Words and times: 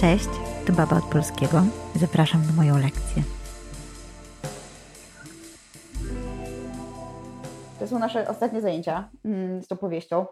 Cześć, 0.00 0.28
to 0.66 0.72
Baba 0.72 0.96
od 0.96 1.04
Polskiego. 1.04 1.62
Zapraszam 1.94 2.46
na 2.46 2.52
moją 2.52 2.78
lekcję. 2.78 3.22
To 7.78 7.86
są 7.86 7.98
nasze 7.98 8.28
ostatnie 8.28 8.60
zajęcia 8.60 9.10
mm, 9.24 9.62
z 9.62 9.68
tą 9.68 9.76
powieścią. 9.76 10.26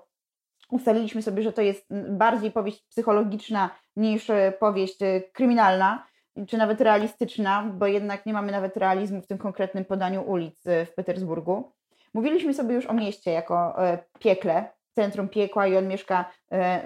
Ustaliliśmy 0.71 1.23
sobie, 1.23 1.43
że 1.43 1.53
to 1.53 1.63
jest 1.63 1.87
bardziej 2.11 2.51
powieść 2.51 2.87
psychologiczna 2.91 3.71
niż 3.97 4.31
e, 4.31 4.53
powieść 4.61 5.03
e, 5.03 5.21
kryminalna, 5.21 6.07
czy 6.49 6.57
nawet 6.57 6.81
realistyczna, 6.81 7.63
bo 7.75 7.87
jednak 7.87 8.27
nie 8.27 8.33
mamy 8.33 8.53
nawet 8.53 8.77
realizmu 8.77 9.23
w 9.23 9.27
tym 9.27 9.39
konkretnym 9.39 9.85
podaniu 9.85 10.23
ulic 10.23 10.67
e, 10.67 10.87
w 10.87 10.95
Petersburgu. 10.95 11.73
Mówiliśmy 12.15 12.55
sobie 12.55 12.75
już 12.75 12.87
o 12.87 12.95
mieście 12.95 13.31
jako 13.31 13.77
piekle, 14.19 14.73
centrum 14.95 15.29
piekła 15.29 15.67
i 15.67 15.77
on 15.77 15.89
mieszka 15.89 16.31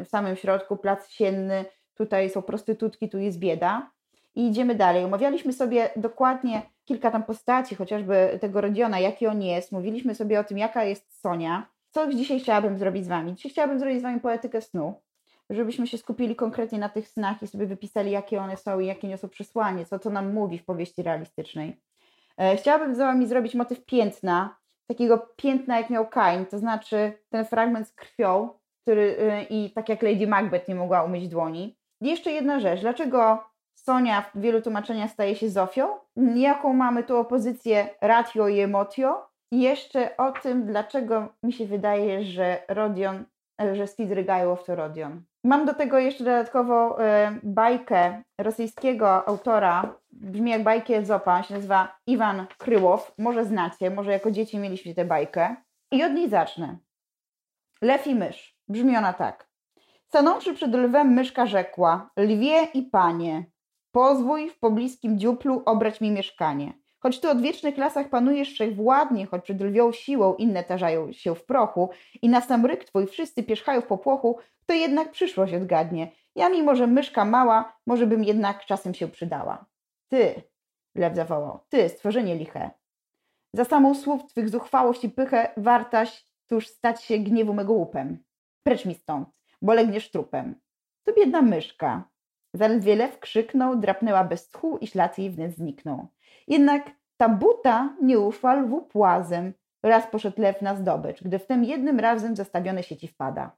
w 0.04 0.08
samym 0.08 0.36
środku, 0.36 0.76
plac 0.76 1.08
sienny, 1.08 1.64
tutaj 1.94 2.30
są 2.30 2.42
prostytutki, 2.42 3.08
tu 3.08 3.18
jest 3.18 3.38
bieda. 3.38 3.90
I 4.34 4.48
idziemy 4.48 4.74
dalej. 4.74 5.04
Omawialiśmy 5.04 5.52
sobie 5.52 5.90
dokładnie 5.96 6.62
kilka 6.84 7.10
tam 7.10 7.22
postaci, 7.22 7.74
chociażby 7.74 8.38
tego 8.40 8.60
Rodiona, 8.60 8.98
jaki 8.98 9.26
on 9.26 9.42
jest. 9.42 9.72
Mówiliśmy 9.72 10.14
sobie 10.14 10.40
o 10.40 10.44
tym, 10.44 10.58
jaka 10.58 10.84
jest 10.84 11.20
Sonia. 11.20 11.66
Co 11.90 12.12
dzisiaj 12.12 12.40
chciałabym 12.40 12.78
zrobić 12.78 13.04
z 13.04 13.08
Wami? 13.08 13.34
Dzisiaj 13.34 13.52
chciałabym 13.52 13.78
zrobić 13.78 13.98
z 13.98 14.02
Wami 14.02 14.20
poetykę 14.20 14.60
snu, 14.60 14.94
żebyśmy 15.50 15.86
się 15.86 15.98
skupili 15.98 16.36
konkretnie 16.36 16.78
na 16.78 16.88
tych 16.88 17.08
snach 17.08 17.42
i 17.42 17.46
sobie 17.46 17.66
wypisali, 17.66 18.10
jakie 18.10 18.40
one 18.40 18.56
są 18.56 18.80
i 18.80 18.86
jakie 18.86 19.08
niosą 19.08 19.28
przesłanie, 19.28 19.86
co 19.86 19.98
to 19.98 20.10
nam 20.10 20.32
mówi 20.32 20.58
w 20.58 20.64
powieści 20.64 21.02
realistycznej. 21.02 21.80
E, 22.38 22.56
chciałabym 22.56 22.94
z 22.94 22.98
Wami 22.98 23.26
zrobić 23.26 23.54
motyw 23.54 23.84
piętna, 23.84 24.56
takiego 24.86 25.18
piętna 25.36 25.78
jak 25.78 25.90
miał 25.90 26.08
Kain, 26.08 26.46
to 26.46 26.58
znaczy 26.58 27.12
ten 27.30 27.44
fragment 27.44 27.88
z 27.88 27.92
krwią, 27.92 28.48
który 28.82 29.16
e, 29.18 29.42
i 29.42 29.70
tak 29.70 29.88
jak 29.88 30.02
Lady 30.02 30.26
Macbeth 30.26 30.68
nie 30.68 30.74
mogła 30.74 31.02
umyć 31.02 31.28
dłoni. 31.28 31.76
Jeszcze 32.02 32.30
jedna 32.30 32.60
rzecz, 32.60 32.80
dlaczego 32.80 33.44
Sonia 33.74 34.22
w 34.22 34.40
wielu 34.40 34.62
tłumaczeniach 34.62 35.10
staje 35.10 35.36
się 35.36 35.50
Zofią? 35.50 35.88
Jaką 36.34 36.72
mamy 36.72 37.04
tu 37.04 37.16
opozycję 37.16 37.88
ratio 38.00 38.48
i 38.48 38.60
emotio? 38.60 39.28
I 39.52 39.60
jeszcze 39.60 40.16
o 40.16 40.32
tym, 40.32 40.66
dlaczego 40.66 41.28
mi 41.42 41.52
się 41.52 41.66
wydaje, 41.66 42.24
że 42.24 42.62
Rodion, 42.68 43.24
e, 43.62 43.76
że 43.76 43.86
Steve 43.86 44.14
Rygajow 44.14 44.64
to 44.64 44.74
Rodion. 44.74 45.22
Mam 45.44 45.66
do 45.66 45.74
tego 45.74 45.98
jeszcze 45.98 46.24
dodatkowo 46.24 47.04
e, 47.04 47.38
bajkę 47.42 48.22
rosyjskiego 48.40 49.28
autora, 49.28 49.94
brzmi 50.10 50.50
jak 50.50 50.62
bajki 50.62 50.94
Ezopa, 50.94 51.42
się 51.42 51.54
nazywa 51.54 51.98
Iwan 52.06 52.46
Kryłow. 52.58 53.14
Może 53.18 53.44
znacie, 53.44 53.90
może 53.90 54.12
jako 54.12 54.30
dzieci 54.30 54.58
mieliście 54.58 54.94
tę 54.94 55.04
bajkę. 55.04 55.56
I 55.92 56.04
od 56.04 56.12
niej 56.12 56.28
zacznę. 56.28 56.76
Lew 57.82 58.06
i 58.06 58.14
mysz. 58.14 58.56
Brzmi 58.68 58.96
ona 58.96 59.12
tak. 59.12 59.51
Stanąwszy 60.12 60.54
przed 60.54 60.74
lwem, 60.74 61.12
myszka 61.12 61.46
rzekła: 61.46 62.10
Lwie 62.16 62.64
i 62.74 62.82
panie, 62.82 63.44
pozwól 63.92 64.50
w 64.50 64.58
pobliskim 64.58 65.18
dziuplu 65.18 65.62
obrać 65.66 66.00
mi 66.00 66.10
mieszkanie. 66.10 66.72
Choć 67.00 67.20
tu 67.20 67.30
od 67.30 67.42
wiecznych 67.42 67.78
lasach 67.78 68.08
panujesz 68.08 68.52
wszechwładnie, 68.52 69.26
choć 69.26 69.44
przed 69.44 69.60
lwią 69.60 69.92
siłą 69.92 70.34
inne 70.34 70.64
tarzają 70.64 71.12
się 71.12 71.34
w 71.34 71.44
prochu 71.44 71.90
i 72.22 72.28
na 72.28 72.40
sam 72.40 72.66
ryk 72.66 72.84
twój 72.84 73.06
wszyscy 73.06 73.42
pierzchają 73.42 73.80
w 73.80 73.86
popłochu, 73.86 74.38
to 74.66 74.74
jednak 74.74 75.10
przyszłość 75.10 75.54
odgadnie. 75.54 76.12
Ja 76.34 76.48
mimo, 76.48 76.76
że 76.76 76.86
myszka 76.86 77.24
mała, 77.24 77.76
może 77.86 78.06
bym 78.06 78.24
jednak 78.24 78.64
czasem 78.64 78.94
się 78.94 79.08
przydała. 79.08 79.64
Ty, 80.08 80.42
lew 80.94 81.16
zawołał, 81.16 81.60
ty, 81.68 81.88
stworzenie 81.88 82.36
liche. 82.36 82.70
Za 83.52 83.64
samą 83.64 83.94
słów 83.94 84.26
twych 84.26 84.48
zuchwałość 84.48 85.04
i 85.04 85.10
pychę 85.10 85.52
wartaś 85.56 86.24
tuż 86.46 86.66
stać 86.66 87.02
się 87.02 87.18
gniewu 87.18 87.54
mego 87.54 87.72
łupem. 87.72 88.18
Precz 88.62 88.86
mi 88.86 88.94
stąd 88.94 89.41
bo 89.62 89.74
legniesz 89.74 90.10
trupem. 90.10 90.54
To 91.04 91.12
biedna 91.12 91.42
myszka. 91.42 92.04
Zaledwie 92.54 92.96
lew 92.96 93.18
krzyknął, 93.18 93.76
drapnęła 93.76 94.24
bez 94.24 94.48
tchu 94.48 94.78
i 94.78 94.86
ślad 94.86 95.18
jej 95.18 95.30
wnet 95.30 95.56
zniknął. 95.56 96.06
Jednak 96.48 96.90
ta 97.16 97.28
buta 97.28 97.96
nie 98.02 98.20
uszła 98.20 98.54
lwu 98.54 98.82
płazem. 98.82 99.52
Raz 99.82 100.06
poszedł 100.06 100.42
lew 100.42 100.62
na 100.62 100.76
zdobycz, 100.76 101.22
gdy 101.22 101.38
w 101.38 101.46
tym 101.46 101.64
jednym 101.64 102.00
razem 102.00 102.36
zastawione 102.36 102.82
sieci 102.82 103.08
wpada. 103.08 103.56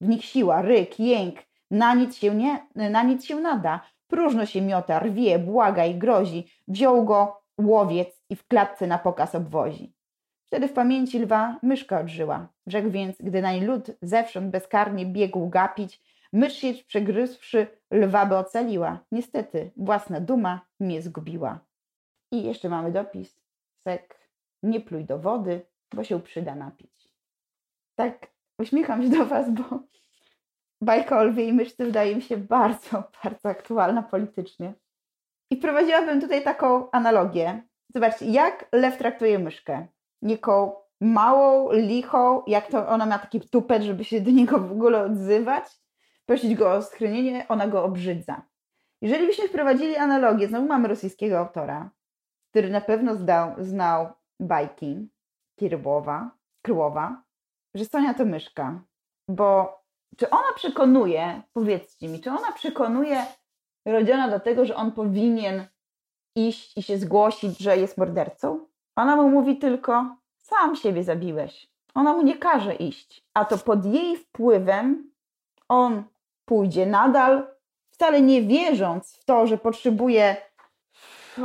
W 0.00 0.08
nich 0.08 0.24
siła, 0.24 0.62
ryk, 0.62 1.00
jęk, 1.00 1.36
na 1.70 1.94
nic 1.94 2.16
się, 2.16 2.34
nie, 2.34 2.66
na 2.74 3.02
nic 3.02 3.24
się 3.24 3.40
nada. 3.40 3.80
Próżno 4.06 4.46
się 4.46 4.62
miota, 4.62 4.98
rwie, 4.98 5.38
błaga 5.38 5.84
i 5.84 5.94
grozi. 5.94 6.46
Wziął 6.68 7.04
go 7.04 7.42
łowiec 7.58 8.22
i 8.30 8.36
w 8.36 8.46
klatce 8.46 8.86
na 8.86 8.98
pokaz 8.98 9.34
obwozi. 9.34 9.94
Wtedy 10.50 10.68
w 10.68 10.72
pamięci 10.72 11.18
lwa 11.18 11.58
myszka 11.62 12.00
odżyła. 12.00 12.48
Rzekł 12.66 12.90
więc, 12.90 13.16
gdy 13.22 13.42
nań 13.42 13.64
lud 13.64 13.90
zewsząd 14.02 14.50
bezkarnie 14.50 15.06
biegł 15.06 15.48
gapić, 15.48 16.00
mysz 16.32 16.52
sieć 16.52 16.82
przegryzwszy 16.82 17.66
lwa 17.90 18.26
by 18.26 18.36
ocaliła. 18.36 18.98
Niestety, 19.12 19.70
własna 19.76 20.20
duma 20.20 20.60
mnie 20.80 21.02
zgubiła. 21.02 21.58
I 22.32 22.42
jeszcze 22.42 22.68
mamy 22.68 22.92
dopis. 22.92 23.40
Sek, 23.88 24.28
nie 24.62 24.80
pluj 24.80 25.04
do 25.04 25.18
wody, 25.18 25.66
bo 25.94 26.04
się 26.04 26.20
przyda 26.22 26.54
napić. 26.54 27.08
Tak 27.94 28.26
uśmiecham 28.58 29.02
się 29.02 29.08
do 29.08 29.26
Was, 29.26 29.50
bo 29.50 29.62
bajka 30.82 31.18
o 31.18 31.24
lwie 31.24 31.44
i 31.48 31.52
myszce 31.52 31.84
wydaje 31.84 32.16
mi 32.16 32.22
się 32.22 32.36
bardzo, 32.36 33.02
bardzo 33.24 33.48
aktualna 33.48 34.02
politycznie. 34.02 34.72
I 35.50 35.56
wprowadziłabym 35.56 36.20
tutaj 36.20 36.44
taką 36.44 36.90
analogię. 36.90 37.62
Zobaczcie, 37.94 38.26
jak 38.26 38.68
lew 38.72 38.98
traktuje 38.98 39.38
myszkę 39.38 39.86
nieką 40.22 40.72
małą, 41.00 41.72
lichą, 41.72 42.42
jak 42.46 42.66
to 42.66 42.88
ona 42.88 43.06
ma 43.06 43.18
taki 43.18 43.40
tupet, 43.40 43.82
żeby 43.82 44.04
się 44.04 44.20
do 44.20 44.30
niego 44.30 44.58
w 44.58 44.72
ogóle 44.72 45.02
odzywać, 45.02 45.64
prosić 46.26 46.54
go 46.54 46.72
o 46.72 46.82
schronienie, 46.82 47.48
ona 47.48 47.68
go 47.68 47.84
obrzydza. 47.84 48.42
Jeżeli 49.02 49.26
byśmy 49.26 49.48
wprowadzili 49.48 49.96
analogię, 49.96 50.48
znowu 50.48 50.66
mamy 50.66 50.88
rosyjskiego 50.88 51.38
autora, 51.38 51.90
który 52.50 52.70
na 52.70 52.80
pewno 52.80 53.14
zdał, 53.14 53.54
znał 53.58 54.08
bajki 54.40 55.08
Kirłowa, 55.58 56.30
Kryłowa, 56.62 57.22
że 57.74 57.84
Sonia 57.84 58.14
to 58.14 58.24
myszka. 58.24 58.82
Bo 59.28 59.80
czy 60.16 60.30
ona 60.30 60.52
przekonuje, 60.56 61.42
powiedzcie 61.52 62.08
mi, 62.08 62.20
czy 62.20 62.30
ona 62.30 62.52
przekonuje 62.52 63.26
Rodziona 63.86 64.28
do 64.28 64.40
tego, 64.40 64.64
że 64.64 64.76
on 64.76 64.92
powinien 64.92 65.66
iść 66.36 66.78
i 66.78 66.82
się 66.82 66.98
zgłosić, 66.98 67.58
że 67.58 67.76
jest 67.76 67.98
mordercą? 67.98 68.66
Ona 69.00 69.16
mu 69.16 69.30
mówi 69.30 69.56
tylko: 69.56 70.16
Sam 70.36 70.76
siebie 70.76 71.04
zabiłeś. 71.04 71.70
Ona 71.94 72.12
mu 72.12 72.22
nie 72.22 72.38
każe 72.38 72.74
iść. 72.74 73.24
A 73.34 73.44
to 73.44 73.58
pod 73.58 73.84
jej 73.84 74.16
wpływem 74.16 75.10
on 75.68 76.02
pójdzie 76.44 76.86
nadal, 76.86 77.46
wcale 77.90 78.22
nie 78.22 78.42
wierząc 78.42 79.16
w 79.16 79.24
to, 79.24 79.46
że 79.46 79.58
potrzebuje 79.58 80.36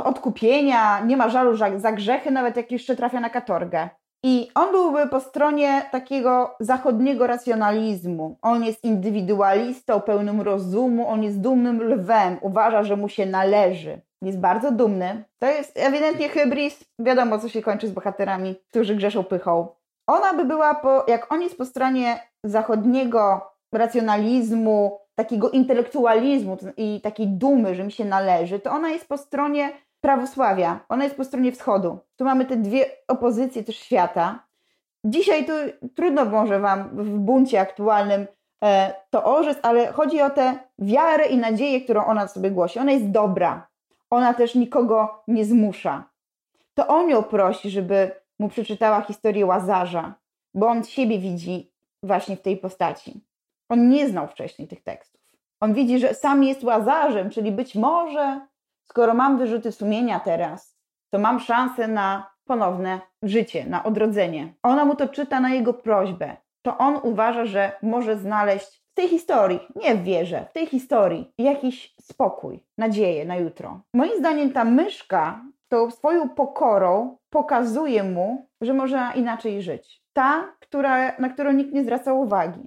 odkupienia, 0.04 1.00
nie 1.00 1.16
ma 1.16 1.28
żalu 1.28 1.56
za 1.76 1.92
grzechy, 1.92 2.30
nawet 2.30 2.56
jak 2.56 2.72
jeszcze 2.72 2.96
trafia 2.96 3.20
na 3.20 3.30
katorgę. 3.30 3.88
I 4.22 4.48
on 4.54 4.70
byłby 4.70 5.08
po 5.08 5.20
stronie 5.20 5.82
takiego 5.92 6.56
zachodniego 6.60 7.26
racjonalizmu. 7.26 8.38
On 8.42 8.64
jest 8.64 8.84
indywidualistą, 8.84 10.00
pełnym 10.00 10.40
rozumu, 10.40 11.08
on 11.08 11.22
jest 11.22 11.40
dumnym 11.40 11.82
lwem, 11.82 12.38
uważa, 12.40 12.82
że 12.82 12.96
mu 12.96 13.08
się 13.08 13.26
należy 13.26 14.00
jest 14.22 14.38
bardzo 14.38 14.72
dumny. 14.72 15.24
To 15.38 15.46
jest 15.46 15.78
ewidentnie 15.78 16.28
hybris. 16.28 16.84
Wiadomo, 16.98 17.38
co 17.38 17.48
się 17.48 17.62
kończy 17.62 17.88
z 17.88 17.90
bohaterami, 17.90 18.56
którzy 18.70 18.96
grzeszą 18.96 19.24
pychą. 19.24 19.68
Ona 20.06 20.34
by 20.34 20.44
była, 20.44 20.74
po, 20.74 21.04
jak 21.08 21.32
on 21.32 21.42
jest 21.42 21.58
po 21.58 21.64
stronie 21.64 22.20
zachodniego 22.44 23.50
racjonalizmu, 23.72 25.00
takiego 25.14 25.50
intelektualizmu 25.50 26.56
i 26.76 27.00
takiej 27.00 27.28
dumy, 27.28 27.74
że 27.74 27.84
mi 27.84 27.92
się 27.92 28.04
należy, 28.04 28.60
to 28.60 28.70
ona 28.70 28.88
jest 28.88 29.08
po 29.08 29.18
stronie 29.18 29.72
prawosławia. 30.00 30.80
Ona 30.88 31.04
jest 31.04 31.16
po 31.16 31.24
stronie 31.24 31.52
wschodu. 31.52 31.98
Tu 32.16 32.24
mamy 32.24 32.44
te 32.44 32.56
dwie 32.56 32.84
opozycje 33.08 33.64
też 33.64 33.76
świata. 33.76 34.46
Dzisiaj 35.04 35.46
tu 35.46 35.52
trudno 35.94 36.24
może 36.24 36.60
Wam 36.60 36.88
w 36.92 37.18
buncie 37.18 37.60
aktualnym 37.60 38.26
e, 38.64 38.94
to 39.10 39.24
orzec, 39.24 39.58
ale 39.62 39.92
chodzi 39.92 40.22
o 40.22 40.30
tę 40.30 40.54
wiarę 40.78 41.26
i 41.26 41.38
nadzieję, 41.38 41.80
którą 41.80 42.04
ona 42.04 42.28
sobie 42.28 42.50
głosi. 42.50 42.78
Ona 42.78 42.92
jest 42.92 43.10
dobra. 43.10 43.68
Ona 44.10 44.34
też 44.34 44.54
nikogo 44.54 45.22
nie 45.28 45.44
zmusza. 45.44 46.10
To 46.74 46.86
on 46.86 47.10
ją 47.10 47.22
prosi, 47.22 47.70
żeby 47.70 48.10
mu 48.38 48.48
przeczytała 48.48 49.00
historię 49.00 49.46
Łazarza, 49.46 50.14
bo 50.54 50.66
on 50.66 50.84
siebie 50.84 51.18
widzi 51.18 51.72
właśnie 52.02 52.36
w 52.36 52.42
tej 52.42 52.56
postaci. 52.56 53.24
On 53.68 53.88
nie 53.88 54.08
znał 54.08 54.28
wcześniej 54.28 54.68
tych 54.68 54.82
tekstów. 54.82 55.20
On 55.60 55.74
widzi, 55.74 55.98
że 55.98 56.14
sam 56.14 56.44
jest 56.44 56.64
Łazarzem, 56.64 57.30
czyli 57.30 57.52
być 57.52 57.74
może, 57.74 58.40
skoro 58.84 59.14
mam 59.14 59.38
wyrzuty 59.38 59.72
sumienia 59.72 60.20
teraz, 60.20 60.76
to 61.10 61.18
mam 61.18 61.40
szansę 61.40 61.88
na 61.88 62.30
ponowne 62.44 63.00
życie, 63.22 63.66
na 63.66 63.84
odrodzenie. 63.84 64.54
Ona 64.62 64.84
mu 64.84 64.96
to 64.96 65.08
czyta 65.08 65.40
na 65.40 65.50
jego 65.50 65.74
prośbę. 65.74 66.36
To 66.62 66.78
on 66.78 67.00
uważa, 67.02 67.46
że 67.46 67.72
może 67.82 68.16
znaleźć 68.16 68.85
tej 68.96 69.08
historii, 69.08 69.60
nie 69.76 69.94
w 69.94 70.02
wierze, 70.02 70.46
w 70.50 70.52
tej 70.52 70.66
historii 70.66 71.32
jakiś 71.38 71.94
spokój, 72.00 72.60
nadzieję 72.78 73.24
na 73.24 73.36
jutro. 73.36 73.80
Moim 73.94 74.18
zdaniem 74.18 74.52
ta 74.52 74.64
myszka 74.64 75.44
tą 75.68 75.90
swoją 75.90 76.28
pokorą 76.28 77.16
pokazuje 77.30 78.02
mu, 78.02 78.48
że 78.60 78.74
można 78.74 79.14
inaczej 79.14 79.62
żyć. 79.62 80.02
Ta, 80.12 80.54
która, 80.60 81.18
na 81.18 81.28
którą 81.28 81.52
nikt 81.52 81.72
nie 81.72 81.84
zwraca 81.84 82.12
uwagi. 82.12 82.60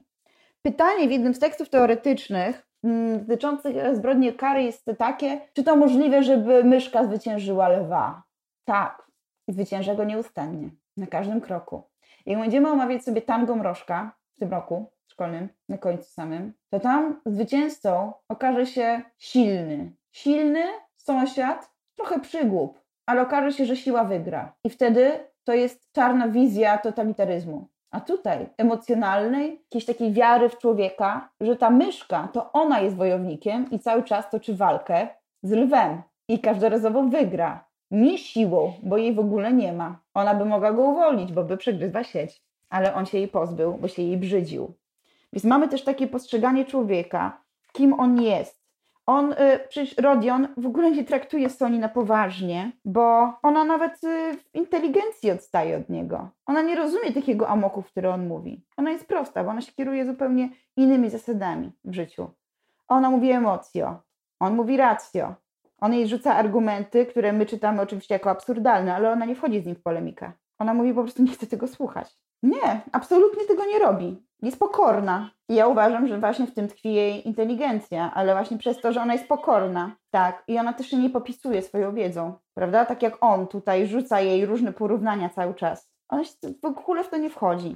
Pytanie 0.62 1.08
w 1.08 1.12
jednym 1.12 1.34
z 1.34 1.40
tekstów 1.40 1.70
teoretycznych 1.70 2.68
mm, 2.84 3.20
dotyczących 3.20 3.76
zbrodni 3.96 4.34
kary 4.34 4.64
jest 4.64 4.86
takie, 4.98 5.42
czy 5.54 5.64
to 5.64 5.76
możliwe, 5.76 6.24
żeby 6.24 6.64
myszka 6.64 7.06
zwyciężyła 7.06 7.70
lwa? 7.70 8.24
Tak, 8.66 9.12
zwycięża 9.48 9.96
go 9.96 10.04
nieustannie, 10.04 10.70
na 10.98 11.08
każdym 11.08 11.42
kroku. 11.42 11.84
Jak 12.26 12.40
będziemy 12.40 12.70
omawiać 12.70 13.04
sobie 13.04 13.22
tango 13.22 13.56
mrożka 13.56 14.12
w 14.36 14.40
tym 14.40 14.52
roku 14.52 14.92
szkolnym, 15.19 15.50
na 15.69 15.77
końcu 15.77 16.04
samym, 16.12 16.54
to 16.69 16.80
tam 16.80 17.21
zwycięzcą 17.25 18.13
okaże 18.30 18.66
się 18.66 19.01
silny. 19.18 19.92
Silny 20.12 20.63
sąsiad, 20.98 21.71
trochę 21.95 22.19
przygłup, 22.19 22.80
ale 23.06 23.21
okaże 23.21 23.51
się, 23.51 23.66
że 23.66 23.75
siła 23.75 24.04
wygra. 24.04 24.54
I 24.63 24.69
wtedy 24.69 25.12
to 25.44 25.54
jest 25.54 25.92
czarna 25.92 26.27
wizja 26.27 26.77
totalitaryzmu. 26.77 27.68
A 27.92 28.01
tutaj 28.01 28.50
emocjonalnej, 28.57 29.51
jakiejś 29.51 29.86
takiej 29.86 30.13
wiary 30.13 30.50
w 30.50 30.57
człowieka, 30.57 31.30
że 31.42 31.56
ta 31.56 31.69
myszka 31.69 32.27
to 32.33 32.51
ona 32.51 32.80
jest 32.80 32.95
wojownikiem 32.95 33.69
i 33.71 33.80
cały 33.80 34.04
czas 34.04 34.30
toczy 34.30 34.56
walkę 34.56 35.07
z 35.44 35.51
lwem 35.51 36.01
i 36.30 36.39
każdorazowo 36.39 37.04
wygra. 37.04 37.66
Nie 37.92 38.18
siłą, 38.18 38.74
bo 38.83 38.98
jej 38.98 39.13
w 39.16 39.19
ogóle 39.19 39.54
nie 39.54 39.74
ma. 39.74 40.00
Ona 40.13 40.36
by 40.36 40.45
mogła 40.45 40.74
go 40.74 40.81
uwolnić, 40.81 41.31
bo 41.31 41.44
by 41.44 41.57
przegryzła 41.57 42.04
sieć, 42.04 42.42
ale 42.69 42.94
on 42.94 43.06
się 43.06 43.18
jej 43.18 43.27
pozbył, 43.27 43.74
bo 43.74 43.88
się 43.88 44.01
jej 44.01 44.18
brzydził. 44.18 44.74
Więc 45.34 45.44
mamy 45.44 45.68
też 45.68 45.84
takie 45.84 46.08
postrzeganie 46.08 46.66
człowieka, 46.66 47.42
kim 47.74 47.94
on 47.94 48.22
jest, 48.22 48.60
on, 49.10 49.31
y, 49.34 49.36
przecież 49.70 49.98
Rodion 49.98 50.48
w 50.58 50.66
ogóle 50.66 50.92
nie 50.92 51.04
traktuje 51.04 51.50
Soni 51.50 51.80
na 51.80 51.90
poważnie, 51.90 52.72
bo 52.86 53.34
ona 53.42 53.64
nawet 53.64 54.04
y, 54.04 54.38
w 54.38 54.56
inteligencji 54.56 55.31
odstaje 55.31 55.78
od 55.78 55.90
niego. 55.90 56.30
Ona 56.46 56.62
nie 56.62 56.76
rozumie 56.76 57.12
tych 57.14 57.28
jego 57.28 57.48
amoków, 57.48 57.88
które 57.88 58.14
on 58.14 58.28
mówi. 58.28 58.66
Ona 58.78 58.92
jest 58.92 59.08
prosta, 59.08 59.44
bo 59.44 59.50
ona 59.50 59.62
się 59.62 59.72
kieruje 59.72 60.06
zupełnie 60.06 60.50
innymi 60.78 61.10
zasadami 61.10 61.72
w 61.86 61.94
życiu. 61.94 62.30
Ona 62.88 63.10
mówi 63.10 63.31
emocjo, 63.31 64.02
on 64.40 64.56
mówi 64.56 64.78
racjo. 64.78 65.36
On 65.81 65.94
jej 65.94 66.08
rzuca 66.08 66.36
argumenty, 66.36 67.06
które 67.06 67.34
my 67.34 67.46
czytamy 67.46 67.81
oczywiście 67.81 68.16
jako 68.16 68.30
absurdalne, 68.30 68.96
ale 68.96 69.12
ona 69.12 69.26
nie 69.26 69.36
wchodzi 69.36 69.62
z 69.62 69.66
nim 69.66 69.76
w 69.76 69.81
polemikę. 69.81 70.31
Ona 70.60 70.74
mówi 70.74 70.94
po 70.94 71.02
prostu 71.04 71.24
nie 71.24 71.31
chce 71.31 71.48
tego 71.48 71.68
słuchać. 71.68 72.16
Nie, 72.44 72.81
absolutnie 72.92 73.46
tego 73.46 73.66
nie 73.66 73.80
robi. 73.80 74.24
Jest 74.42 74.60
pokorna. 74.60 75.30
I 75.50 75.56
ja 75.56 75.68
uważam, 75.68 76.08
że 76.08 76.20
właśnie 76.20 76.48
w 76.48 76.54
tym 76.54 76.68
tkwi 76.68 76.94
jej 76.94 77.28
inteligencja, 77.28 78.12
ale 78.14 78.34
właśnie 78.34 78.58
przez 78.58 78.82
to, 78.82 78.94
że 78.94 79.02
ona 79.02 79.14
jest 79.14 79.28
pokorna. 79.28 79.96
Tak. 80.12 80.44
I 80.48 80.60
ona 80.60 80.74
też 80.74 80.88
się 80.88 80.98
nie 80.98 81.10
popisuje 81.10 81.62
swoją 81.62 81.96
wiedzą, 81.96 82.34
prawda? 82.54 82.86
Tak 82.86 83.04
jak 83.04 83.24
on 83.24 83.48
tutaj 83.48 83.88
rzuca 83.88 84.22
jej 84.22 84.46
różne 84.46 84.74
porównania 84.74 85.30
cały 85.30 85.54
czas. 85.54 85.90
Ona 86.10 86.24
się 86.24 86.34
w 86.62 86.66
ogóle 86.66 87.04
w 87.04 87.10
to 87.10 87.18
nie 87.18 87.30
wchodzi. 87.30 87.76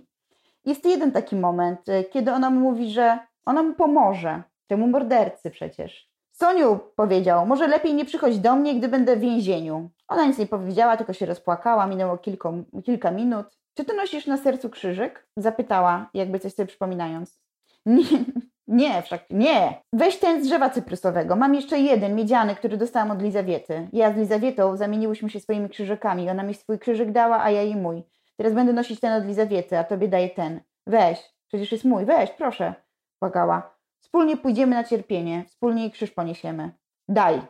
Jest 0.65 0.85
jeden 0.85 1.11
taki 1.11 1.35
moment, 1.35 1.89
y, 1.89 2.03
kiedy 2.03 2.31
ona 2.31 2.49
mu 2.49 2.59
mówi, 2.59 2.91
że 2.91 3.19
ona 3.45 3.63
mu 3.63 3.73
pomoże. 3.73 4.43
Temu 4.67 4.87
mordercy 4.87 5.51
przecież. 5.51 6.09
Soniu, 6.31 6.79
powiedział, 6.95 7.45
może 7.45 7.67
lepiej 7.67 7.93
nie 7.93 8.05
przychodź 8.05 8.39
do 8.39 8.55
mnie, 8.55 8.75
gdy 8.75 8.87
będę 8.87 9.15
w 9.15 9.19
więzieniu. 9.19 9.89
Ona 10.07 10.25
nic 10.25 10.37
nie 10.37 10.47
powiedziała, 10.47 10.97
tylko 10.97 11.13
się 11.13 11.25
rozpłakała, 11.25 11.87
minęło 11.87 12.17
kilko, 12.17 12.53
kilka 12.85 13.11
minut. 13.11 13.57
Czy 13.77 13.85
ty 13.85 13.93
nosisz 13.93 14.27
na 14.27 14.37
sercu 14.37 14.69
krzyżyk? 14.69 15.27
Zapytała, 15.37 16.09
jakby 16.13 16.39
coś 16.39 16.53
sobie 16.53 16.67
przypominając. 16.67 17.39
Nie, 17.85 18.03
nie, 18.67 19.01
wszak 19.01 19.25
nie. 19.29 19.81
Weź 19.93 20.17
ten 20.17 20.43
z 20.43 20.47
drzewa 20.47 20.69
cyprysowego. 20.69 21.35
Mam 21.35 21.55
jeszcze 21.55 21.79
jeden, 21.79 22.15
miedziany, 22.15 22.55
który 22.55 22.77
dostałam 22.77 23.11
od 23.11 23.21
Lizawiety. 23.21 23.89
Ja 23.93 24.13
z 24.13 24.17
Lizawietą 24.17 24.77
zamieniłyśmy 24.77 25.29
się 25.29 25.39
swoimi 25.39 25.69
krzyżykami. 25.69 26.29
Ona 26.29 26.43
mi 26.43 26.53
swój 26.53 26.79
krzyżyk 26.79 27.11
dała, 27.11 27.43
a 27.43 27.51
ja 27.51 27.61
jej 27.61 27.75
mój. 27.75 28.03
Teraz 28.37 28.53
będę 28.53 28.73
nosić 28.73 28.99
ten 28.99 29.13
od 29.13 29.25
Lizawiety, 29.27 29.77
a 29.77 29.83
tobie 29.83 30.07
daję 30.07 30.29
ten. 30.29 30.61
Weź, 30.87 31.33
przecież 31.47 31.71
jest 31.71 31.85
mój, 31.85 32.05
weź, 32.05 32.31
proszę. 32.31 32.73
Płakała. 33.19 33.75
Wspólnie 34.03 34.37
pójdziemy 34.37 34.75
na 34.75 34.83
cierpienie, 34.83 35.45
wspólnie 35.47 35.81
jej 35.81 35.91
krzyż 35.91 36.11
poniesiemy. 36.11 36.71
Daj, 37.07 37.41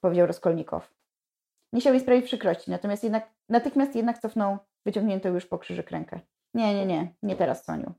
powiedział 0.00 0.26
Rozkolnikow. 0.26 0.94
Nie 1.72 1.80
chciał 1.80 1.92
jej 1.92 2.02
sprawić 2.02 2.24
przykrości, 2.24 2.70
natomiast 2.70 3.02
jednak, 3.02 3.30
natychmiast 3.48 3.96
jednak 3.96 4.18
cofnął 4.18 4.58
wyciągniętą 4.86 5.34
już 5.34 5.46
po 5.46 5.58
krzyżyk 5.58 5.90
rękę. 5.90 6.20
Nie, 6.54 6.74
nie, 6.74 6.86
nie, 6.86 7.14
nie 7.22 7.36
teraz, 7.36 7.64
Soniu. 7.64 7.92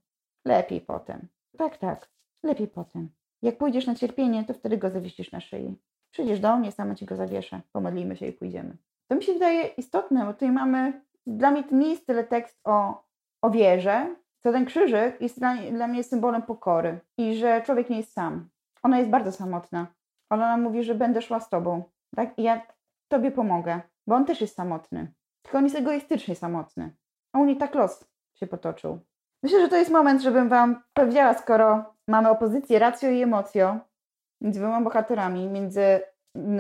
Lepiej 0.45 0.81
potem. 0.81 1.27
Tak, 1.57 1.77
tak, 1.77 2.09
lepiej 2.43 2.67
potem. 2.67 3.09
Jak 3.41 3.57
pójdziesz 3.57 3.87
na 3.87 3.95
cierpienie, 3.95 4.43
to 4.43 4.53
wtedy 4.53 4.77
go 4.77 4.89
zawiesisz 4.89 5.31
na 5.31 5.39
szyi. 5.39 5.77
Przyjdziesz 6.11 6.39
do 6.39 6.57
mnie, 6.57 6.71
sama 6.71 6.95
ci 6.95 7.05
go 7.05 7.15
zawieszę, 7.15 7.61
pomodlimy 7.71 8.15
się 8.15 8.27
i 8.27 8.33
pójdziemy. 8.33 8.77
To 9.07 9.15
mi 9.15 9.23
się 9.23 9.33
wydaje 9.33 9.67
istotne, 9.67 10.25
bo 10.25 10.33
tutaj 10.33 10.51
mamy, 10.51 11.01
dla 11.27 11.51
mnie 11.51 11.63
to 11.63 11.75
nie 11.75 11.89
jest 11.89 12.07
tyle 12.07 12.23
tekst 12.23 12.59
o, 12.63 13.03
o 13.41 13.49
wierze, 13.49 14.15
co 14.43 14.51
ten 14.51 14.65
krzyżyk 14.65 15.21
jest 15.21 15.39
dla, 15.39 15.55
dla 15.71 15.87
mnie 15.87 16.03
symbolem 16.03 16.41
pokory 16.41 16.99
i 17.17 17.35
że 17.35 17.61
człowiek 17.61 17.89
nie 17.89 17.97
jest 17.97 18.13
sam. 18.13 18.49
Ona 18.83 18.97
jest 18.97 19.09
bardzo 19.09 19.31
samotna. 19.31 19.87
Ona 20.29 20.57
mówi, 20.57 20.83
że 20.83 20.95
będę 20.95 21.21
szła 21.21 21.39
z 21.39 21.49
tobą, 21.49 21.83
tak? 22.15 22.39
I 22.39 22.43
ja 22.43 22.67
tobie 23.07 23.31
pomogę, 23.31 23.81
bo 24.07 24.15
on 24.15 24.25
też 24.25 24.41
jest 24.41 24.55
samotny. 24.55 25.13
Tylko 25.45 25.57
on 25.57 25.63
jest 25.63 25.75
egoistycznie 25.75 26.35
samotny. 26.35 26.95
A 27.33 27.39
u 27.39 27.45
niej 27.45 27.57
tak 27.57 27.75
los 27.75 28.05
się 28.33 28.47
potoczył. 28.47 28.99
Myślę, 29.43 29.61
że 29.61 29.67
to 29.67 29.75
jest 29.75 29.91
moment, 29.91 30.21
żebym 30.21 30.49
Wam 30.49 30.83
powiedziała, 30.93 31.33
skoro 31.33 31.95
mamy 32.07 32.29
opozycję 32.29 32.79
racjo 32.79 33.09
i 33.09 33.21
emocjo 33.21 33.79
między 34.41 34.59
dwoma 34.59 34.81
bohaterami, 34.81 35.47
między 35.47 36.01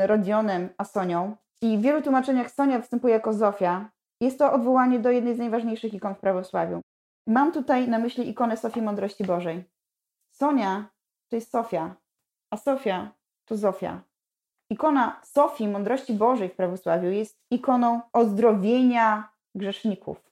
Rodionem 0.05 0.69
a 0.77 0.83
Sonią. 0.83 1.35
I 1.61 1.77
w 1.77 1.81
wielu 1.81 2.01
tłumaczeniach 2.01 2.51
Sonia 2.51 2.79
występuje 2.79 3.13
jako 3.13 3.33
Zofia. 3.33 3.89
Jest 4.21 4.39
to 4.39 4.53
odwołanie 4.53 4.99
do 4.99 5.11
jednej 5.11 5.35
z 5.35 5.39
najważniejszych 5.39 5.93
ikon 5.93 6.15
w 6.15 6.19
prawosławiu. 6.19 6.81
Mam 7.27 7.51
tutaj 7.51 7.89
na 7.89 7.99
myśli 7.99 8.29
ikonę 8.29 8.57
Sofii 8.57 8.81
Mądrości 8.81 9.23
Bożej. 9.23 9.63
Sonia 10.31 10.89
to 11.29 11.35
jest 11.35 11.51
Sofia, 11.51 11.95
a 12.51 12.57
Sofia 12.57 13.11
to 13.45 13.57
Zofia. 13.57 14.01
Ikona 14.75 15.21
Sofii 15.23 15.67
Mądrości 15.67 16.13
Bożej 16.13 16.49
w 16.49 16.55
prawosławiu 16.55 17.09
jest 17.09 17.39
ikoną 17.51 18.01
ozdrowienia 18.13 19.29
grzeszników. 19.55 20.31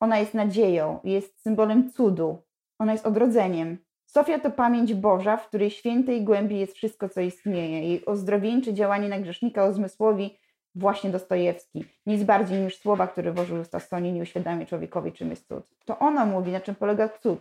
Ona 0.00 0.18
jest 0.18 0.34
nadzieją, 0.34 1.00
jest 1.04 1.42
symbolem 1.42 1.92
cudu, 1.92 2.42
ona 2.78 2.92
jest 2.92 3.06
odrodzeniem. 3.06 3.78
Sofia 4.06 4.38
to 4.38 4.50
pamięć 4.50 4.94
Boża, 4.94 5.36
w 5.36 5.48
której 5.48 5.70
świętej 5.70 6.24
głębi 6.24 6.58
jest 6.58 6.74
wszystko, 6.74 7.08
co 7.08 7.20
istnieje. 7.20 7.82
Jej 7.82 8.06
ozdrowieńcze 8.06 8.74
działanie 8.74 9.08
na 9.08 9.20
grzesznika 9.20 9.66
uzmysłowi 9.66 10.38
właśnie 10.74 11.10
Dostojewski. 11.10 11.84
Nic 12.06 12.22
bardziej 12.22 12.60
niż 12.60 12.78
słowa, 12.78 13.06
które 13.06 13.32
włożył 13.32 13.60
usta 13.60 13.80
Soni, 13.80 14.12
nie 14.12 14.22
uświadamia 14.22 14.66
człowiekowi, 14.66 15.12
czym 15.12 15.30
jest 15.30 15.48
cud. 15.48 15.64
To 15.84 15.98
ona 15.98 16.24
mówi, 16.24 16.52
na 16.52 16.60
czym 16.60 16.74
polega 16.74 17.08
cud. 17.08 17.38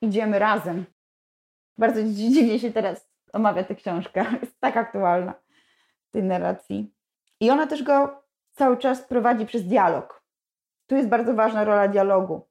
Idziemy 0.00 0.38
razem. 0.38 0.84
Bardzo 1.78 2.02
dziwnie 2.02 2.58
się 2.58 2.72
teraz 2.72 3.13
omawia 3.34 3.64
tę 3.64 3.74
książkę. 3.74 4.24
Jest 4.42 4.60
tak 4.60 4.76
aktualna 4.76 5.34
w 6.08 6.10
tej 6.10 6.22
narracji. 6.22 6.94
I 7.40 7.50
ona 7.50 7.66
też 7.66 7.82
go 7.82 8.22
cały 8.52 8.76
czas 8.76 9.02
prowadzi 9.02 9.46
przez 9.46 9.66
dialog. 9.66 10.24
Tu 10.86 10.96
jest 10.96 11.08
bardzo 11.08 11.34
ważna 11.34 11.64
rola 11.64 11.88
dialogu. 11.88 12.46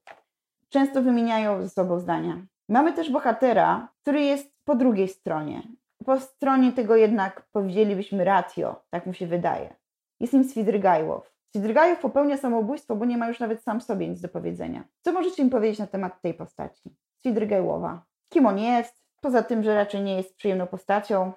Często 0.69 1.01
wymieniają 1.01 1.61
ze 1.61 1.69
sobą 1.69 1.99
zdania. 1.99 2.45
Mamy 2.69 2.93
też 2.93 3.11
bohatera, 3.11 3.87
który 4.01 4.21
jest 4.21 4.53
po 4.63 4.75
drugiej 4.75 5.07
stronie. 5.07 5.61
Po 6.05 6.19
stronie 6.19 6.71
tego 6.71 6.95
jednak 6.95 7.47
powiedzielibyśmy 7.51 8.23
ratio, 8.23 8.83
tak 8.89 9.05
mu 9.05 9.13
się 9.13 9.27
wydaje. 9.27 9.75
Jest 10.19 10.33
nim 10.33 10.43
Swidrygajłow. 10.43 11.33
Swidrygajłow 11.49 11.99
popełnia 11.99 12.37
samobójstwo, 12.37 12.95
bo 12.95 13.05
nie 13.05 13.17
ma 13.17 13.27
już 13.27 13.39
nawet 13.39 13.63
sam 13.63 13.81
sobie 13.81 14.07
nic 14.07 14.21
do 14.21 14.29
powiedzenia. 14.29 14.83
Co 15.01 15.11
możecie 15.11 15.45
mi 15.45 15.49
powiedzieć 15.49 15.79
na 15.79 15.87
temat 15.87 16.21
tej 16.21 16.33
postaci? 16.33 16.95
Swidrygajłowa. 17.17 18.05
Kim 18.29 18.45
on 18.45 18.59
jest? 18.59 19.02
Poza 19.23 19.43
tym, 19.43 19.63
że 19.63 19.75
raczej 19.75 20.01
nie 20.01 20.17
jest 20.17 20.35
przyjemną 20.35 20.67
postacią, 20.67 21.31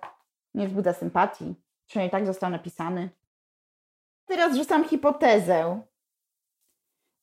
nie 0.54 0.68
wzbudza 0.68 0.92
sympatii. 0.92 1.54
Przynajmniej 1.88 2.10
tak 2.10 2.26
został 2.26 2.50
napisany. 2.50 3.10
Teraz 4.28 4.56
rzucam 4.56 4.84
hipotezę, 4.84 5.80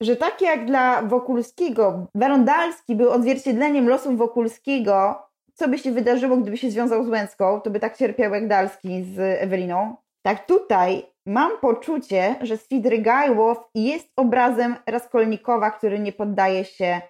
że 0.02 0.16
tak 0.16 0.42
jak 0.42 0.66
dla 0.66 1.02
Wokulskiego, 1.02 2.08
Warondalski 2.16 2.96
był 2.96 3.12
odzwierciedleniem 3.12 3.90
losów 3.90 4.18
Wokulskiego, 4.18 5.28
co 5.54 5.68
by 5.68 5.78
się 5.78 5.92
wydarzyło, 5.92 6.38
gdyby 6.38 6.58
się 6.58 6.72
związał 6.72 7.04
z 7.04 7.10
Łęcką, 7.10 7.62
to 7.62 7.70
by 7.70 7.80
tak 7.80 7.98
cierpiał 7.98 8.34
jak 8.34 8.48
Dalski 8.48 9.04
z 9.04 9.20
Eweliną. 9.20 9.96
Tak 10.26 10.46
tutaj 10.46 11.06
mam 11.26 11.52
poczucie, 11.60 12.36
że 12.42 12.58
Swidrygajłow 12.58 13.70
jest 13.76 14.08
obrazem 14.16 14.76
Raskolnikowa, 14.88 15.72
który 15.72 16.00
nie 16.00 16.14
poddaje 16.14 16.66
się 16.66 17.02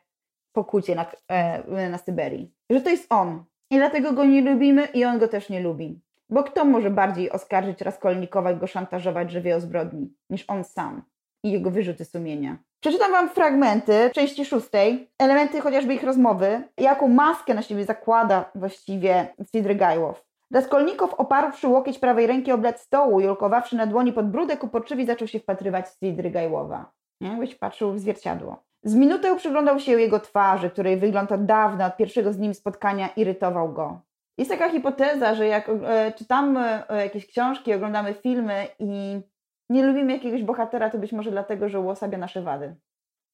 pokucie 0.55 0.95
na, 0.95 1.05
e, 1.27 1.89
na 1.89 1.97
Syberii. 1.97 2.53
Że 2.73 2.81
to 2.81 2.89
jest 2.89 3.13
on. 3.13 3.43
I 3.71 3.77
dlatego 3.77 4.13
go 4.13 4.25
nie 4.25 4.41
lubimy 4.41 4.85
i 4.85 5.05
on 5.05 5.19
go 5.19 5.27
też 5.27 5.49
nie 5.49 5.59
lubi. 5.59 6.01
Bo 6.29 6.43
kto 6.43 6.65
może 6.65 6.89
bardziej 6.89 7.31
oskarżyć 7.31 7.81
Raskolnikowa 7.81 8.51
i 8.51 8.55
go 8.55 8.67
szantażować, 8.67 9.31
że 9.31 9.41
wie 9.41 9.55
o 9.55 9.59
zbrodni, 9.59 10.13
niż 10.29 10.45
on 10.47 10.63
sam 10.63 11.01
i 11.43 11.51
jego 11.51 11.71
wyrzuty 11.71 12.05
sumienia? 12.05 12.57
Przeczytam 12.79 13.11
Wam 13.11 13.29
fragmenty 13.29 14.11
części 14.13 14.45
szóstej, 14.45 15.11
elementy 15.19 15.61
chociażby 15.61 15.93
ich 15.93 16.03
rozmowy, 16.03 16.63
jaką 16.77 17.07
maskę 17.07 17.53
na 17.53 17.61
siebie 17.61 17.85
zakłada 17.85 18.51
właściwie 18.55 19.27
Swidrygajłow. 19.47 20.23
Raskolnikow 20.53 21.13
oparłszy 21.13 21.67
łokieć 21.67 21.99
prawej 21.99 22.27
ręki 22.27 22.51
o 22.51 22.57
blat 22.57 22.79
stołu 22.79 23.21
i 23.21 23.27
ulkowawszy 23.27 23.75
na 23.75 23.87
dłoni 23.87 24.13
podbródek 24.13 24.63
uporczywie 24.63 25.05
zaczął 25.05 25.27
się 25.27 25.39
wpatrywać 25.39 25.85
w 25.85 25.93
Swidrygajłowa. 25.93 26.91
Jakbyś 27.21 27.55
patrzył 27.55 27.93
w 27.93 27.99
zwierciadło. 27.99 28.63
Z 28.83 28.95
minutę 28.95 29.35
przyglądał 29.35 29.79
się 29.79 29.91
jego 29.91 30.19
twarzy, 30.19 30.69
której 30.69 30.97
wygląd 30.97 31.31
od 31.31 31.45
dawna, 31.45 31.85
od 31.85 31.97
pierwszego 31.97 32.33
z 32.33 32.37
nim 32.37 32.53
spotkania 32.53 33.07
irytował 33.07 33.73
go. 33.73 34.01
Jest 34.37 34.51
taka 34.51 34.69
hipoteza, 34.69 35.35
że 35.35 35.47
jak 35.47 35.69
e, 35.69 36.11
czytamy 36.11 36.89
e, 36.89 37.03
jakieś 37.03 37.27
książki, 37.27 37.73
oglądamy 37.73 38.13
filmy 38.13 38.67
i 38.79 39.21
nie 39.69 39.85
lubimy 39.85 40.13
jakiegoś 40.13 40.43
bohatera, 40.43 40.89
to 40.89 40.97
być 40.97 41.11
może 41.11 41.31
dlatego, 41.31 41.69
że 41.69 41.79
uosabia 41.79 42.17
nasze 42.17 42.41
wady. 42.41 42.75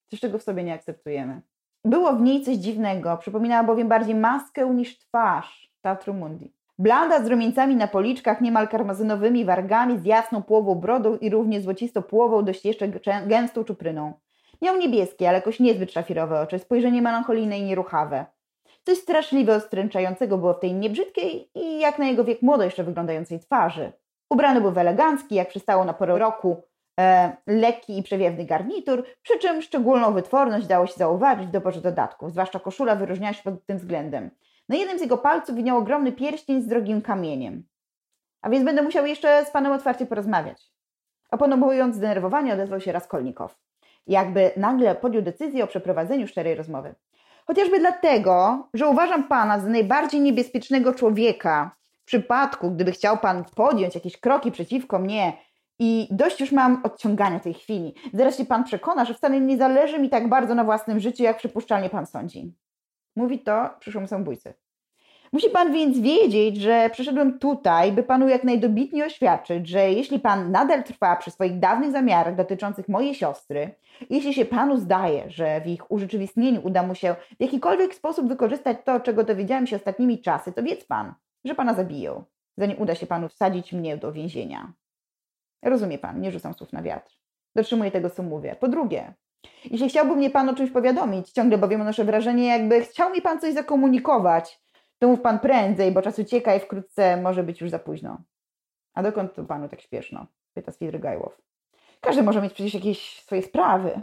Coś, 0.07 0.19
czego 0.19 0.37
w 0.37 0.43
sobie 0.43 0.63
nie 0.63 0.73
akceptujemy. 0.73 1.41
Było 1.85 2.13
w 2.13 2.21
niej 2.21 2.41
coś 2.41 2.55
dziwnego, 2.55 3.17
przypominała 3.17 3.63
bowiem 3.63 3.87
bardziej 3.87 4.15
maskę 4.15 4.69
niż 4.69 4.99
twarz 4.99 5.73
Tatru 5.81 6.13
Mundi. 6.13 6.53
Blanda 6.79 7.23
z 7.23 7.27
rumieńcami 7.27 7.75
na 7.75 7.87
policzkach, 7.87 8.41
niemal 8.41 8.67
karmazynowymi 8.67 9.45
wargami, 9.45 9.99
z 9.99 10.05
jasną 10.05 10.43
płową 10.43 10.75
brodą 10.75 11.17
i 11.17 11.29
równie 11.29 11.61
złocisto 11.61 12.01
płową, 12.01 12.45
dość 12.45 12.65
jeszcze 12.65 12.87
gęstą 13.27 13.63
czupryną. 13.63 14.13
Miał 14.61 14.77
niebieskie, 14.77 15.29
ale 15.29 15.37
jakoś 15.37 15.59
niezbyt 15.59 15.91
szafirowe 15.91 16.41
oczy, 16.41 16.59
spojrzenie 16.59 17.01
melancholijne 17.01 17.59
i 17.59 17.63
nieruchawe. 17.63 18.25
Coś 18.85 18.97
straszliwie 18.97 19.55
ostręczającego 19.55 20.37
było 20.37 20.53
w 20.53 20.59
tej 20.59 20.73
niebrzydkiej 20.73 21.49
i 21.55 21.79
jak 21.79 21.99
na 21.99 22.05
jego 22.05 22.23
wiek 22.23 22.41
młodo 22.41 22.63
jeszcze 22.63 22.83
wyglądającej 22.83 23.39
twarzy. 23.39 23.91
Ubrany 24.29 24.61
był 24.61 24.71
w 24.71 24.77
elegancki, 24.77 25.35
jak 25.35 25.47
przystało 25.49 25.85
na 25.85 25.93
porę 25.93 26.19
roku, 26.19 26.63
e, 26.99 27.37
lekki 27.47 27.97
i 27.97 28.03
przewiewny 28.03 28.45
garnitur, 28.45 29.03
przy 29.21 29.39
czym 29.39 29.61
szczególną 29.61 30.13
wytworność 30.13 30.67
dało 30.67 30.87
się 30.87 30.93
zauważyć 30.93 31.47
w 31.47 31.51
doborze 31.51 31.81
dodatków, 31.81 32.31
zwłaszcza 32.31 32.59
koszula 32.59 32.95
wyróżniała 32.95 33.33
się 33.33 33.43
pod 33.43 33.65
tym 33.65 33.77
względem. 33.77 34.31
Na 34.69 34.75
jednym 34.75 34.99
z 34.99 35.01
jego 35.01 35.17
palców 35.17 35.55
winiał 35.55 35.77
ogromny 35.77 36.11
pierścień 36.11 36.61
z 36.61 36.67
drogim 36.67 37.01
kamieniem. 37.01 37.63
A 38.41 38.49
więc 38.49 38.65
będę 38.65 38.81
musiał 38.81 39.05
jeszcze 39.05 39.45
z 39.45 39.51
panem 39.51 39.71
otwarcie 39.71 40.05
porozmawiać. 40.05 40.71
Oponobując 41.31 41.95
zdenerwowanie, 41.95 42.53
odezwał 42.53 42.81
się 42.81 42.91
Raskolnikow. 42.91 43.55
Jakby 44.09 44.51
nagle 44.57 44.95
podjął 44.95 45.23
decyzję 45.23 45.63
o 45.63 45.67
przeprowadzeniu 45.67 46.27
szczerej 46.27 46.55
rozmowy. 46.55 46.95
Chociażby 47.47 47.79
dlatego, 47.79 48.67
że 48.73 48.87
uważam 48.87 49.27
pana 49.27 49.59
za 49.59 49.69
najbardziej 49.69 50.21
niebezpiecznego 50.21 50.93
człowieka. 50.93 51.75
W 52.01 52.05
przypadku, 52.05 52.71
gdyby 52.71 52.91
chciał 52.91 53.17
pan 53.17 53.45
podjąć 53.55 53.95
jakieś 53.95 54.17
kroki 54.17 54.51
przeciwko 54.51 54.99
mnie 54.99 55.33
i 55.79 56.07
dość 56.11 56.41
już 56.41 56.51
mam 56.51 56.81
odciągania 56.83 57.39
tej 57.39 57.53
chwili. 57.53 57.93
Zaraz 58.13 58.37
się 58.37 58.45
pan 58.45 58.63
przekona, 58.63 59.05
że 59.05 59.13
wcale 59.13 59.39
nie 59.41 59.57
zależy 59.57 59.99
mi 59.99 60.09
tak 60.09 60.29
bardzo 60.29 60.55
na 60.55 60.63
własnym 60.63 60.99
życiu, 60.99 61.23
jak 61.23 61.37
przypuszczalnie 61.37 61.89
pan 61.89 62.05
sądzi. 62.05 62.53
Mówi 63.15 63.39
to 63.39 63.69
przyszłemu 63.79 64.07
samobójcy. 64.07 64.53
Musi 65.31 65.49
pan 65.49 65.73
więc 65.73 65.99
wiedzieć, 65.99 66.57
że 66.57 66.89
przyszedłem 66.93 67.39
tutaj, 67.39 67.91
by 67.91 68.03
panu 68.03 68.27
jak 68.27 68.43
najdobitniej 68.43 69.03
oświadczyć, 69.03 69.67
że 69.67 69.91
jeśli 69.91 70.19
pan 70.19 70.51
nadal 70.51 70.83
trwa 70.83 71.15
przy 71.15 71.31
swoich 71.31 71.59
dawnych 71.59 71.91
zamiarach 71.91 72.35
dotyczących 72.35 72.89
mojej 72.89 73.15
siostry, 73.15 73.75
jeśli 74.09 74.33
się 74.33 74.45
panu 74.45 74.77
zdaje, 74.77 75.29
że 75.29 75.61
w 75.61 75.67
ich 75.67 75.91
urzeczywistnieniu 75.91 76.61
uda 76.67 76.83
mu 76.83 76.95
się 76.95 77.15
w 77.37 77.41
jakikolwiek 77.41 77.95
sposób 77.95 78.27
wykorzystać 78.27 78.77
to, 78.85 78.99
czego 78.99 79.23
dowiedziałem 79.23 79.67
się 79.67 79.75
ostatnimi 79.75 80.21
czasy, 80.21 80.51
to 80.51 80.63
wiedz 80.63 80.85
pan, 80.85 81.13
że 81.45 81.55
pana 81.55 81.73
zabiją, 81.73 82.23
zanim 82.57 82.81
uda 82.81 82.95
się 82.95 83.07
panu 83.07 83.29
wsadzić 83.29 83.73
mnie 83.73 83.97
do 83.97 84.11
więzienia. 84.11 84.73
Rozumie 85.63 85.97
pan, 85.97 86.21
nie 86.21 86.31
rzucam 86.31 86.53
słów 86.53 86.73
na 86.73 86.81
wiatr. 86.81 87.19
Dotrzymuję 87.55 87.91
tego, 87.91 88.09
co 88.09 88.23
mówię. 88.23 88.55
Po 88.59 88.67
drugie, 88.67 89.13
jeśli 89.65 89.89
chciałby 89.89 90.15
mnie 90.15 90.29
pan 90.29 90.49
o 90.49 90.55
czymś 90.55 90.71
powiadomić, 90.71 91.31
ciągle 91.31 91.57
bowiem 91.57 91.83
noszę 91.83 92.03
wrażenie, 92.03 92.47
jakby 92.47 92.81
chciał 92.81 93.11
mi 93.11 93.21
pan 93.21 93.39
coś 93.39 93.53
zakomunikować, 93.53 94.59
to 94.99 95.07
mów 95.07 95.21
pan 95.21 95.39
prędzej, 95.39 95.91
bo 95.91 96.01
czas 96.01 96.19
ucieka 96.19 96.55
i 96.55 96.59
wkrótce 96.59 97.21
może 97.21 97.43
być 97.43 97.61
już 97.61 97.69
za 97.69 97.79
późno. 97.79 98.17
A 98.93 99.03
dokąd 99.03 99.33
to 99.33 99.43
panu 99.43 99.69
tak 99.69 99.81
śpieszno? 99.81 100.25
Pyta 100.53 100.71
Swidrygajłow. 100.71 101.41
Każdy 102.01 102.23
może 102.23 102.41
mieć 102.41 102.53
przecież 102.53 102.73
jakieś 102.73 103.23
swoje 103.23 103.41
sprawy. 103.41 104.01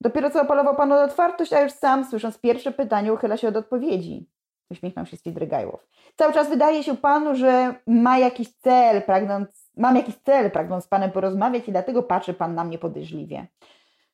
Dopiero 0.00 0.30
co 0.30 0.42
opalował 0.42 0.76
pan 0.76 0.92
o 0.92 1.02
otwartość, 1.02 1.52
a 1.52 1.60
już 1.60 1.72
sam, 1.72 2.04
słysząc 2.04 2.38
pierwsze 2.38 2.72
pytanie, 2.72 3.12
uchyla 3.12 3.36
się 3.36 3.48
od 3.48 3.56
odpowiedzi. 3.56 4.28
Uśmiechnął 4.70 5.06
się 5.06 5.16
Swidrygajłow. 5.16 5.86
Cały 6.16 6.32
czas 6.32 6.48
wydaje 6.48 6.82
się 6.82 6.96
panu, 6.96 7.34
że 7.34 7.74
ma 7.86 8.18
jakiś 8.18 8.56
cel, 8.56 9.02
pragnąc, 9.02 9.70
mam 9.76 9.96
jakiś 9.96 10.16
cel, 10.16 10.50
pragnąc 10.50 10.84
z 10.84 10.88
panem 10.88 11.10
porozmawiać 11.10 11.68
i 11.68 11.72
dlatego 11.72 12.02
patrzy 12.02 12.34
pan 12.34 12.54
na 12.54 12.64
mnie 12.64 12.78
podejrzliwie. 12.78 13.46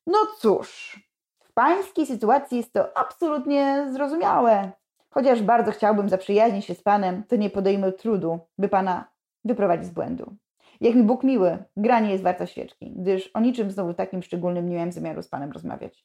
No 0.07 0.19
cóż, 0.39 1.01
w 1.45 1.53
pańskiej 1.53 2.07
sytuacji 2.07 2.57
jest 2.57 2.73
to 2.73 2.99
absolutnie 2.99 3.87
zrozumiałe. 3.93 4.73
Chociaż 5.15 5.43
bardzo 5.43 5.73
chciałbym 5.73 6.09
zaprzyjaźnić 6.09 6.65
się 6.65 6.75
z 6.75 6.83
panem, 6.83 7.23
to 7.29 7.37
nie 7.37 7.51
podejmę 7.51 7.93
trudu, 7.93 8.39
by 8.59 8.69
pana 8.69 9.09
wyprowadzić 9.45 9.87
z 9.87 9.91
błędu. 9.91 10.37
Jak 10.81 10.95
mi 10.95 11.03
Bóg 11.03 11.25
miły, 11.25 11.65
gra 11.77 12.01
nie 12.01 12.11
jest 12.11 12.25
warta 12.25 12.47
świeczki, 12.47 12.93
gdyż 12.97 13.31
o 13.35 13.41
niczym 13.41 13.71
znowu 13.71 13.95
takim 13.95 14.23
szczególnym 14.23 14.69
nie 14.69 14.75
miałem 14.75 14.93
zamiaru 14.93 15.23
z 15.23 15.29
panem 15.29 15.53
rozmawiać. 15.53 16.05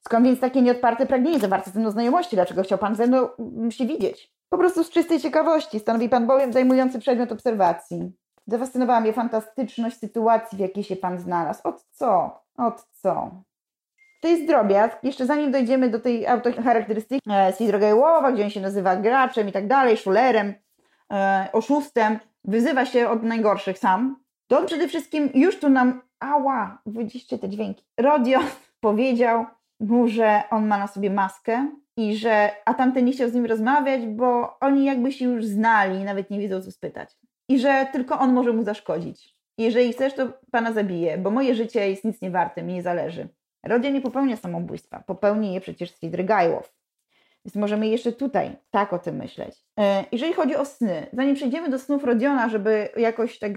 Skąd 0.00 0.26
więc 0.26 0.40
takie 0.40 0.62
nieodparte 0.62 1.06
pragnienie 1.06 1.38
zawarte 1.38 1.70
ze 1.70 1.80
mną 1.80 1.90
znajomości? 1.90 2.36
Dlaczego 2.36 2.62
chciał 2.62 2.78
pan 2.78 2.94
ze 2.94 3.06
mną 3.06 3.28
mm, 3.38 3.70
się 3.70 3.86
widzieć? 3.86 4.32
Po 4.48 4.58
prostu 4.58 4.84
z 4.84 4.90
czystej 4.90 5.20
ciekawości. 5.20 5.80
Stanowi 5.80 6.08
pan 6.08 6.26
bowiem 6.26 6.52
zajmujący 6.52 6.98
przedmiot 6.98 7.32
obserwacji. 7.32 8.12
Zafascynowała 8.46 9.00
mnie 9.00 9.12
fantastyczność 9.12 9.98
sytuacji, 9.98 10.58
w 10.58 10.60
jakiej 10.60 10.84
się 10.84 10.96
pan 10.96 11.18
znalazł. 11.18 11.60
Od 11.64 11.84
co? 11.90 12.40
Od 12.56 12.84
co? 12.90 13.30
To 14.26 14.30
jest 14.30 14.46
drobiazg. 14.46 14.96
Jeszcze 15.02 15.26
zanim 15.26 15.50
dojdziemy 15.50 15.90
do 15.90 16.00
tej 16.00 16.26
autocharakterystyki 16.26 17.30
e, 17.30 17.52
Sidrogajłowa, 17.58 18.32
gdzie 18.32 18.44
on 18.44 18.50
się 18.50 18.60
nazywa 18.60 18.96
graczem 18.96 19.48
i 19.48 19.52
tak 19.52 19.66
dalej, 19.66 19.96
szulerem, 19.96 20.54
e, 21.12 21.48
oszustem, 21.52 22.18
wyzywa 22.44 22.84
się 22.84 23.08
od 23.08 23.22
najgorszych 23.22 23.78
sam, 23.78 24.16
to 24.46 24.58
on 24.58 24.66
przede 24.66 24.88
wszystkim 24.88 25.30
już 25.34 25.58
tu 25.58 25.68
nam, 25.68 26.02
ała, 26.20 26.78
widzicie 26.86 27.38
te 27.38 27.48
dźwięki. 27.48 27.84
Rodio 28.00 28.38
powiedział 28.80 29.46
mu, 29.80 30.08
że 30.08 30.42
on 30.50 30.66
ma 30.66 30.78
na 30.78 30.86
sobie 30.86 31.10
maskę 31.10 31.66
i 31.96 32.16
że, 32.16 32.50
a 32.64 32.74
tamten 32.74 33.04
nie 33.04 33.12
chciał 33.12 33.28
z 33.28 33.34
nim 33.34 33.46
rozmawiać, 33.46 34.06
bo 34.06 34.58
oni 34.60 34.84
jakby 34.84 35.12
się 35.12 35.24
już 35.24 35.44
znali, 35.44 36.04
nawet 36.04 36.30
nie 36.30 36.40
wiedzą 36.40 36.62
co 36.62 36.72
spytać. 36.72 37.16
I 37.48 37.58
że 37.58 37.86
tylko 37.92 38.18
on 38.18 38.32
może 38.32 38.52
mu 38.52 38.64
zaszkodzić. 38.64 39.36
Jeżeli 39.58 39.92
chcesz, 39.92 40.14
to 40.14 40.32
pana 40.50 40.72
zabiję, 40.72 41.18
bo 41.18 41.30
moje 41.30 41.54
życie 41.54 41.90
jest 41.90 42.04
nic 42.04 42.20
nie 42.20 42.30
warte, 42.30 42.62
mi 42.62 42.74
nie 42.74 42.82
zależy. 42.82 43.28
Rodia 43.66 43.90
nie 43.90 44.00
popełnia 44.00 44.36
samobójstwa, 44.36 45.02
popełni 45.06 45.54
je 45.54 45.60
przecież 45.60 45.90
Swidrygajłow. 45.90 46.76
Więc 47.44 47.56
możemy 47.56 47.88
jeszcze 47.88 48.12
tutaj 48.12 48.56
tak 48.70 48.92
o 48.92 48.98
tym 48.98 49.16
myśleć. 49.16 49.64
E, 49.80 50.04
jeżeli 50.12 50.32
chodzi 50.32 50.56
o 50.56 50.64
sny, 50.64 51.06
zanim 51.12 51.34
przejdziemy 51.34 51.68
do 51.68 51.78
snów 51.78 52.04
Rodiona, 52.04 52.48
żeby 52.48 52.88
jakoś 52.96 53.38
tak 53.38 53.52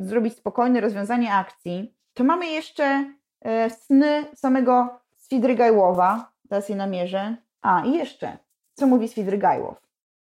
zrobić 0.00 0.36
spokojne 0.36 0.80
rozwiązanie 0.80 1.32
akcji, 1.32 1.94
to 2.14 2.24
mamy 2.24 2.46
jeszcze 2.46 3.14
e, 3.40 3.70
sny 3.70 4.24
samego 4.34 5.00
Swidrygajłowa. 5.16 6.32
Teraz 6.48 6.68
je 6.68 6.76
namierzę. 6.76 7.36
A, 7.62 7.84
i 7.86 7.92
jeszcze, 7.92 8.38
co 8.74 8.86
mówi 8.86 9.08
Swidrygajłow. 9.08 9.83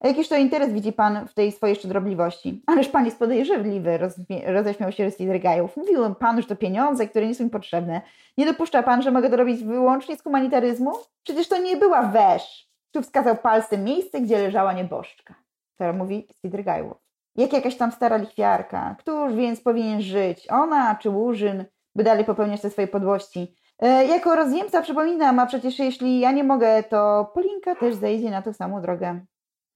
Jakiż 0.05 0.29
to 0.29 0.37
interes 0.37 0.73
widzi 0.73 0.93
Pan 0.93 1.29
w 1.29 1.35
tej 1.35 1.53
swojej 1.53 1.77
szczodrobliwości? 1.77 2.63
Ależ 2.67 2.89
Pan 2.89 3.05
jest 3.05 3.19
podejrzliwy, 3.19 3.99
roześmiał 4.47 4.93
się 4.93 5.11
Rydgajów. 5.21 5.77
Mówiłem 5.77 6.15
Panu, 6.15 6.43
że 6.43 6.49
to 6.49 6.57
pieniądze, 6.57 7.09
które 7.09 7.27
nie 7.27 7.35
są 7.35 7.45
mi 7.45 7.51
potrzebne. 7.51 8.01
Nie 8.39 8.47
dopuszcza 8.47 8.83
Pan, 8.83 9.03
że 9.03 9.11
mogę 9.11 9.31
to 9.31 9.37
robić 9.37 9.65
wyłącznie 9.65 10.17
z 10.17 10.23
humanitaryzmu? 10.23 10.93
Przecież 11.23 11.49
to 11.49 11.59
nie 11.59 11.77
była 11.77 12.03
wesz. 12.03 12.71
Tu 12.93 13.03
wskazał 13.03 13.37
palcem 13.37 13.85
miejsce, 13.85 14.21
gdzie 14.21 14.39
leżała 14.39 14.73
nieboszczka. 14.73 15.35
To 15.77 15.93
mówi 15.93 16.29
Swidrygajłow. 16.39 16.99
Jak 17.37 17.53
jakaś 17.53 17.77
tam 17.77 17.93
stara 17.93 18.17
lichwiarka. 18.17 18.97
Któż 18.99 19.35
więc 19.35 19.61
powinien 19.61 20.01
żyć? 20.01 20.47
Ona 20.51 20.95
czy 20.95 21.11
Łużyn, 21.11 21.65
by 21.95 22.05
dalej 22.05 22.25
popełniać 22.25 22.61
te 22.61 22.71
swoje 22.71 22.89
podłości? 22.89 23.55
E, 23.79 24.07
jako 24.07 24.37
rozjemca 24.37 24.83
przypominam, 24.83 25.39
a 25.39 25.47
przecież 25.47 25.79
jeśli 25.79 26.21
ja 26.21 26.33
nie 26.33 26.45
mogę, 26.45 26.83
to 26.83 27.31
Polinka 27.35 27.75
też 27.75 27.95
zejdzie 27.95 28.31
na 28.31 28.43
tą 28.43 28.53
samą 28.53 28.83
drogę. 28.83 29.21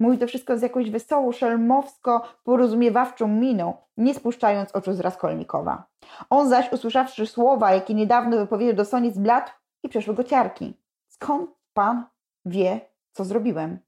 Mówi 0.04 0.18
to 0.18 0.26
wszystko 0.26 0.58
z 0.58 0.62
jakąś 0.62 0.90
wesołą, 0.90 1.32
szelmowsko 1.32 2.22
porozumiewawczą 2.44 3.28
miną, 3.28 3.76
nie 3.96 4.14
spuszczając 4.14 4.72
oczu 4.72 4.92
z 4.92 5.00
Raskolnikowa. 5.00 5.84
On 6.30 6.48
zaś, 6.48 6.72
usłyszawszy 6.72 7.26
słowa, 7.26 7.74
jakie 7.74 7.94
niedawno 7.94 8.36
wypowiedział 8.36 8.74
do 8.74 8.84
Soni, 8.84 9.10
zbladł 9.12 9.50
i 9.82 9.88
przeszły 9.88 10.14
go 10.14 10.24
ciarki. 10.24 10.74
Skąd 11.08 11.50
pan 11.74 12.06
wie, 12.44 12.80
co 13.12 13.24
zrobiłem? 13.24 13.78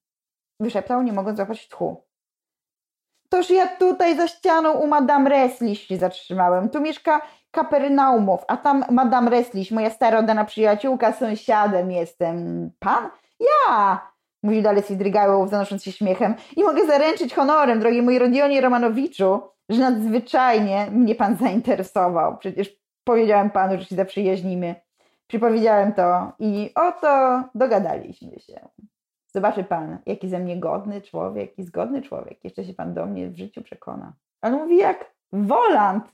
Wyszeptał, 0.61 1.03
nie 1.03 1.13
mogąc 1.13 1.37
złapać 1.37 1.69
tchu. 1.69 2.05
Toż 3.29 3.51
ja 3.51 3.67
tutaj 3.67 4.17
za 4.17 4.29
ścianą 4.29 4.73
u 4.73 4.87
Madame 4.87 5.31
Resliś 5.31 5.87
się 5.87 5.97
zatrzymałem. 5.97 6.69
Tu 6.69 6.81
mieszka 6.81 7.21
Kapernaumow, 7.51 8.45
a 8.49 8.57
tam 8.57 8.85
Madame 8.91 9.31
Resliś, 9.31 9.71
moja 9.71 9.91
stara 9.91 10.19
oddana 10.19 10.45
przyjaciółka, 10.45 11.13
sąsiadem 11.13 11.91
jestem. 11.91 12.71
Pan? 12.79 13.09
Ja! 13.41 14.16
Mówi 14.43 14.63
dalej 14.63 14.83
Sidrygałow, 14.83 15.51
zanosząc 15.51 15.85
się 15.85 15.93
śmiechem. 15.93 16.35
I 16.57 16.65
mogę 16.65 16.87
zaręczyć 16.87 17.35
honorem, 17.35 17.81
drogi 17.81 18.03
mój 18.03 18.19
Rodionie 18.19 18.61
Romanowiczu, 18.61 19.41
że 19.69 19.81
nadzwyczajnie 19.81 20.87
mnie 20.91 21.15
pan 21.15 21.37
zainteresował. 21.37 22.39
Przecież 22.39 22.77
powiedziałem 23.05 23.51
panu, 23.51 23.79
że 23.79 23.85
się 23.85 23.97
zaprzyjaźnimy. 23.97 24.75
Przypowiedziałem 25.27 25.93
to 25.93 26.33
i 26.39 26.71
oto 26.75 27.43
dogadaliśmy 27.55 28.41
się. 28.41 28.69
Zobaczy 29.27 29.65
pan, 29.65 29.99
jaki 30.07 30.29
ze 30.29 30.39
mnie 30.39 30.61
godny 30.61 31.03
człowiek 31.03 31.59
i 31.59 31.63
zgodny 31.63 32.03
człowiek. 32.03 32.45
Jeszcze 32.45 32.65
się 32.65 32.75
pan 32.75 32.95
do 32.95 33.07
mnie 33.07 33.29
w 33.29 33.37
życiu 33.37 33.63
przekona. 33.63 34.13
On 34.43 34.53
mówi 34.53 34.77
jak 34.77 35.15
Woland 35.33 36.05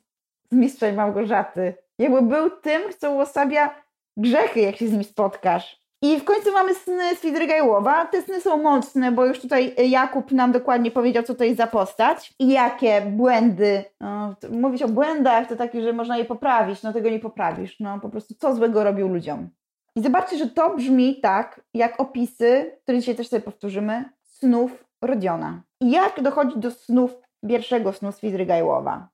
z 0.50 0.54
Mistrzem 0.54 0.94
Małgorzaty. 0.94 1.74
Jakby 1.98 2.22
był 2.22 2.50
tym, 2.50 2.82
kto 2.90 3.10
uosabia 3.10 3.74
grzechy, 4.16 4.60
jak 4.60 4.76
się 4.76 4.88
z 4.88 4.92
nim 4.92 5.04
spotkasz. 5.04 5.81
I 6.02 6.20
w 6.20 6.24
końcu 6.24 6.52
mamy 6.52 6.74
sny 6.74 7.16
Swidrygajłowa. 7.16 8.06
Te 8.06 8.22
sny 8.22 8.40
są 8.40 8.62
mocne, 8.62 9.12
bo 9.12 9.26
już 9.26 9.40
tutaj 9.40 9.90
Jakub 9.90 10.32
nam 10.32 10.52
dokładnie 10.52 10.90
powiedział, 10.90 11.22
co 11.22 11.34
to 11.34 11.44
jest 11.44 11.56
za 11.56 11.66
postać 11.66 12.34
i 12.38 12.48
jakie 12.48 13.00
błędy. 13.00 13.84
No, 14.00 14.34
mówić 14.50 14.82
o 14.82 14.88
błędach 14.88 15.48
to 15.48 15.56
takie, 15.56 15.82
że 15.82 15.92
można 15.92 16.18
je 16.18 16.24
poprawić, 16.24 16.82
no 16.82 16.92
tego 16.92 17.10
nie 17.10 17.20
poprawisz. 17.20 17.80
No 17.80 18.00
po 18.00 18.08
prostu 18.08 18.34
co 18.34 18.54
złego 18.54 18.84
robił 18.84 19.08
ludziom. 19.08 19.48
I 19.96 20.02
zobaczcie, 20.02 20.38
że 20.38 20.46
to 20.46 20.76
brzmi 20.76 21.20
tak, 21.20 21.60
jak 21.74 22.00
opisy, 22.00 22.78
które 22.82 22.98
dzisiaj 22.98 23.14
też 23.14 23.28
sobie 23.28 23.42
powtórzymy, 23.42 24.04
snów 24.22 24.84
Rodiona. 25.02 25.62
I 25.80 25.90
jak 25.90 26.22
dochodzi 26.22 26.58
do 26.58 26.70
snów 26.70 27.18
pierwszego 27.48 27.92
snu 27.92 28.12
Swidrygajłowa. 28.12 29.08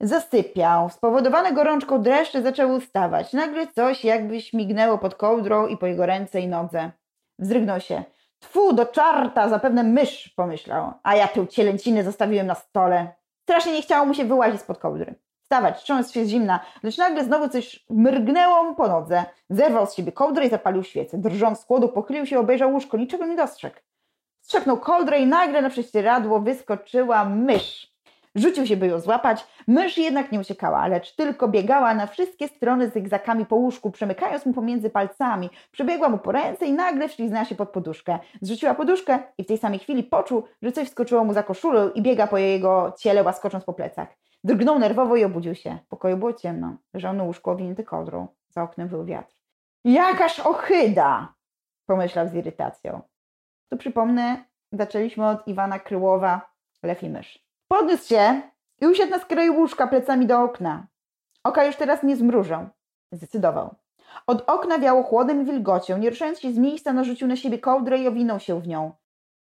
Zasypiał. 0.00 0.90
Spowodowane 0.90 1.52
gorączką 1.52 2.02
dreszcze 2.02 2.42
zaczęły 2.42 2.76
ustawać. 2.76 3.32
Nagle 3.32 3.66
coś 3.66 4.04
jakby 4.04 4.40
śmignęło 4.40 4.98
pod 4.98 5.14
kołdrą 5.14 5.66
i 5.66 5.76
po 5.76 5.86
jego 5.86 6.06
ręce 6.06 6.40
i 6.40 6.48
nodze. 6.48 6.90
Wzrygnął 7.38 7.80
się. 7.80 8.02
Tfu, 8.38 8.72
do 8.72 8.86
czarta, 8.86 9.48
zapewne 9.48 9.82
mysz, 9.82 10.28
pomyślał. 10.36 10.92
A 11.02 11.16
ja 11.16 11.28
tę 11.28 11.46
cielęcinę 11.46 12.04
zostawiłem 12.04 12.46
na 12.46 12.54
stole. 12.54 13.14
Strasznie 13.42 13.72
nie 13.72 13.82
chciało 13.82 14.06
mu 14.06 14.14
się 14.14 14.24
wyłazić 14.24 14.60
spod 14.60 14.78
kołdry. 14.78 15.14
Wstawać, 15.42 15.82
trząsł 15.82 16.12
się 16.12 16.24
z 16.24 16.28
zimna, 16.28 16.60
lecz 16.82 16.98
nagle 16.98 17.24
znowu 17.24 17.48
coś 17.48 17.84
mrgnęło 17.90 18.64
mu 18.64 18.74
po 18.74 18.88
nodze. 18.88 19.24
Zerwał 19.50 19.86
z 19.86 19.94
siebie 19.94 20.12
kołdrę 20.12 20.46
i 20.46 20.50
zapalił 20.50 20.82
świecę. 20.84 21.18
Drżąc 21.18 21.60
z 21.60 21.64
chłodu, 21.64 21.88
pochylił 21.88 22.26
się, 22.26 22.38
obejrzał 22.38 22.72
łóżko, 22.72 22.96
niczego 22.96 23.26
nie 23.26 23.36
dostrzegł. 23.36 23.76
Strzepnął 24.40 24.78
kołdrę 24.78 25.18
i 25.18 25.26
nagle 25.26 25.62
na 25.62 25.70
prześcieradło 25.70 26.40
wyskoczyła 26.40 27.24
mysz. 27.24 27.89
Rzucił 28.34 28.66
się, 28.66 28.76
by 28.76 28.86
ją 28.86 29.00
złapać. 29.00 29.46
Mysz 29.66 29.98
jednak 29.98 30.32
nie 30.32 30.40
uciekała, 30.40 30.86
lecz 30.86 31.14
tylko 31.14 31.48
biegała 31.48 31.94
na 31.94 32.06
wszystkie 32.06 32.48
strony 32.48 32.90
zygzakami 32.90 33.46
po 33.46 33.56
łóżku, 33.56 33.90
przemykając 33.90 34.46
mu 34.46 34.52
pomiędzy 34.52 34.90
palcami. 34.90 35.50
Przebiegła 35.70 36.08
mu 36.08 36.18
po 36.18 36.32
ręce 36.32 36.66
i 36.66 36.72
nagle 36.72 37.08
wśliznęła 37.08 37.44
się 37.44 37.54
pod 37.54 37.70
poduszkę. 37.70 38.18
Zrzuciła 38.40 38.74
poduszkę 38.74 39.18
i 39.38 39.44
w 39.44 39.46
tej 39.46 39.58
samej 39.58 39.78
chwili 39.78 40.02
poczuł, 40.02 40.44
że 40.62 40.72
coś 40.72 40.88
skoczyło 40.88 41.24
mu 41.24 41.32
za 41.32 41.42
koszulę 41.42 41.90
i 41.94 42.02
biega 42.02 42.26
po 42.26 42.38
jego 42.38 42.92
ciele, 42.98 43.22
łaskocząc 43.22 43.64
po 43.64 43.72
plecach. 43.72 44.08
Drgnął 44.44 44.78
nerwowo 44.78 45.16
i 45.16 45.24
obudził 45.24 45.54
się. 45.54 45.78
W 45.84 45.88
pokoju 45.88 46.16
było 46.16 46.32
ciemno. 46.32 46.76
Leżał 46.94 47.14
na 47.14 47.24
łóżku 47.24 47.50
owinięty 47.50 47.84
kołdrą. 47.84 48.28
Za 48.48 48.62
oknem 48.62 48.88
wył 48.88 49.04
wiatr. 49.04 49.34
Jakaż 49.84 50.40
ochyda! 50.40 51.34
pomyślał 51.86 52.28
z 52.28 52.34
irytacją. 52.34 53.00
Tu 53.70 53.78
przypomnę, 53.78 54.44
zaczęliśmy 54.72 55.28
od 55.28 55.48
Iwana 55.48 55.78
Kryłowa, 55.78 56.50
Lew 56.82 57.02
i 57.02 57.10
Mysz. 57.10 57.49
Podniósł 57.72 58.08
się 58.08 58.42
i 58.80 58.86
usiadł 58.86 59.10
na 59.10 59.18
skraju 59.18 59.54
łóżka 59.54 59.86
plecami 59.86 60.26
do 60.26 60.42
okna. 60.42 60.86
Oka 61.44 61.64
już 61.64 61.76
teraz 61.76 62.02
nie 62.02 62.16
zmrużą. 62.16 62.68
Zdecydował. 63.12 63.74
Od 64.26 64.50
okna 64.50 64.78
wiało 64.78 65.02
chłodem 65.02 65.42
i 65.42 65.44
wilgocią. 65.44 65.98
Nie 65.98 66.10
ruszając 66.10 66.40
się 66.40 66.52
z 66.52 66.58
miejsca, 66.58 66.92
narzucił 66.92 67.28
na 67.28 67.36
siebie 67.36 67.58
kołdrę 67.58 67.98
i 67.98 68.08
owinął 68.08 68.40
się 68.40 68.60
w 68.60 68.68
nią. 68.68 68.92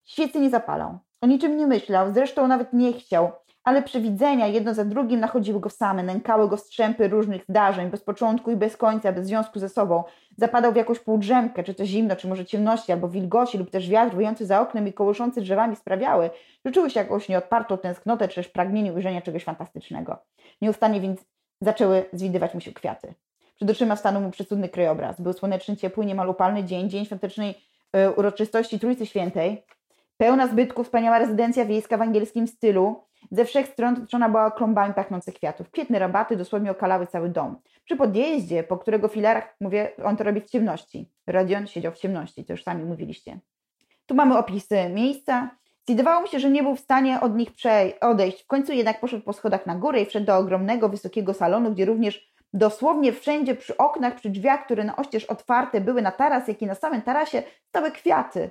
Świecy 0.06 0.40
nie 0.40 0.50
zapalał. 0.50 0.98
O 1.22 1.28
niczym 1.28 1.58
nie 1.58 1.68
myślał, 1.68 2.14
zresztą 2.14 2.48
nawet 2.48 2.74
nie 2.74 2.94
chciał 2.94 3.32
ale 3.66 3.84
przewidzenia 3.84 4.48
jedno 4.48 4.74
za 4.74 4.86
drugim 4.86 5.20
nachodziły 5.20 5.60
go 5.60 5.70
same, 5.70 6.04
nękały 6.04 6.50
go 6.50 6.58
strzępy 6.58 7.08
różnych 7.08 7.44
zdarzeń, 7.50 7.90
bez 7.90 8.02
początku 8.02 8.52
i 8.52 8.56
bez 8.56 8.78
końca, 8.78 9.12
bez 9.12 9.26
związku 9.28 9.60
ze 9.60 9.70
sobą. 9.70 10.04
Zapadał 10.38 10.74
w 10.74 10.76
jakąś 10.76 11.00
półdrzemkę, 11.00 11.64
czy 11.64 11.74
to 11.74 11.86
zimno, 11.86 12.16
czy 12.16 12.28
może 12.28 12.46
ciemności, 12.46 12.92
albo 12.92 13.10
wilgoci, 13.10 13.58
lub 13.58 13.70
też 13.70 13.90
wiatr 13.90 14.16
wyjący 14.16 14.46
za 14.46 14.62
oknem 14.62 14.88
i 14.88 14.94
kołyszący 14.94 15.42
drzewami 15.42 15.76
sprawiały, 15.76 16.30
że 16.66 16.72
czuły 16.72 16.90
się 16.90 17.00
jakąś 17.00 17.30
nieodpartą 17.30 17.78
tęsknotę, 17.78 18.28
czy 18.28 18.36
też 18.36 18.48
pragnienie 18.48 18.94
ujrzenia 18.94 19.22
czegoś 19.22 19.44
fantastycznego. 19.44 20.18
Nieustannie 20.62 21.02
więc 21.02 21.26
zaczęły 21.62 22.06
zwidywać 22.14 22.54
mu 22.54 22.60
się 22.60 22.72
kwiaty. 22.72 23.14
Przed 23.56 23.70
oczyma 23.70 23.96
stanął 23.96 24.22
mu 24.22 24.32
przecudny 24.32 24.70
krajobraz. 24.70 25.22
Był 25.22 25.34
słoneczny, 25.34 25.78
ciepły, 25.78 26.06
niemal 26.06 26.30
upalny 26.30 26.64
dzień, 26.64 26.90
dzień 26.90 27.06
świątecznej 27.06 27.56
y, 27.98 28.12
uroczystości 28.12 28.80
Trójcy 28.80 29.06
Świętej. 29.06 29.64
Pełna 30.18 30.48
zbytków, 30.48 30.86
wspaniała 30.86 31.20
rezydencja 31.20 31.66
wiejska 31.66 31.98
w 31.98 32.02
angielskim 32.02 32.48
stylu, 32.48 33.05
ze 33.32 33.46
wszech 33.46 33.68
stron 33.68 33.94
otoczona 33.94 34.30
była 34.30 34.52
klombami 34.52 34.94
pachnących 34.94 35.34
kwiatów. 35.34 35.72
Kwietne 35.72 36.00
rabaty 36.00 36.36
dosłownie 36.36 36.72
okalały 36.72 37.08
cały 37.08 37.30
dom. 37.30 37.56
Przy 37.86 37.96
podjeździe, 37.96 38.64
po 38.64 38.78
którego 38.78 39.08
filarach, 39.08 39.56
mówię, 39.62 39.92
on 40.04 40.18
to 40.18 40.24
robi 40.24 40.42
w 40.42 40.50
ciemności. 40.50 41.10
Rodion 41.28 41.68
siedział 41.68 41.92
w 41.92 41.98
ciemności, 41.98 42.46
to 42.46 42.54
już 42.54 42.64
sami 42.64 42.84
mówiliście. 42.84 43.40
Tu 44.06 44.16
mamy 44.16 44.38
opisy 44.38 44.90
miejsca. 44.90 45.50
Zdawało 45.90 46.22
mi 46.22 46.28
się, 46.28 46.40
że 46.40 46.50
nie 46.50 46.64
był 46.64 46.76
w 46.76 46.80
stanie 46.80 47.22
od 47.22 47.36
nich 47.36 47.50
odejść. 48.02 48.44
W 48.44 48.48
końcu 48.48 48.74
jednak 48.74 49.00
poszedł 49.00 49.24
po 49.24 49.34
schodach 49.34 49.66
na 49.66 49.76
górę 49.76 50.02
i 50.02 50.06
wszedł 50.06 50.26
do 50.26 50.38
ogromnego, 50.38 50.90
wysokiego 50.90 51.34
salonu, 51.34 51.72
gdzie 51.72 51.86
również 51.86 52.34
dosłownie 52.54 53.14
wszędzie 53.14 53.56
przy 53.56 53.78
oknach, 53.78 54.16
przy 54.16 54.30
drzwiach, 54.30 54.66
które 54.66 54.84
na 54.84 54.96
oścież 54.96 55.26
otwarte 55.26 55.82
były 55.82 56.02
na 56.02 56.12
taras, 56.12 56.48
jak 56.48 56.62
i 56.62 56.66
na 56.66 56.76
samym 56.76 57.02
tarasie, 57.02 57.44
stały 57.68 57.92
kwiaty. 57.92 58.50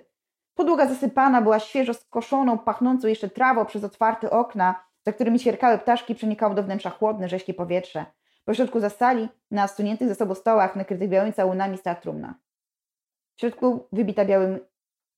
Podłoga 0.54 0.86
zasypana 0.86 1.42
była 1.42 1.58
świeżo 1.58 1.94
skoszoną, 1.94 2.58
pachnącą 2.58 3.08
jeszcze 3.08 3.28
trawą 3.28 3.64
przez 3.64 3.84
otwarte 3.84 4.30
okna, 4.30 4.84
za 5.06 5.12
którymi 5.12 5.38
ćwierkały 5.38 5.78
ptaszki, 5.78 6.14
przenikało 6.14 6.54
do 6.54 6.62
wnętrza 6.62 6.90
chłodne, 6.90 7.28
rześkie 7.28 7.54
powietrze. 7.54 8.06
Po 8.44 8.54
środku 8.54 8.80
za 8.80 8.90
sali, 8.90 9.28
na 9.50 9.68
stuniętych 9.68 10.08
ze 10.08 10.14
sobą 10.14 10.34
stołach, 10.34 10.76
nakrytych 10.76 11.08
białymi 11.08 11.32
całunami, 11.32 11.78
stała 11.78 11.96
trumna. 11.96 12.34
W 13.36 13.40
środku 13.40 13.88
wybita 13.92 14.24
białym 14.24 14.58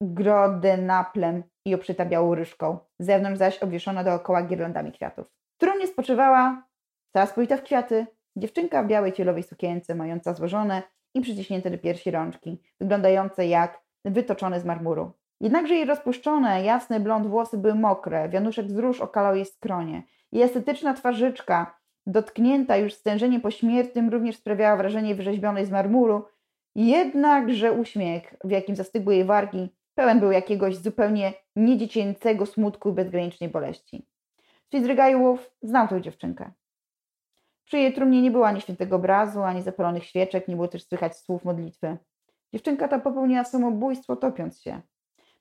grodenaplem 0.00 1.42
i 1.66 1.74
obszyta 1.74 2.04
białą 2.04 2.34
ryżką, 2.34 2.78
zewnątrz 2.98 3.38
zaś 3.38 3.58
obwieszona 3.58 4.04
dookoła 4.04 4.42
girlandami 4.42 4.92
kwiatów. 4.92 5.26
W 5.28 5.58
trumnie 5.58 5.86
spoczywała, 5.86 6.66
cała 7.12 7.26
spójta 7.26 7.56
w 7.56 7.62
kwiaty, 7.62 8.06
dziewczynka 8.36 8.82
w 8.82 8.86
białej 8.86 9.12
cielowej 9.12 9.42
sukience, 9.42 9.94
mająca 9.94 10.34
złożone 10.34 10.82
i 11.14 11.20
przyciśnięte 11.20 11.70
do 11.70 11.78
piersi 11.78 12.10
rączki, 12.10 12.62
wyglądające 12.80 13.46
jak 13.46 13.82
wytoczone 14.04 14.60
z 14.60 14.64
marmuru. 14.64 15.12
Jednakże 15.40 15.74
jej 15.74 15.84
rozpuszczone, 15.84 16.64
jasne 16.64 17.00
blond 17.00 17.26
włosy 17.26 17.58
były 17.58 17.74
mokre, 17.74 18.28
wianuszek 18.28 18.70
z 18.70 18.78
róż 18.78 19.00
okalał 19.00 19.36
jej 19.36 19.44
skronie. 19.46 20.02
Jej 20.32 20.42
estetyczna 20.42 20.94
twarzyczka, 20.94 21.78
dotknięta 22.06 22.76
już 22.76 22.94
stężeniem 22.94 23.40
pośmiertnym, 23.40 24.08
również 24.08 24.36
sprawiała 24.36 24.76
wrażenie 24.76 25.14
wyrzeźbionej 25.14 25.66
z 25.66 25.70
marmuru, 25.70 26.24
jednakże 26.74 27.72
uśmiech, 27.72 28.34
w 28.44 28.50
jakim 28.50 28.76
zastygły 28.76 29.14
jej 29.14 29.24
wargi, 29.24 29.68
pełen 29.94 30.20
był 30.20 30.30
jakiegoś 30.30 30.76
zupełnie 30.76 31.32
niedziecięcego 31.56 32.46
smutku 32.46 32.90
i 32.90 32.92
bezgranicznej 32.92 33.50
boleści. 33.50 34.06
Fitzrygajłów 34.70 35.50
znał 35.62 35.88
tę 35.88 36.00
dziewczynkę. 36.00 36.50
Przy 37.64 37.78
jej 37.78 37.92
trumnie 37.92 38.22
nie 38.22 38.30
było 38.30 38.46
ani 38.46 38.60
świętego 38.60 38.96
obrazu, 38.96 39.42
ani 39.42 39.62
zapalonych 39.62 40.04
świeczek, 40.04 40.48
nie 40.48 40.56
było 40.56 40.68
też 40.68 40.86
słychać 40.86 41.16
słów 41.16 41.44
modlitwy. 41.44 41.96
Dziewczynka 42.52 42.88
ta 42.88 42.98
popełniła 42.98 43.44
samobójstwo, 43.44 44.16
topiąc 44.16 44.60
się. 44.60 44.80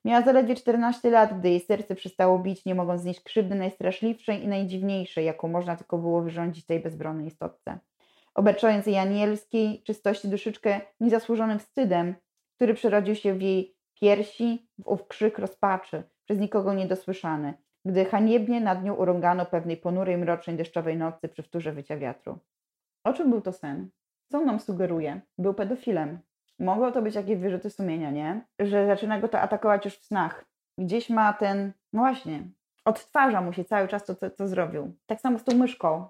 Miała 0.06 0.22
zaledwie 0.22 0.54
14 0.54 1.10
lat, 1.10 1.38
gdy 1.38 1.48
jej 1.48 1.60
serce 1.60 1.94
przestało 1.94 2.38
bić, 2.38 2.64
nie 2.64 2.74
mogąc 2.74 3.02
znieść 3.02 3.20
krzywdy 3.20 3.54
najstraszliwszej 3.54 4.44
i 4.44 4.48
najdziwniejszej, 4.48 5.24
jaką 5.24 5.48
można 5.48 5.76
tylko 5.76 5.98
było 5.98 6.22
wyrządzić 6.22 6.66
tej 6.66 6.80
bezbronnej 6.80 7.26
istotce. 7.26 7.78
Obarczając 8.34 8.86
jej 8.86 8.98
anielskiej 8.98 9.82
czystości 9.82 10.28
duszyczkę 10.28 10.80
niezasłużonym 11.00 11.58
wstydem, 11.58 12.14
który 12.56 12.74
przerodził 12.74 13.14
się 13.14 13.34
w 13.34 13.42
jej 13.42 13.76
piersi 14.00 14.68
w 14.78 14.88
ów 14.88 15.08
krzyk 15.08 15.38
rozpaczy, 15.38 16.02
przez 16.24 16.38
nikogo 16.38 16.74
niedosłyszany, 16.74 17.54
gdy 17.84 18.04
haniebnie 18.04 18.60
nad 18.60 18.84
nią 18.84 18.94
urągano 18.94 19.46
pewnej 19.46 19.76
ponurej, 19.76 20.18
mrocznej, 20.18 20.56
deszczowej 20.56 20.96
nocy 20.96 21.28
przy 21.28 21.42
wtórze 21.42 21.72
wycia 21.72 21.96
wiatru. 21.96 22.38
O 23.04 23.12
czym 23.12 23.30
był 23.30 23.40
to 23.40 23.52
sen? 23.52 23.90
Co 24.30 24.44
nam 24.44 24.60
sugeruje? 24.60 25.20
Był 25.38 25.54
pedofilem. 25.54 26.18
Mogą 26.58 26.92
to 26.92 27.02
być 27.02 27.14
jakieś 27.14 27.38
wyrzuty 27.38 27.70
sumienia, 27.70 28.10
nie? 28.10 28.44
Że 28.58 28.86
zaczyna 28.86 29.20
go 29.20 29.28
to 29.28 29.40
atakować 29.40 29.84
już 29.84 29.94
w 29.94 30.04
snach. 30.04 30.44
Gdzieś 30.78 31.10
ma 31.10 31.32
ten, 31.32 31.72
no 31.92 32.00
właśnie, 32.00 32.42
odtwarza 32.84 33.40
mu 33.40 33.52
się 33.52 33.64
cały 33.64 33.88
czas 33.88 34.04
to, 34.04 34.14
co, 34.14 34.30
co 34.30 34.48
zrobił. 34.48 34.94
Tak 35.06 35.20
samo 35.20 35.38
z 35.38 35.44
tą 35.44 35.56
myszką. 35.56 36.06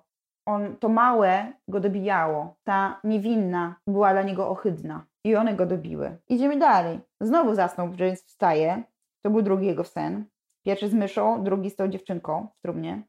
On, 0.47 0.77
to 0.77 0.89
małe 0.89 1.53
go 1.69 1.81
dobijało. 1.81 2.57
Ta 2.65 3.01
niewinna 3.05 3.75
była 3.87 4.13
dla 4.13 4.23
niego 4.23 4.49
ohydna. 4.49 5.05
I 5.25 5.37
one 5.37 5.55
go 5.55 5.67
dobiły. 5.67 6.17
Idziemy 6.29 6.59
dalej. 6.59 7.01
Znowu 7.21 7.55
zasnął, 7.55 7.93
więc 7.93 8.25
wstaje. 8.25 8.83
To 9.23 9.31
był 9.31 9.43
drugi 9.43 9.67
jego 9.67 9.85
sen. 9.85 10.25
Pierwszy 10.67 10.89
z 10.89 10.95
myszą, 10.95 11.45
drugi 11.45 11.71
z 11.71 11.77
tą 11.77 11.89
dziewczynką 11.89 12.49
w 12.59 12.63
trumnie. 12.63 13.03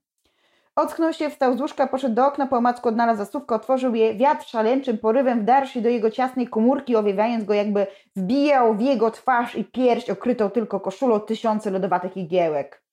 Ocknął 0.77 1.13
się, 1.13 1.29
wstał 1.29 1.57
z 1.57 1.61
łóżka, 1.61 1.87
poszedł 1.87 2.15
do 2.15 2.27
okna, 2.27 2.47
po 2.47 2.57
omacku 2.57 2.89
odnalazł 2.89 3.17
zasówkę, 3.17 3.55
otworzył 3.55 3.95
je, 3.95 4.15
wiatr 4.15 4.45
szaleńczym 4.47 4.97
porywem 4.97 5.41
wdarł 5.41 5.67
się 5.67 5.81
do 5.81 5.89
jego 5.89 6.11
ciasnej 6.11 6.47
komórki, 6.47 6.95
owiewając 6.95 7.45
go 7.45 7.53
jakby 7.53 7.87
wbijał 8.15 8.75
w 8.75 8.81
jego 8.81 9.11
twarz 9.11 9.55
i 9.55 9.65
pierś 9.65 10.09
okrytą 10.09 10.49
tylko 10.49 10.79
koszulą 10.79 11.19
tysiące 11.19 11.71
lodowatych 11.71 12.17
igiełek. 12.17 12.83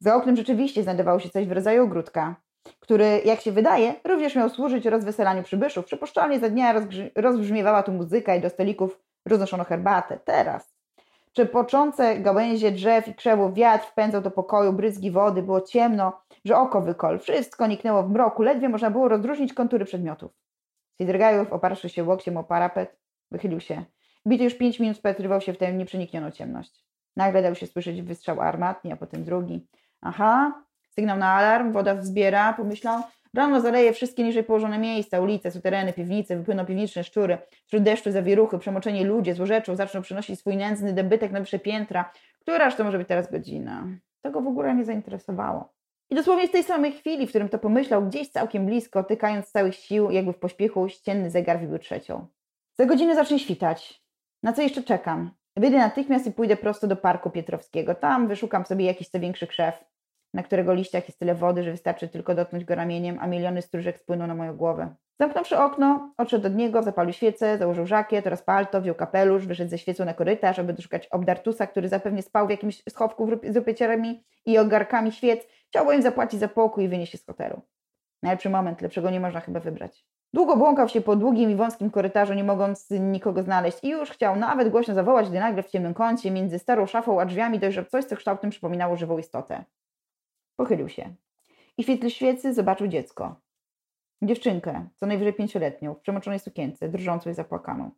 Za 0.00 0.14
oknem 0.14 0.36
rzeczywiście 0.36 0.82
znajdowało 0.82 1.20
się 1.20 1.28
coś 1.28 1.46
w 1.46 1.52
rodzaju 1.52 1.84
ogródka, 1.84 2.36
który, 2.80 3.20
jak 3.24 3.40
się 3.40 3.52
wydaje, 3.52 3.94
również 4.04 4.36
miał 4.36 4.48
służyć 4.48 4.86
rozweselaniu 4.86 5.42
przybyszów. 5.42 5.84
Przypuszczalnie 5.84 6.40
za 6.40 6.48
dnia 6.48 6.74
rozbrzmiewała 7.16 7.82
tu 7.82 7.92
muzyka 7.92 8.34
i 8.34 8.40
do 8.40 8.50
stolików 8.50 9.00
roznoszono 9.28 9.64
herbatę. 9.64 10.18
Teraz 10.24 10.79
Trzepoczące 11.32 12.20
gałęzie 12.20 12.72
drzew 12.72 13.08
i 13.08 13.14
krzewów 13.14 13.54
wiatr 13.54 13.86
wpędzał 13.86 14.22
do 14.22 14.30
pokoju 14.30 14.72
bryzgi 14.72 15.10
wody, 15.10 15.42
było 15.42 15.60
ciemno, 15.60 16.20
że 16.44 16.56
oko 16.56 16.80
wykol. 16.80 17.18
Wszystko 17.18 17.66
niknęło 17.66 18.02
w 18.02 18.10
mroku, 18.10 18.42
ledwie 18.42 18.68
można 18.68 18.90
było 18.90 19.08
rozróżnić 19.08 19.54
kontury 19.54 19.84
przedmiotów. 19.84 20.32
Sidrgajów, 20.98 21.52
oparszy 21.52 21.88
się 21.88 22.04
łokciem 22.04 22.36
o 22.36 22.44
parapet, 22.44 22.98
wychylił 23.30 23.60
się. 23.60 23.84
Bity 24.26 24.44
już 24.44 24.54
pięć 24.54 24.80
minut 24.80 24.96
spatrywał 24.96 25.40
się 25.40 25.52
w 25.52 25.58
tę 25.58 25.72
nieprzeniknioną 25.72 26.30
ciemność. 26.30 26.84
Nagle 27.16 27.42
dał 27.42 27.54
się 27.54 27.66
słyszeć 27.66 28.02
wystrzał 28.02 28.40
armatni, 28.40 28.92
a 28.92 28.96
potem 28.96 29.24
drugi. 29.24 29.66
Aha, 30.00 30.64
sygnał 30.90 31.18
na 31.18 31.32
alarm, 31.32 31.72
woda 31.72 31.94
wzbiera, 31.94 32.52
pomyślał. 32.52 33.02
Rano 33.34 33.60
zaleje 33.60 33.92
wszystkie 33.92 34.24
niżej 34.24 34.44
położone 34.44 34.78
miejsca, 34.78 35.20
ulice, 35.20 35.50
sutereny, 35.50 35.92
piwnice, 35.92 36.36
wypłyną 36.36 36.66
piwniczne 36.66 37.04
szczury. 37.04 37.38
Wśród 37.66 37.82
deszczu 37.82 38.12
zawieruchy, 38.12 38.58
przemoczeni 38.58 39.04
ludzie 39.04 39.34
złorzeczą 39.34 39.76
zaczną 39.76 40.02
przynosić 40.02 40.40
swój 40.40 40.56
nędzny 40.56 40.92
debytek 40.92 41.32
na 41.32 41.40
wyższe 41.40 41.58
piętra. 41.58 42.12
Któraż 42.40 42.76
to 42.76 42.84
może 42.84 42.98
być 42.98 43.08
teraz 43.08 43.30
godzina? 43.30 43.86
To 44.22 44.30
go 44.30 44.40
w 44.40 44.46
ogóle 44.46 44.74
nie 44.74 44.84
zainteresowało. 44.84 45.72
I 46.10 46.14
dosłownie 46.14 46.48
w 46.48 46.50
tej 46.50 46.62
samej 46.62 46.92
chwili, 46.92 47.26
w 47.26 47.30
którym 47.30 47.48
to 47.48 47.58
pomyślał, 47.58 48.06
gdzieś 48.06 48.28
całkiem 48.28 48.66
blisko, 48.66 49.04
tykając 49.04 49.46
z 49.46 49.50
całych 49.50 49.74
sił, 49.74 50.10
jakby 50.10 50.32
w 50.32 50.38
pośpiechu, 50.38 50.88
ścienny 50.88 51.30
zegar 51.30 51.60
wybił 51.60 51.78
trzecią. 51.78 52.26
Za 52.78 52.86
godzinę 52.86 53.14
zacznie 53.14 53.38
świtać. 53.38 54.02
Na 54.42 54.52
co 54.52 54.62
jeszcze 54.62 54.82
czekam? 54.82 55.30
Wyjdę 55.56 55.78
natychmiast 55.78 56.26
i 56.26 56.32
pójdę 56.32 56.56
prosto 56.56 56.86
do 56.86 56.96
Parku 56.96 57.30
Pietrowskiego. 57.30 57.94
Tam 57.94 58.28
wyszukam 58.28 58.66
sobie 58.66 58.84
jakiś 58.84 59.08
co 59.08 59.20
większy 59.20 59.46
krzew, 59.46 59.84
na 60.34 60.42
którego 60.42 60.74
liściach 60.74 61.08
jest 61.08 61.18
tyle 61.18 61.34
wody, 61.34 61.62
że 61.62 61.70
wystarczy 61.70 62.08
tylko 62.08 62.34
dotknąć 62.34 62.64
go 62.64 62.74
ramieniem, 62.74 63.18
a 63.20 63.26
miliony 63.26 63.62
stróżek 63.62 63.98
spłyną 63.98 64.26
na 64.26 64.34
moją 64.34 64.56
głowę. 64.56 64.94
Zamknąwszy 65.20 65.58
okno, 65.58 66.14
odszedł 66.16 66.46
od 66.46 66.54
niego, 66.54 66.82
zapalił 66.82 67.12
świecę, 67.12 67.58
założył 67.58 67.86
żakiet 67.86 68.42
palto, 68.46 68.80
wziął 68.80 68.94
kapelusz, 68.94 69.46
wyszedł 69.46 69.70
ze 69.70 69.78
świecą 69.78 70.04
na 70.04 70.14
korytarz, 70.14 70.58
aby 70.58 70.72
doszukać 70.72 71.06
obdartusa, 71.06 71.66
który 71.66 71.88
zapewnie 71.88 72.22
spał 72.22 72.46
w 72.46 72.50
jakimś 72.50 72.82
schowku 72.88 73.28
z 73.48 73.56
rupieciarami 73.56 74.24
i 74.46 74.58
ogarkami 74.58 75.12
świec. 75.12 75.46
Chciał 75.68 75.84
bowiem 75.84 76.02
zapłacić 76.02 76.40
za 76.40 76.48
pokój 76.48 76.84
i 76.84 76.88
wynieść 76.88 77.12
się 77.12 77.18
z 77.18 77.26
hotelu. 77.26 77.60
Najlepszy 78.22 78.50
moment, 78.50 78.80
lepszego 78.80 79.10
nie 79.10 79.20
można 79.20 79.40
chyba 79.40 79.60
wybrać. 79.60 80.04
Długo 80.32 80.56
błąkał 80.56 80.88
się 80.88 81.00
po 81.00 81.16
długim 81.16 81.50
i 81.50 81.54
wąskim 81.54 81.90
korytarzu, 81.90 82.34
nie 82.34 82.44
mogąc 82.44 82.90
nikogo 82.90 83.42
znaleźć 83.42 83.78
i 83.82 83.88
już 83.88 84.10
chciał 84.10 84.36
nawet 84.36 84.68
głośno 84.68 84.94
zawołać, 84.94 85.28
gdy 85.28 85.40
nagle 85.40 85.62
w 85.62 85.70
ciemnym 85.70 85.94
kącie 85.94 86.30
między 86.30 86.58
starą 86.58 86.86
szafą 86.86 87.20
a 87.20 87.26
drzwiami 87.26 87.58
dojrzał 87.58 87.84
coś, 87.84 88.04
co 88.04 88.16
kształtem 88.16 88.50
przypominało 88.50 88.96
żywą 88.96 89.18
istotę. 89.18 89.64
Pochylił 90.60 90.88
się 90.88 91.14
i 91.78 91.82
w 91.82 91.86
świetle 91.86 92.10
świecy 92.10 92.54
zobaczył 92.54 92.86
dziecko. 92.86 93.40
Dziewczynkę, 94.22 94.88
co 94.96 95.06
najwyżej 95.06 95.32
pięcioletnią, 95.32 95.94
w 95.94 96.00
przemoczonej 96.00 96.38
sukience, 96.38 96.88
drżącą 96.88 97.30
i 97.30 97.34
zapłakaną. 97.34 97.90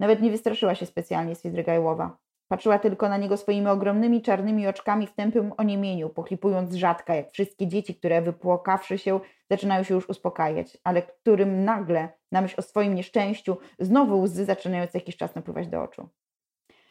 Nawet 0.00 0.22
nie 0.22 0.30
wystraszyła 0.30 0.74
się 0.74 0.86
specjalnie 0.86 1.34
Swidrygajłowa. 1.34 2.18
Patrzyła 2.48 2.78
tylko 2.78 3.08
na 3.08 3.16
niego 3.16 3.36
swoimi 3.36 3.68
ogromnymi 3.68 4.22
czarnymi 4.22 4.66
oczkami 4.66 5.06
w 5.06 5.14
tępym 5.14 5.52
oniemieniu, 5.56 6.08
pochlipując 6.08 6.74
rzadka, 6.74 7.14
jak 7.14 7.30
wszystkie 7.30 7.66
dzieci, 7.66 7.94
które 7.94 8.22
wypłakawszy 8.22 8.98
się, 8.98 9.20
zaczynają 9.50 9.82
się 9.82 9.94
już 9.94 10.08
uspokajać, 10.08 10.78
ale 10.84 11.02
którym 11.02 11.64
nagle, 11.64 12.08
na 12.32 12.40
myśl 12.40 12.54
o 12.58 12.62
swoim 12.62 12.94
nieszczęściu, 12.94 13.56
znowu 13.78 14.20
łzy 14.20 14.44
zaczynają 14.44 14.86
co 14.86 14.98
jakiś 14.98 15.16
czas 15.16 15.34
napływać 15.34 15.68
do 15.68 15.82
oczu. 15.82 16.08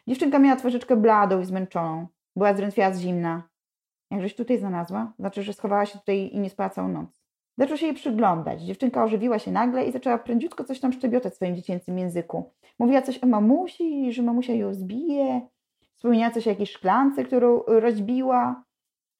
Dziewczynka 0.07 0.39
miała 0.39 0.55
twarzyczkę 0.55 0.95
bladą 0.95 1.41
i 1.41 1.45
zmęczoną. 1.45 2.07
Była 2.35 2.53
zdrętwiała 2.53 2.93
z 2.93 3.01
zimna. 4.11 4.21
Jakżeś 4.21 4.35
tutaj 4.35 4.57
znalazła? 4.57 5.13
Znaczy, 5.19 5.43
że 5.43 5.53
schowała 5.53 5.85
się 5.85 5.99
tutaj 5.99 6.29
i 6.33 6.39
nie 6.39 6.49
spała 6.49 6.69
całą 6.69 6.87
noc. 6.87 7.21
Zaczął 7.57 7.77
się 7.77 7.85
jej 7.85 7.95
przyglądać. 7.95 8.61
Dziewczynka 8.61 9.03
ożywiła 9.03 9.39
się 9.39 9.51
nagle 9.51 9.85
i 9.85 9.91
zaczęła 9.91 10.17
prędziutko 10.17 10.63
coś 10.63 10.79
tam 10.79 10.93
szczebiotać 10.93 11.33
w 11.33 11.35
swoim 11.35 11.55
dziecięcym 11.55 11.97
języku. 11.97 12.51
Mówiła 12.79 13.01
coś 13.01 13.23
o 13.23 13.27
mamusi, 13.27 14.13
że 14.13 14.23
mamusia 14.23 14.53
ją 14.53 14.73
zbije. 14.73 15.41
Wspomniała 15.95 16.31
coś 16.33 16.47
o 16.47 16.49
jakiejś 16.49 16.71
szklance, 16.71 17.23
którą 17.23 17.63
rozbiła. 17.67 18.63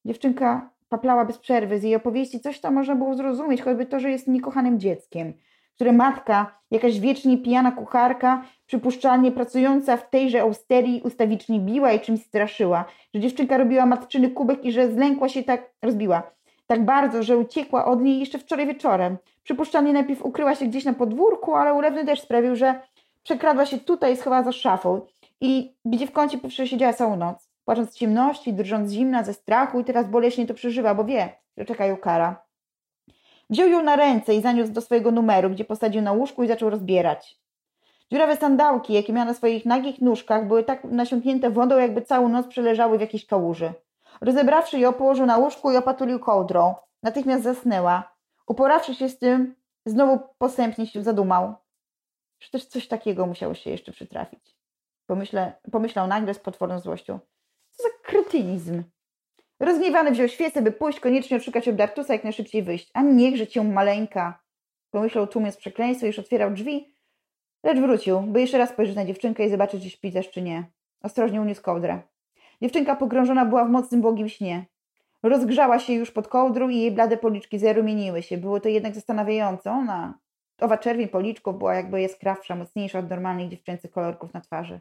Dziewczynka 0.04 0.70
paplała 0.88 1.24
bez 1.24 1.38
przerwy. 1.38 1.78
Z 1.78 1.82
jej 1.82 1.96
opowieści 1.96 2.40
coś 2.40 2.60
tam 2.60 2.74
można 2.74 2.96
było 2.96 3.14
zrozumieć, 3.14 3.62
choćby 3.62 3.86
to, 3.86 4.00
że 4.00 4.10
jest 4.10 4.28
niekochanym 4.28 4.80
dzieckiem, 4.80 5.32
które 5.74 5.92
matka, 5.92 6.58
jakaś 6.70 7.00
wiecznie 7.00 7.38
pijana 7.38 7.72
kucharka, 7.72 8.42
przypuszczalnie 8.66 9.32
pracująca 9.32 9.96
w 9.96 10.10
tejże 10.10 10.40
austerii, 10.40 11.02
ustawicznie 11.04 11.60
biła 11.60 11.92
i 11.92 12.00
czymś 12.00 12.22
straszyła, 12.22 12.84
że 13.14 13.20
dziewczynka 13.20 13.56
robiła 13.56 13.86
matczyny 13.86 14.30
kubek 14.30 14.64
i 14.64 14.72
że 14.72 14.92
zlękła 14.92 15.28
się 15.28 15.42
tak, 15.42 15.70
rozbiła 15.82 16.32
tak 16.72 16.84
bardzo, 16.84 17.22
że 17.22 17.36
uciekła 17.36 17.84
od 17.84 18.02
niej 18.02 18.20
jeszcze 18.20 18.38
wczoraj 18.38 18.66
wieczorem. 18.66 19.18
Przypuszczalnie 19.42 19.92
najpierw 19.92 20.24
ukryła 20.24 20.54
się 20.54 20.66
gdzieś 20.66 20.84
na 20.84 20.92
podwórku, 20.92 21.54
ale 21.54 21.74
ulewny 21.74 22.04
deszcz 22.04 22.22
sprawił, 22.22 22.56
że 22.56 22.80
przekradła 23.22 23.66
się 23.66 23.78
tutaj 23.78 24.12
i 24.12 24.16
schowała 24.16 24.42
za 24.42 24.52
szafą. 24.52 25.00
I 25.40 25.74
gdzie 25.84 26.06
w 26.06 26.12
kącie 26.12 26.38
przesiedziała 26.38 26.92
całą 26.92 27.16
noc, 27.16 27.50
płacząc 27.64 27.90
z 27.90 27.94
ciemności, 27.94 28.52
drżąc 28.52 28.92
zimna 28.92 29.24
ze 29.24 29.34
strachu 29.34 29.80
i 29.80 29.84
teraz 29.84 30.08
boleśnie 30.08 30.46
to 30.46 30.54
przeżywa, 30.54 30.94
bo 30.94 31.04
wie, 31.04 31.28
że 31.56 31.64
czeka 31.64 31.86
ją 31.86 31.96
kara. 31.96 32.42
Wziął 33.52 33.68
ją 33.68 33.82
na 33.82 33.96
ręce 33.96 34.34
i 34.34 34.42
zaniósł 34.42 34.72
do 34.72 34.80
swojego 34.80 35.10
numeru, 35.10 35.50
gdzie 35.50 35.64
posadził 35.64 36.02
na 36.02 36.12
łóżku 36.12 36.42
i 36.42 36.48
zaczął 36.48 36.70
rozbierać. 36.70 37.38
Dziurawe 38.12 38.36
sandałki, 38.36 38.92
jakie 38.92 39.12
miała 39.12 39.24
na 39.24 39.34
swoich 39.34 39.66
nagich 39.66 40.00
nóżkach, 40.00 40.48
były 40.48 40.64
tak 40.64 40.84
nasiąknięte 40.84 41.50
wodą, 41.50 41.78
jakby 41.78 42.02
całą 42.02 42.28
noc 42.28 42.46
przeleżały 42.46 42.98
w 42.98 43.00
jakiejś 43.00 43.26
kałuży. 43.26 43.72
Rozebrawszy 44.20 44.78
ją, 44.78 44.92
położył 44.92 45.26
na 45.26 45.38
łóżku 45.38 45.72
i 45.72 45.76
opatulił 45.76 46.18
kołdrą. 46.18 46.74
Natychmiast 47.02 47.44
zasnęła. 47.44 48.12
Uporawszy 48.46 48.94
się 48.94 49.08
z 49.08 49.18
tym, 49.18 49.54
znowu 49.86 50.20
postępnie 50.38 50.86
się 50.86 51.02
zadumał. 51.02 51.54
Też 52.52 52.64
coś 52.64 52.88
takiego 52.88 53.26
musiało 53.26 53.54
się 53.54 53.70
jeszcze 53.70 53.92
przytrafić. 53.92 54.56
Pomyśle, 55.06 55.52
pomyślał 55.72 56.06
nagle 56.06 56.34
z 56.34 56.38
potworną 56.38 56.78
złością. 56.78 57.18
Co 57.70 57.82
za 57.82 57.88
kretynizm. 58.02 58.82
Rozgniewany 59.62 60.10
wziął 60.10 60.28
świecę, 60.28 60.62
by 60.62 60.72
pójść 60.72 61.00
koniecznie 61.00 61.36
odszukać 61.36 61.68
obdartusa, 61.68 62.12
jak 62.12 62.24
najszybciej 62.24 62.62
wyjść. 62.62 62.90
A 62.94 63.02
niechże 63.02 63.46
cię 63.46 63.64
maleńka. 63.64 64.42
Pomyślał 64.90 65.26
tłumiąc 65.26 65.56
przekleństwo, 65.56 66.06
już 66.06 66.18
otwierał 66.18 66.50
drzwi, 66.50 66.94
lecz 67.64 67.78
wrócił, 67.78 68.20
by 68.20 68.40
jeszcze 68.40 68.58
raz 68.58 68.70
spojrzeć 68.70 68.96
na 68.96 69.04
dziewczynkę 69.04 69.46
i 69.46 69.50
zobaczyć, 69.50 69.82
czy 69.82 69.90
śpi 69.90 70.12
też, 70.12 70.30
czy 70.30 70.42
nie. 70.42 70.64
Ostrożnie 71.02 71.40
uniósł 71.40 71.62
kołdrę. 71.62 72.00
Dziewczynka 72.62 72.96
pogrążona 72.96 73.44
była 73.44 73.64
w 73.64 73.70
mocnym, 73.70 74.00
błogim 74.00 74.28
śnie. 74.28 74.66
Rozgrzała 75.22 75.78
się 75.78 75.92
już 75.92 76.10
pod 76.10 76.28
kołdrą 76.28 76.68
i 76.68 76.76
jej 76.76 76.90
blade 76.90 77.16
policzki 77.16 77.58
zarumieniły 77.58 78.22
się. 78.22 78.38
Było 78.38 78.60
to 78.60 78.68
jednak 78.68 78.94
zastanawiające. 78.94 79.70
Ona, 79.70 80.18
owa 80.60 80.78
czerwień 80.78 81.08
policzków 81.08 81.58
była 81.58 81.74
jakby 81.74 82.00
jaskrawsza, 82.00 82.56
mocniejsza 82.56 82.98
od 82.98 83.10
normalnych 83.10 83.48
dziewczęcych 83.48 83.90
kolorków 83.90 84.34
na 84.34 84.40
twarzy. 84.40 84.80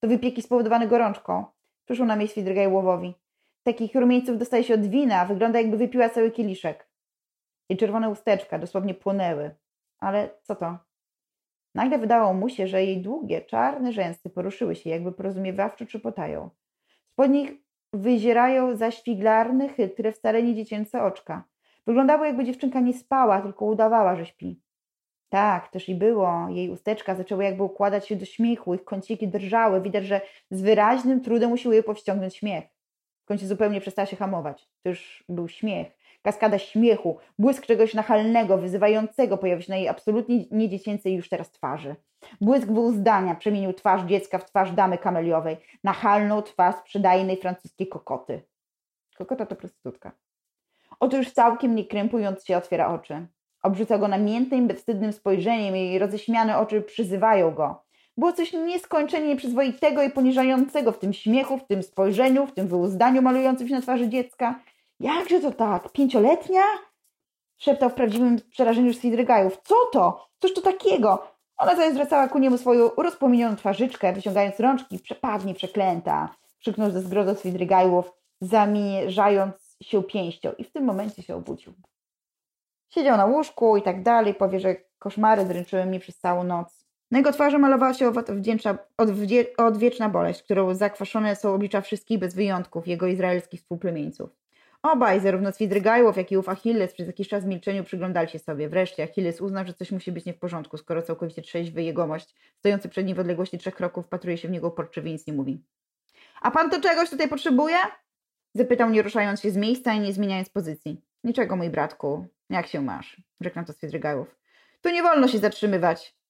To 0.00 0.08
wypieki 0.08 0.42
spowodowane 0.42 0.86
gorączką. 0.86 1.44
Przyszło 1.84 2.06
na 2.06 2.16
myśl 2.16 2.44
Drgajłowowi. 2.44 3.23
Takich 3.64 3.94
rumieńców 3.94 4.38
dostaje 4.38 4.64
się 4.64 4.74
od 4.74 4.86
wina, 4.86 5.24
wygląda 5.24 5.60
jakby 5.60 5.76
wypiła 5.76 6.08
cały 6.08 6.30
kieliszek. 6.30 6.88
Jej 7.70 7.76
czerwone 7.76 8.10
usteczka 8.10 8.58
dosłownie 8.58 8.94
płonęły. 8.94 9.54
Ale 9.98 10.30
co 10.42 10.54
to? 10.54 10.78
Nagle 11.74 11.98
wydało 11.98 12.34
mu 12.34 12.48
się, 12.48 12.66
że 12.66 12.84
jej 12.84 13.02
długie, 13.02 13.42
czarne 13.42 13.92
rzęsy 13.92 14.30
poruszyły 14.30 14.74
się, 14.74 14.90
jakby 14.90 15.12
porozumiewawczo 15.12 15.86
trzepotają. 15.86 16.50
Spod 17.12 17.30
nich 17.30 17.52
wyzierają 17.92 18.76
zaświglarne, 18.76 19.68
chytre, 19.68 20.12
wcale 20.12 20.42
nie 20.42 20.54
dziecięce 20.54 21.02
oczka. 21.02 21.44
Wyglądało, 21.86 22.24
jakby 22.24 22.44
dziewczynka 22.44 22.80
nie 22.80 22.92
spała, 22.92 23.42
tylko 23.42 23.64
udawała, 23.64 24.16
że 24.16 24.26
śpi. 24.26 24.60
Tak, 25.28 25.68
też 25.68 25.88
i 25.88 25.94
było. 25.94 26.48
Jej 26.48 26.70
usteczka 26.70 27.14
zaczęły 27.14 27.44
jakby 27.44 27.62
układać 27.62 28.08
się 28.08 28.16
do 28.16 28.24
śmiechu, 28.24 28.74
ich 28.74 28.84
kąciki 28.84 29.28
drżały. 29.28 29.80
Widać, 29.80 30.04
że 30.04 30.20
z 30.50 30.62
wyraźnym 30.62 31.20
trudem 31.20 31.52
usiłuje 31.52 31.82
powściągnąć 31.82 32.36
śmiech. 32.36 32.73
W 33.24 33.26
końcu 33.26 33.46
zupełnie 33.46 33.80
przestała 33.80 34.06
się 34.06 34.16
hamować. 34.16 34.68
To 34.82 34.88
już 34.88 35.24
był 35.28 35.48
śmiech. 35.48 35.86
Kaskada 36.22 36.58
śmiechu, 36.58 37.18
błysk 37.38 37.66
czegoś 37.66 37.94
nachalnego, 37.94 38.58
wyzywającego 38.58 39.38
pojawił 39.38 39.62
się 39.62 39.72
na 39.72 39.76
jej 39.76 39.88
absolutnie 39.88 40.44
niedziecięcej 40.50 41.14
już 41.14 41.28
teraz 41.28 41.50
twarzy. 41.50 41.96
Błysk 42.40 42.70
uzdania 42.70 43.34
przemienił 43.34 43.72
twarz 43.72 44.02
dziecka 44.02 44.38
w 44.38 44.44
twarz 44.44 44.72
damy 44.72 44.98
kameliowej, 44.98 45.56
nachalną 45.84 46.42
twarz 46.42 46.74
sprzedajnej 46.76 47.36
francuskiej 47.36 47.88
kokoty. 47.88 48.42
Kokota 49.16 49.46
to 49.46 49.56
prostytutka. 49.56 50.12
Oto 51.00 51.16
już 51.16 51.32
całkiem 51.32 51.74
nie 51.74 51.84
krępując 51.84 52.44
się 52.44 52.56
otwiera 52.56 52.94
oczy. 52.94 53.26
Obrzuca 53.62 53.98
go 53.98 54.08
namiętnym, 54.08 54.68
bezwstydnym 54.68 55.12
spojrzeniem 55.12 55.76
i 55.76 55.98
roześmiane 55.98 56.58
oczy 56.58 56.82
przyzywają 56.82 57.50
go. 57.50 57.83
Było 58.16 58.32
coś 58.32 58.52
nieskończenie 58.52 59.28
nieprzyzwoitego 59.28 60.02
i 60.02 60.10
poniżającego 60.10 60.92
w 60.92 60.98
tym 60.98 61.12
śmiechu, 61.12 61.58
w 61.58 61.66
tym 61.66 61.82
spojrzeniu, 61.82 62.46
w 62.46 62.52
tym 62.52 62.68
wyuzdaniu 62.68 63.22
malującym 63.22 63.68
się 63.68 63.74
na 63.74 63.80
twarzy 63.80 64.08
dziecka. 64.08 64.60
Jakże 65.00 65.40
to 65.40 65.50
tak? 65.50 65.92
Pięcioletnia? 65.92 66.62
Szeptał 67.56 67.90
w 67.90 67.94
prawdziwym 67.94 68.40
przerażeniu 68.50 68.94
Swidrygajów. 68.94 69.58
Co 69.64 69.74
to? 69.92 70.28
Cóż 70.38 70.54
to 70.54 70.60
takiego? 70.60 71.26
Ona 71.56 71.76
zaś 71.76 71.92
zwracała 71.92 72.28
ku 72.28 72.38
niemu 72.38 72.58
swoją 72.58 72.90
rozpominioną 72.96 73.56
twarzyczkę, 73.56 74.12
wyciągając 74.12 74.60
rączki. 74.60 74.98
Przepadnie 74.98 75.54
przeklęta! 75.54 76.34
Krzyknął 76.60 76.90
ze 76.90 77.00
zgrozo 77.00 77.34
Swidrygajów, 77.34 78.12
zamierzając 78.40 79.76
się 79.82 80.02
pięścią. 80.02 80.52
I 80.58 80.64
w 80.64 80.72
tym 80.72 80.84
momencie 80.84 81.22
się 81.22 81.36
obudził. 81.36 81.72
Siedział 82.90 83.16
na 83.16 83.26
łóżku 83.26 83.76
i 83.76 83.82
tak 83.82 84.02
dalej, 84.02 84.34
powie, 84.34 84.60
że 84.60 84.76
koszmary 84.98 85.44
dręczyły 85.44 85.86
mnie 85.86 86.00
przez 86.00 86.18
całą 86.18 86.44
noc. 86.44 86.83
Na 87.14 87.18
jego 87.18 87.32
twarzy 87.32 87.58
malowała 87.58 87.94
się 87.94 88.08
odwdzięczna, 88.08 88.78
odwieczna 89.56 90.08
boleść, 90.08 90.42
którą 90.42 90.74
zakwaszone 90.74 91.36
są 91.36 91.54
oblicza 91.54 91.80
wszystkich 91.80 92.18
bez 92.18 92.34
wyjątków 92.34 92.88
jego 92.88 93.06
izraelskich 93.06 93.60
współplemieńców. 93.60 94.30
Obaj, 94.82 95.20
zarówno 95.20 95.52
Swidrygajłow, 95.52 96.16
jak 96.16 96.32
i 96.32 96.36
ów 96.36 96.48
Achilles 96.48 96.92
przez 96.92 97.06
jakiś 97.06 97.28
czas 97.28 97.44
w 97.44 97.46
milczeniu 97.46 97.84
przyglądali 97.84 98.28
się 98.28 98.38
sobie. 98.38 98.68
Wreszcie 98.68 99.02
Achilles 99.02 99.40
uznał, 99.40 99.66
że 99.66 99.74
coś 99.74 99.92
musi 99.92 100.12
być 100.12 100.24
nie 100.24 100.32
w 100.34 100.38
porządku, 100.38 100.76
skoro 100.76 101.02
całkowicie 101.02 101.42
trzeźwy 101.42 101.82
jegomość, 101.82 102.34
stojący 102.58 102.88
przed 102.88 103.06
nim 103.06 103.16
w 103.16 103.20
odległości 103.20 103.58
trzech 103.58 103.74
kroków, 103.74 104.08
patruje 104.08 104.38
się 104.38 104.48
w 104.48 104.50
niego 104.50 104.68
uporczywie 104.68 105.10
i 105.10 105.12
nic 105.12 105.26
nie 105.26 105.32
mówi. 105.32 105.62
A 106.40 106.50
pan 106.50 106.70
to 106.70 106.80
czegoś 106.80 107.10
tutaj 107.10 107.28
potrzebuje? 107.28 107.76
Zapytał, 108.54 108.90
nie 108.90 109.02
ruszając 109.02 109.40
się 109.40 109.50
z 109.50 109.56
miejsca 109.56 109.94
i 109.94 110.00
nie 110.00 110.12
zmieniając 110.12 110.48
pozycji. 110.48 111.00
Niczego, 111.24 111.56
mój 111.56 111.70
bratku. 111.70 112.26
Jak 112.50 112.66
się 112.66 112.80
masz? 112.80 113.22
Rzekł 113.40 113.64
to 113.64 113.72
Swidrygajłow. 113.72 114.36
Tu 114.80 114.90
nie 114.90 115.02
wolno 115.02 115.28
się 115.28 115.38
zatrzymywać. 115.38 116.23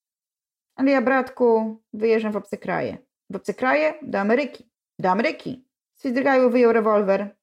Ale 0.77 0.91
ja, 0.91 1.03
bratku, 1.03 1.81
wyjeżdżam 1.93 2.33
w 2.33 2.37
obce 2.37 2.59
kraje. 2.59 2.99
W 3.31 3.37
obce 3.37 3.55
kraje? 3.55 3.95
Do 4.03 4.21
Ameryki. 4.21 4.71
Do 4.99 5.11
Ameryki. 5.11 5.69
Swidrygajłow 5.95 6.53
wyjął 6.53 6.73
rewolwer 6.73 7.37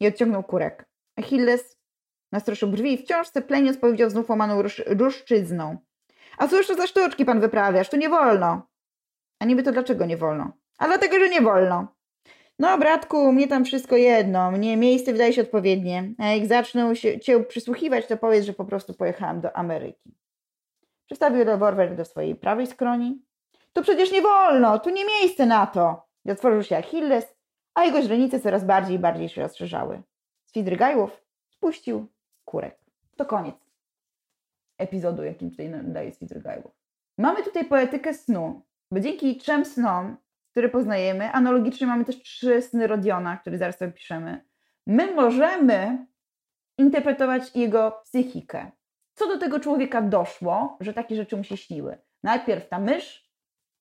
i 0.00 0.06
odciągnął 0.06 0.42
kurek. 0.42 0.88
Achilles 1.16 1.78
nastroszył 2.32 2.68
brwi 2.68 2.92
i 2.92 2.98
wciąż 2.98 3.28
cepleniec 3.28 3.78
powiedział 3.78 4.10
znów 4.10 4.30
łamaną 4.30 4.62
rusz 4.62 4.82
ruszczyzną. 4.86 5.76
A 6.38 6.48
cóż 6.48 6.66
to 6.66 6.74
za 6.74 6.86
sztuczki 6.86 7.24
pan 7.24 7.40
wyprawiasz? 7.40 7.88
Tu 7.88 7.96
nie 7.96 8.08
wolno. 8.08 8.68
A 9.40 9.44
niby 9.44 9.62
to 9.62 9.72
dlaczego 9.72 10.06
nie 10.06 10.16
wolno? 10.16 10.52
A 10.78 10.86
dlatego, 10.86 11.18
że 11.18 11.28
nie 11.28 11.40
wolno. 11.40 11.96
No, 12.58 12.78
bratku, 12.78 13.32
mnie 13.32 13.48
tam 13.48 13.64
wszystko 13.64 13.96
jedno. 13.96 14.50
Mnie 14.50 14.76
miejsce 14.76 15.12
wydaje 15.12 15.32
się 15.32 15.42
odpowiednie. 15.42 16.14
A 16.18 16.26
jak 16.26 16.46
zaczną 16.46 16.94
się 16.94 17.20
cię 17.20 17.44
przysłuchiwać, 17.44 18.06
to 18.06 18.16
powiedz, 18.16 18.44
że 18.44 18.52
po 18.52 18.64
prostu 18.64 18.94
pojechałam 18.94 19.40
do 19.40 19.56
Ameryki. 19.56 20.16
Przystawił 21.06 21.44
rewolwer 21.44 21.96
do 21.96 22.04
swojej 22.04 22.34
prawej 22.34 22.66
skroni. 22.66 23.22
To 23.72 23.82
przecież 23.82 24.12
nie 24.12 24.22
wolno, 24.22 24.78
tu 24.78 24.90
nie 24.90 25.04
miejsce 25.04 25.46
na 25.46 25.66
to. 25.66 26.06
I 26.24 26.30
otworzył 26.30 26.62
się 26.62 26.76
Achilles, 26.76 27.36
a 27.74 27.84
jego 27.84 28.02
źrenice 28.02 28.40
coraz 28.40 28.64
bardziej 28.64 28.96
i 28.96 28.98
bardziej 28.98 29.28
się 29.28 29.42
rozszerzały. 29.42 30.02
Swidrygajłów 30.44 31.22
spuścił 31.50 32.06
kurek. 32.44 32.78
To 33.16 33.24
koniec 33.24 33.66
epizodu, 34.78 35.24
jakim 35.24 35.50
tutaj 35.50 35.70
daje 35.82 36.12
Swidrygajłów. 36.12 36.72
Mamy 37.18 37.42
tutaj 37.42 37.64
poetykę 37.64 38.14
snu, 38.14 38.62
bo 38.90 39.00
dzięki 39.00 39.36
trzem 39.36 39.64
snom, 39.64 40.16
które 40.50 40.68
poznajemy, 40.68 41.32
analogicznie 41.32 41.86
mamy 41.86 42.04
też 42.04 42.22
trzy 42.22 42.62
sny 42.62 42.86
Rodiona, 42.86 43.36
które 43.36 43.58
zaraz 43.58 43.78
sobie 43.78 43.92
piszemy, 43.92 44.44
my 44.86 45.14
możemy 45.14 46.06
interpretować 46.78 47.56
jego 47.56 47.90
psychikę. 48.04 48.70
Co 49.18 49.28
do 49.28 49.38
tego 49.38 49.60
człowieka 49.60 50.02
doszło, 50.02 50.76
że 50.80 50.94
takie 50.94 51.16
rzeczy 51.16 51.36
mu 51.36 51.44
się 51.44 51.56
śniły? 51.56 51.98
Najpierw 52.22 52.68
ta 52.68 52.78
mysz, 52.78 53.30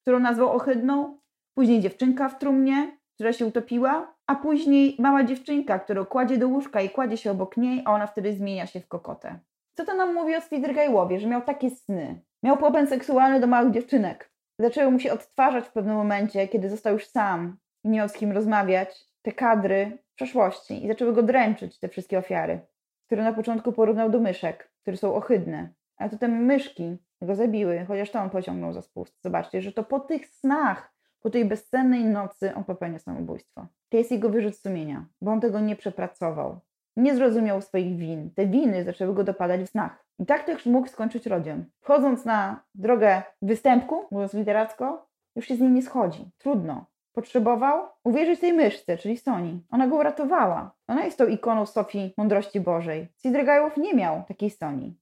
którą 0.01 0.19
nazwał 0.19 0.51
ohydną, 0.51 1.19
później 1.57 1.79
dziewczynka 1.79 2.29
w 2.29 2.39
trumnie, 2.39 2.97
która 3.13 3.33
się 3.33 3.45
utopiła, 3.45 4.15
a 4.27 4.35
później 4.35 4.95
mała 4.99 5.23
dziewczynka, 5.23 5.79
którą 5.79 6.05
kładzie 6.05 6.37
do 6.37 6.47
łóżka 6.47 6.81
i 6.81 6.89
kładzie 6.89 7.17
się 7.17 7.31
obok 7.31 7.57
niej, 7.57 7.81
a 7.85 7.93
ona 7.93 8.07
wtedy 8.07 8.33
zmienia 8.33 8.67
się 8.67 8.79
w 8.79 8.87
kokotę. 8.87 9.39
Co 9.77 9.85
to 9.85 9.95
nam 9.95 10.13
mówi 10.13 10.35
o 10.35 10.41
Swidrygajłowie, 10.41 11.19
że 11.19 11.27
miał 11.27 11.41
takie 11.41 11.69
sny? 11.69 12.21
Miał 12.43 12.57
popęd 12.57 12.89
seksualny 12.89 13.39
do 13.39 13.47
małych 13.47 13.73
dziewczynek. 13.73 14.31
Zaczęły 14.59 14.91
mu 14.91 14.99
się 14.99 15.13
odtwarzać 15.13 15.65
w 15.65 15.71
pewnym 15.71 15.95
momencie, 15.95 16.47
kiedy 16.47 16.69
został 16.69 16.93
już 16.93 17.07
sam 17.07 17.57
i 17.83 17.89
nie 17.89 17.97
miał 17.97 18.09
z 18.09 18.13
kim 18.13 18.31
rozmawiać, 18.31 19.05
te 19.21 19.31
kadry 19.31 19.97
przeszłości 20.15 20.85
i 20.85 20.87
zaczęły 20.87 21.13
go 21.13 21.23
dręczyć, 21.23 21.79
te 21.79 21.89
wszystkie 21.89 22.17
ofiary, 22.17 22.59
które 23.05 23.23
na 23.23 23.33
początku 23.33 23.73
porównał 23.73 24.09
do 24.09 24.19
myszek, 24.19 24.74
które 24.85 24.97
są 24.97 25.15
ohydne. 25.15 25.69
A 25.97 26.09
to 26.09 26.17
te 26.17 26.27
myszki 26.27 26.97
go 27.21 27.35
zabiły, 27.35 27.85
chociaż 27.87 28.11
to 28.11 28.19
on 28.19 28.29
pociągnął 28.29 28.73
za 28.73 28.81
spust. 28.81 29.21
Zobaczcie, 29.23 29.61
że 29.61 29.71
to 29.71 29.83
po 29.83 29.99
tych 29.99 30.27
snach 30.27 30.95
po 31.19 31.29
tej 31.29 31.45
bezcennej 31.45 32.05
nocy 32.05 32.55
on 32.55 32.63
popełnia 32.63 32.99
samobójstwo. 32.99 33.67
To 33.89 33.97
jest 33.97 34.11
jego 34.11 34.29
wyrzut 34.29 34.57
sumienia, 34.57 35.05
bo 35.21 35.31
on 35.31 35.41
tego 35.41 35.59
nie 35.59 35.75
przepracował. 35.75 36.59
Nie 36.97 37.15
zrozumiał 37.15 37.61
swoich 37.61 37.97
win. 37.97 38.31
Te 38.35 38.47
winy 38.47 38.83
zaczęły 38.83 39.13
go 39.13 39.23
dopadać 39.23 39.61
w 39.61 39.69
snach. 39.69 40.05
I 40.19 40.25
tak 40.25 40.43
też 40.43 40.65
mógł 40.65 40.87
skończyć 40.87 41.25
Rodion. 41.25 41.65
Wchodząc 41.81 42.25
na 42.25 42.63
drogę 42.75 43.23
występku, 43.41 44.05
mówiąc 44.11 44.33
literacko, 44.33 45.07
już 45.35 45.45
się 45.45 45.55
z 45.55 45.59
nim 45.59 45.73
nie 45.73 45.81
schodzi. 45.81 46.31
Trudno. 46.37 46.85
Potrzebował 47.15 47.87
uwierzyć 48.03 48.39
tej 48.39 48.53
myszce, 48.53 48.97
czyli 48.97 49.17
Soni. 49.17 49.59
Ona 49.71 49.87
go 49.87 49.95
uratowała. 49.95 50.71
Ona 50.87 51.05
jest 51.05 51.17
tą 51.17 51.27
ikoną 51.27 51.65
Sofii 51.65 52.13
Mądrości 52.17 52.59
Bożej. 52.59 53.07
Sidrygajłow 53.21 53.77
nie 53.77 53.93
miał 53.93 54.23
takiej 54.27 54.49
Soni. 54.49 54.97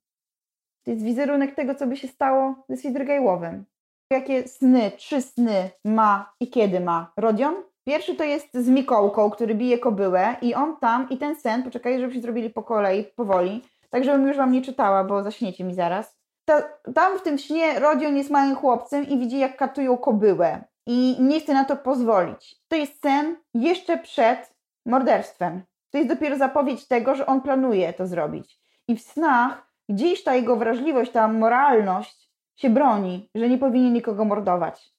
To 0.83 0.91
jest 0.91 1.03
wizerunek 1.03 1.55
tego, 1.55 1.75
co 1.75 1.87
by 1.87 1.97
się 1.97 2.07
stało 2.07 2.55
ze 2.69 2.77
Sidrygajłowem. 2.77 3.65
Jakie 4.09 4.47
sny, 4.47 4.91
trzy 4.97 5.21
sny 5.21 5.69
ma 5.85 6.33
i 6.39 6.49
kiedy 6.49 6.79
ma 6.79 7.11
Rodion? 7.17 7.55
Pierwszy 7.85 8.15
to 8.15 8.23
jest 8.23 8.47
z 8.53 8.69
Mikołką, 8.69 9.29
który 9.29 9.55
bije 9.55 9.79
kobyłę 9.79 10.35
i 10.41 10.55
on 10.55 10.77
tam 10.77 11.09
i 11.09 11.17
ten 11.17 11.35
sen, 11.35 11.63
poczekaj, 11.63 11.99
żebyście 11.99 12.21
zrobili 12.21 12.49
po 12.49 12.63
kolei, 12.63 13.03
powoli, 13.03 13.61
tak 13.89 14.03
żebym 14.03 14.27
już 14.27 14.37
wam 14.37 14.51
nie 14.51 14.61
czytała, 14.61 15.03
bo 15.03 15.23
zaśniecie 15.23 15.63
mi 15.63 15.73
zaraz. 15.73 16.17
Ta, 16.45 16.61
tam 16.95 17.19
w 17.19 17.21
tym 17.21 17.37
śnie 17.37 17.79
Rodion 17.79 18.17
jest 18.17 18.29
małym 18.29 18.55
chłopcem 18.55 19.07
i 19.07 19.17
widzi 19.17 19.39
jak 19.39 19.57
katują 19.57 19.97
kobyłę 19.97 20.63
i 20.87 21.15
nie 21.19 21.39
chce 21.39 21.53
na 21.53 21.65
to 21.65 21.77
pozwolić. 21.77 22.55
To 22.67 22.75
jest 22.75 23.01
sen 23.01 23.37
jeszcze 23.53 23.97
przed 23.97 24.53
morderstwem. 24.85 25.61
To 25.91 25.97
jest 25.97 26.09
dopiero 26.09 26.37
zapowiedź 26.37 26.87
tego, 26.87 27.15
że 27.15 27.25
on 27.25 27.41
planuje 27.41 27.93
to 27.93 28.07
zrobić. 28.07 28.59
I 28.87 28.95
w 28.95 29.01
snach 29.01 29.73
gdzieś 29.89 30.23
ta 30.23 30.35
jego 30.35 30.55
wrażliwość, 30.55 31.11
ta 31.11 31.27
moralność 31.27 32.31
się 32.55 32.69
broni, 32.69 33.29
że 33.35 33.49
nie 33.49 33.57
powinien 33.57 33.93
nikogo 33.93 34.25
mordować. 34.25 34.93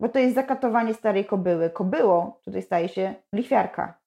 Bo 0.00 0.08
to 0.08 0.18
jest 0.18 0.34
zakatowanie 0.34 0.94
starej 0.94 1.24
kobyły. 1.24 1.70
Kobyło 1.70 2.40
tutaj 2.44 2.62
staje 2.62 2.88
się 2.88 3.14
lichwiarka. 3.34 3.98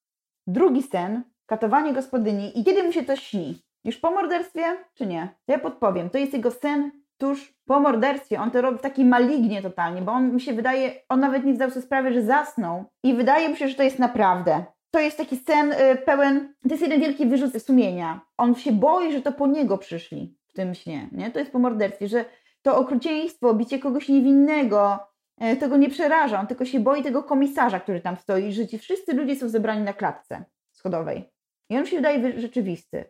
Drugi 0.47 0.83
sen, 0.83 1.23
katowanie 1.45 1.93
gospodyni 1.93 2.59
i 2.59 2.63
kiedy 2.63 2.83
mu 2.83 2.91
się 2.91 3.03
to 3.03 3.15
śni? 3.15 3.61
Już 3.83 3.97
po 3.97 4.11
morderstwie, 4.11 4.77
czy 4.93 5.05
nie? 5.05 5.35
To 5.45 5.51
ja 5.51 5.59
podpowiem. 5.59 6.09
To 6.09 6.17
jest 6.17 6.33
jego 6.33 6.51
sen 6.51 7.00
tuż 7.21 7.53
po 7.65 7.79
morderstwie. 7.79 8.39
On 8.39 8.51
to 8.51 8.61
robi 8.61 8.79
taki 8.79 9.05
malignie 9.05 9.61
totalnie, 9.61 10.01
bo 10.01 10.11
on 10.11 10.33
mi 10.33 10.41
się 10.41 10.53
wydaje, 10.53 10.93
on 11.09 11.19
nawet 11.19 11.43
nie 11.45 11.55
zdał 11.55 11.69
sobie 11.69 11.81
sprawy, 11.81 12.13
że 12.13 12.21
zasnął 12.21 12.85
i 13.03 13.13
wydaje 13.13 13.49
mi 13.49 13.57
się, 13.57 13.67
że 13.67 13.75
to 13.75 13.83
jest 13.83 13.99
naprawdę. 13.99 14.63
To 14.91 14.99
jest 14.99 15.17
taki 15.17 15.37
sen 15.37 15.71
y, 15.71 15.95
pełen, 16.05 16.53
to 16.63 16.69
jest 16.69 16.81
jeden 16.81 16.99
wielki 16.99 17.25
wyrzut 17.25 17.63
sumienia. 17.63 18.21
On 18.37 18.55
się 18.55 18.71
boi, 18.71 19.11
że 19.11 19.21
to 19.21 19.31
po 19.31 19.47
niego 19.47 19.77
przyszli 19.77 20.37
w 20.47 20.53
tym 20.53 20.73
śnie, 20.75 21.09
nie? 21.11 21.31
To 21.31 21.39
jest 21.39 21.51
po 21.51 21.59
morderstwie, 21.59 22.07
że 22.07 22.25
to 22.61 22.77
okrucieństwo, 22.77 23.53
bicie 23.53 23.79
kogoś 23.79 24.09
niewinnego, 24.09 24.99
e, 25.37 25.55
tego 25.55 25.77
nie 25.77 25.89
przeraża, 25.89 26.39
on 26.39 26.47
tylko 26.47 26.65
się 26.65 26.79
boi 26.79 27.03
tego 27.03 27.23
komisarza, 27.23 27.79
który 27.79 28.01
tam 28.01 28.17
stoi, 28.17 28.51
że 28.51 28.67
ci 28.67 28.79
wszyscy 28.79 29.13
ludzie 29.13 29.35
są 29.35 29.49
zebrani 29.49 29.83
na 29.83 29.93
klatce 29.93 30.43
schodowej. 30.71 31.31
I 31.69 31.77
on 31.77 31.85
się 31.85 31.95
wydaje 31.95 32.39
rzeczywisty. 32.39 33.05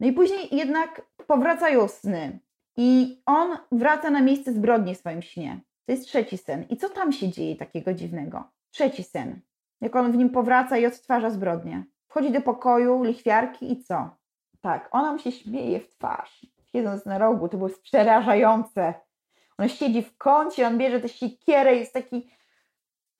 No 0.00 0.06
i 0.06 0.12
później 0.12 0.48
jednak 0.52 1.02
powracają 1.26 1.88
sny 1.88 2.38
i 2.76 3.22
on 3.26 3.56
wraca 3.72 4.10
na 4.10 4.22
miejsce 4.22 4.52
zbrodni 4.52 4.94
w 4.94 4.98
swoim 4.98 5.22
śnie. 5.22 5.60
To 5.86 5.92
jest 5.92 6.06
trzeci 6.06 6.38
sen. 6.38 6.64
I 6.70 6.76
co 6.76 6.88
tam 6.88 7.12
się 7.12 7.28
dzieje 7.28 7.56
takiego 7.56 7.94
dziwnego? 7.94 8.50
Trzeci 8.70 9.02
sen. 9.02 9.40
Jak 9.80 9.96
on 9.96 10.12
w 10.12 10.16
nim 10.16 10.30
powraca 10.30 10.78
i 10.78 10.86
odtwarza 10.86 11.30
zbrodnię. 11.30 11.84
Wchodzi 12.08 12.32
do 12.32 12.40
pokoju 12.40 13.02
lichwiarki 13.02 13.72
i 13.72 13.84
co? 13.84 14.10
Tak, 14.60 14.88
ona 14.90 15.12
mu 15.12 15.18
się 15.18 15.32
śmieje 15.32 15.80
w 15.80 15.88
twarz 15.88 16.46
siedząc 16.76 17.06
na 17.06 17.18
rogu, 17.18 17.48
to 17.48 17.56
było 17.56 17.70
przerażające. 17.82 18.94
On 19.58 19.68
siedzi 19.68 20.02
w 20.02 20.16
kącie, 20.16 20.66
on 20.66 20.78
bierze 20.78 21.00
tę 21.00 21.08
siekierę, 21.08 21.76
jest 21.76 21.92
taki 21.92 22.30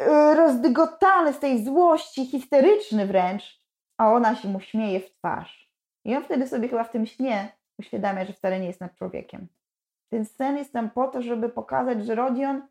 y, 0.03 0.35
rozdygotany 0.35 1.33
z 1.33 1.39
tej 1.39 1.65
złości, 1.65 2.27
histeryczny 2.27 3.07
wręcz, 3.07 3.61
a 3.99 4.13
ona 4.13 4.35
się 4.35 4.49
mu 4.49 4.61
śmieje 4.61 5.01
w 5.01 5.11
twarz. 5.11 5.71
I 6.05 6.17
on 6.17 6.25
wtedy 6.25 6.49
sobie 6.49 6.69
chyba 6.69 6.85
w 6.85 6.91
tym 6.91 7.07
śnie 7.07 7.56
uświadamia, 7.79 8.25
że 8.25 8.33
wcale 8.33 8.61
nie 8.61 8.67
jest 8.67 8.81
nad 8.81 8.95
człowiekiem. 8.95 9.47
Ten 10.09 10.25
sen 10.25 10.57
jest 10.57 10.73
tam 10.73 10.91
po 10.91 11.09
to, 11.09 11.23
żeby 11.23 11.49
pokazać, 11.49 12.07
że 12.07 12.15
Rodion 12.15 12.63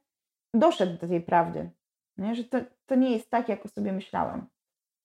doszedł 0.54 0.98
do 0.98 1.08
tej 1.08 1.22
prawdy. 1.22 1.70
Nie? 2.18 2.36
Że 2.36 2.44
to, 2.44 2.58
to 2.86 2.96
nie 2.96 3.12
jest 3.12 3.30
tak, 3.30 3.50
jak 3.50 3.66
o 3.66 3.70
sobie 3.70 3.92
myślałem. 3.92 4.46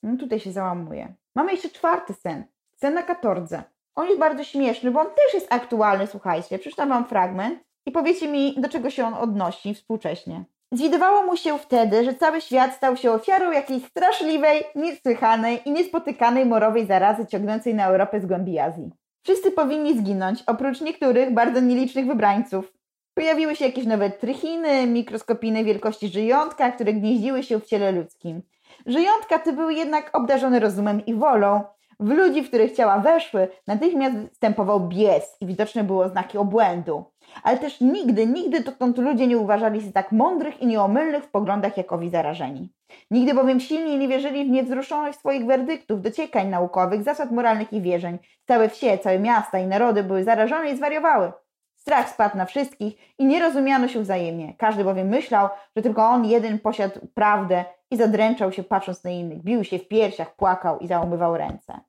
No 0.02 0.16
tutaj 0.16 0.40
się 0.40 0.52
załamuje. 0.52 1.14
Mamy 1.34 1.52
jeszcze 1.52 1.68
czwarty 1.68 2.14
sen. 2.14 2.44
Sen 2.76 2.94
na 2.94 3.02
katordze. 3.02 3.62
On 3.94 4.06
jest 4.06 4.20
bardzo 4.20 4.44
śmieszny, 4.44 4.90
bo 4.90 5.00
on 5.00 5.06
też 5.06 5.34
jest 5.34 5.52
aktualny, 5.52 6.06
słuchajcie. 6.06 6.58
Przeczytam 6.58 6.88
wam 6.88 7.04
fragment 7.04 7.64
i 7.86 7.92
powiecie 7.92 8.28
mi, 8.28 8.60
do 8.60 8.68
czego 8.68 8.90
się 8.90 9.06
on 9.06 9.14
odnosi 9.14 9.74
współcześnie. 9.74 10.44
Zwidywało 10.72 11.22
mu 11.22 11.36
się 11.36 11.58
wtedy, 11.58 12.04
że 12.04 12.14
cały 12.14 12.40
świat 12.40 12.74
stał 12.74 12.96
się 12.96 13.12
ofiarą 13.12 13.50
jakiejś 13.50 13.84
straszliwej, 13.84 14.64
niesłychanej 14.74 15.60
i 15.64 15.70
niespotykanej 15.70 16.46
morowej 16.46 16.86
zarazy 16.86 17.26
ciągnącej 17.26 17.74
na 17.74 17.86
Europę 17.86 18.20
z 18.20 18.26
głębi 18.26 18.58
Azji. 18.58 18.90
Wszyscy 19.22 19.50
powinni 19.50 19.98
zginąć, 19.98 20.42
oprócz 20.46 20.80
niektórych 20.80 21.34
bardzo 21.34 21.60
nielicznych 21.60 22.06
wybrańców. 22.06 22.72
Pojawiły 23.14 23.56
się 23.56 23.64
jakieś 23.64 23.86
nowe 23.86 24.10
trychiny, 24.10 24.86
mikroskopijnej 24.86 25.64
wielkości 25.64 26.08
żyjątka, 26.08 26.72
które 26.72 26.92
gnieździły 26.92 27.42
się 27.42 27.60
w 27.60 27.66
ciele 27.66 27.92
ludzkim. 27.92 28.42
Żyjątka 28.86 29.38
te 29.38 29.52
były 29.52 29.74
jednak 29.74 30.10
obdarzone 30.12 30.60
rozumem 30.60 31.06
i 31.06 31.14
wolą, 31.14 31.62
w 32.00 32.08
ludzi, 32.08 32.42
w 32.42 32.48
których 32.48 32.72
ciała 32.72 32.98
weszły, 32.98 33.48
natychmiast 33.66 34.16
wstępował 34.32 34.88
bies 34.88 35.36
i 35.40 35.46
widoczne 35.46 35.84
było 35.84 36.08
znaki 36.08 36.38
obłędu. 36.38 37.04
Ale 37.42 37.58
też 37.58 37.80
nigdy, 37.80 38.26
nigdy 38.26 38.60
dotąd 38.60 38.98
ludzie 38.98 39.26
nie 39.26 39.38
uważali 39.38 39.82
się 39.82 39.92
tak 39.92 40.12
mądrych 40.12 40.62
i 40.62 40.66
nieomylnych 40.66 41.24
w 41.24 41.30
poglądach 41.30 41.76
jak 41.76 41.92
owi 41.92 42.10
zarażeni. 42.10 42.72
Nigdy 43.10 43.34
bowiem 43.34 43.60
silniej 43.60 43.98
nie 43.98 44.08
wierzyli 44.08 44.44
w 44.44 44.50
niewzruszoność 44.50 45.18
swoich 45.18 45.46
werdyktów, 45.46 46.02
dociekań 46.02 46.48
naukowych, 46.48 47.02
zasad 47.02 47.30
moralnych 47.30 47.72
i 47.72 47.80
wierzeń. 47.80 48.18
Całe 48.46 48.68
wsie, 48.68 48.98
całe 48.98 49.18
miasta 49.18 49.58
i 49.58 49.66
narody 49.66 50.02
były 50.02 50.24
zarażone 50.24 50.70
i 50.70 50.76
zwariowały. 50.76 51.32
Strach 51.74 52.10
spadł 52.10 52.36
na 52.36 52.44
wszystkich 52.44 53.18
i 53.18 53.26
nie 53.26 53.40
rozumiano 53.40 53.88
się 53.88 54.00
wzajemnie. 54.00 54.54
Każdy 54.58 54.84
bowiem 54.84 55.08
myślał, 55.08 55.48
że 55.76 55.82
tylko 55.82 56.06
on 56.06 56.24
jeden 56.24 56.58
posiadł 56.58 57.00
prawdę 57.14 57.64
i 57.90 57.96
zadręczał 57.96 58.52
się 58.52 58.62
patrząc 58.62 59.04
na 59.04 59.10
innych. 59.10 59.42
Bił 59.42 59.64
się 59.64 59.78
w 59.78 59.88
piersiach, 59.88 60.36
płakał 60.36 60.78
i 60.78 60.86
załamywał 60.86 61.36
ręce. 61.36 61.80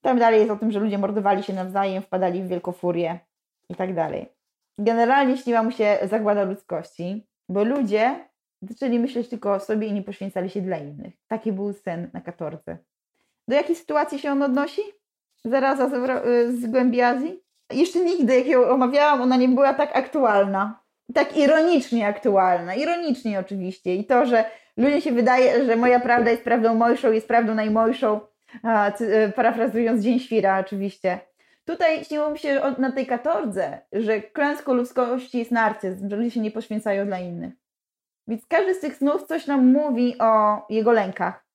Tam 0.00 0.18
dalej 0.18 0.40
jest 0.40 0.50
o 0.50 0.56
tym, 0.56 0.72
że 0.72 0.80
ludzie 0.80 0.98
mordowali 0.98 1.42
się 1.42 1.52
nawzajem, 1.52 2.02
wpadali 2.02 2.42
w 2.42 2.48
wielką 2.48 2.72
furię 2.72 3.18
i 3.68 3.74
tak 3.74 3.94
dalej. 3.94 4.39
Generalnie 4.78 5.36
śniła 5.36 5.62
mu 5.62 5.70
się 5.70 5.98
zagłada 6.10 6.44
ludzkości, 6.44 7.26
bo 7.48 7.64
ludzie 7.64 8.30
zaczęli 8.62 8.98
myśleć 8.98 9.28
tylko 9.28 9.52
o 9.52 9.60
sobie 9.60 9.86
i 9.86 9.92
nie 9.92 10.02
poświęcali 10.02 10.50
się 10.50 10.60
dla 10.60 10.76
innych. 10.76 11.14
Taki 11.28 11.52
był 11.52 11.72
sen 11.72 12.10
na 12.12 12.20
katorce. 12.20 12.78
Do 13.48 13.54
jakiej 13.54 13.76
sytuacji 13.76 14.18
się 14.18 14.32
on 14.32 14.42
odnosi? 14.42 14.82
Zaraza 15.44 15.88
z, 15.88 15.92
z 16.54 16.66
głębi 16.66 17.00
Azji? 17.00 17.40
Jeszcze 17.72 18.00
nigdy, 18.00 18.36
jak 18.36 18.46
ją 18.46 18.62
omawiałam, 18.62 19.22
ona 19.22 19.36
nie 19.36 19.48
była 19.48 19.74
tak 19.74 19.96
aktualna. 19.96 20.80
Tak 21.14 21.36
ironicznie 21.36 22.06
aktualna. 22.06 22.74
Ironicznie 22.74 23.40
oczywiście. 23.40 23.94
I 23.94 24.04
to, 24.04 24.26
że 24.26 24.44
ludziom 24.76 25.00
się 25.00 25.12
wydaje, 25.12 25.64
że 25.64 25.76
moja 25.76 26.00
prawda 26.00 26.30
jest 26.30 26.44
prawdą 26.44 26.74
mojszą, 26.74 27.12
jest 27.12 27.28
prawdą 27.28 27.54
najmojszą, 27.54 28.20
e, 28.64 29.32
parafrazując 29.36 30.02
Dzień 30.02 30.18
Świra 30.18 30.58
oczywiście. 30.58 31.18
Tutaj 31.70 32.04
śniło 32.04 32.30
mi 32.30 32.38
się 32.38 32.60
na 32.78 32.92
tej 32.92 33.06
katordze, 33.06 33.78
że 33.92 34.20
klęską 34.20 34.74
ludzkości 34.74 35.38
jest 35.38 35.50
narcyzm, 35.50 36.10
że 36.10 36.16
ludzie 36.16 36.30
się 36.30 36.40
nie 36.40 36.50
poświęcają 36.50 37.06
dla 37.06 37.18
innych. 37.18 37.54
Więc 38.28 38.46
każdy 38.46 38.74
z 38.74 38.80
tych 38.80 38.96
snów 38.96 39.22
coś 39.22 39.46
nam 39.46 39.72
mówi 39.72 40.18
o 40.18 40.62
jego 40.68 40.92
lękach. 40.92 41.46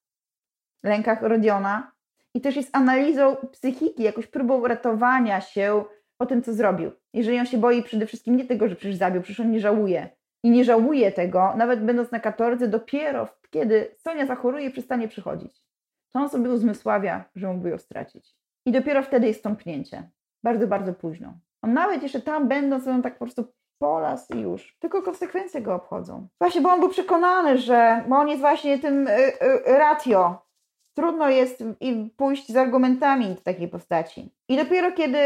Lękach 0.84 1.22
Rodiona. 1.22 1.92
I 2.34 2.42
też 2.42 2.56
jest 2.56 2.76
analizą 2.76 3.36
psychiki, 3.52 4.04
jakąś 4.04 4.28
próbą 4.28 4.68
ratowania 4.68 5.42
się 5.42 5.84
po 6.18 6.26
tym, 6.26 6.44
co 6.44 6.54
zrobił. 6.54 6.92
Jeżeli 7.14 7.40
on 7.40 7.46
się 7.46 7.58
boi 7.58 7.84
przede 7.84 8.06
wszystkim 8.06 8.36
nie 8.38 8.46
tego, 8.46 8.68
że 8.68 8.76
przecież 8.76 8.96
zabił, 8.96 9.22
przecież 9.22 9.40
on 9.40 9.52
nie 9.52 9.60
żałuje. 9.60 10.10
I 10.44 10.50
nie 10.50 10.64
żałuje 10.64 11.12
tego, 11.12 11.54
nawet 11.58 11.86
będąc 11.86 12.12
na 12.12 12.20
katordze, 12.20 12.68
dopiero 12.68 13.28
kiedy 13.50 13.96
Sonia 13.98 14.26
zachoruje, 14.26 14.72
przestanie 14.72 15.08
przychodzić. 15.08 15.62
To 16.12 16.20
on 16.20 16.30
sobie 16.30 16.50
uzmysławia, 16.50 17.26
że 17.36 17.48
mógłby 17.48 17.70
ją 17.70 17.78
stracić. 17.78 18.45
I 18.66 18.72
dopiero 18.72 19.04
wtedy 19.04 19.28
jest 19.28 19.40
stąpnięcie. 19.40 20.10
Bardzo, 20.44 20.68
bardzo 20.68 20.94
późno. 20.94 21.34
On 21.62 21.74
nawet 21.74 22.04
jeszcze 22.04 22.22
tam 22.22 22.48
będąc, 22.48 22.88
on 22.88 23.02
tak 23.02 23.14
po 23.14 23.26
prostu 23.26 23.46
polas 23.80 24.32
i 24.32 24.40
już. 24.40 24.78
Tylko 24.80 25.02
konsekwencje 25.02 25.62
go 25.62 25.76
obchodzą. 25.76 26.28
Właśnie, 26.40 26.62
bo 26.62 26.70
on 26.70 26.80
był 26.80 26.90
przekonany, 26.90 27.58
że 27.58 28.04
bo 28.08 28.16
on 28.16 28.28
jest 28.28 28.42
właśnie 28.42 28.80
tym 28.80 29.08
y, 29.08 29.12
y, 29.12 29.78
ratio. 29.78 30.46
Trudno 30.94 31.30
jest 31.30 31.64
i 31.80 32.14
pójść 32.18 32.48
z 32.48 32.56
argumentami 32.56 33.36
do 33.36 33.42
takiej 33.42 33.68
postaci. 33.68 34.34
I 34.50 34.58
dopiero 34.58 34.92
kiedy 34.92 35.18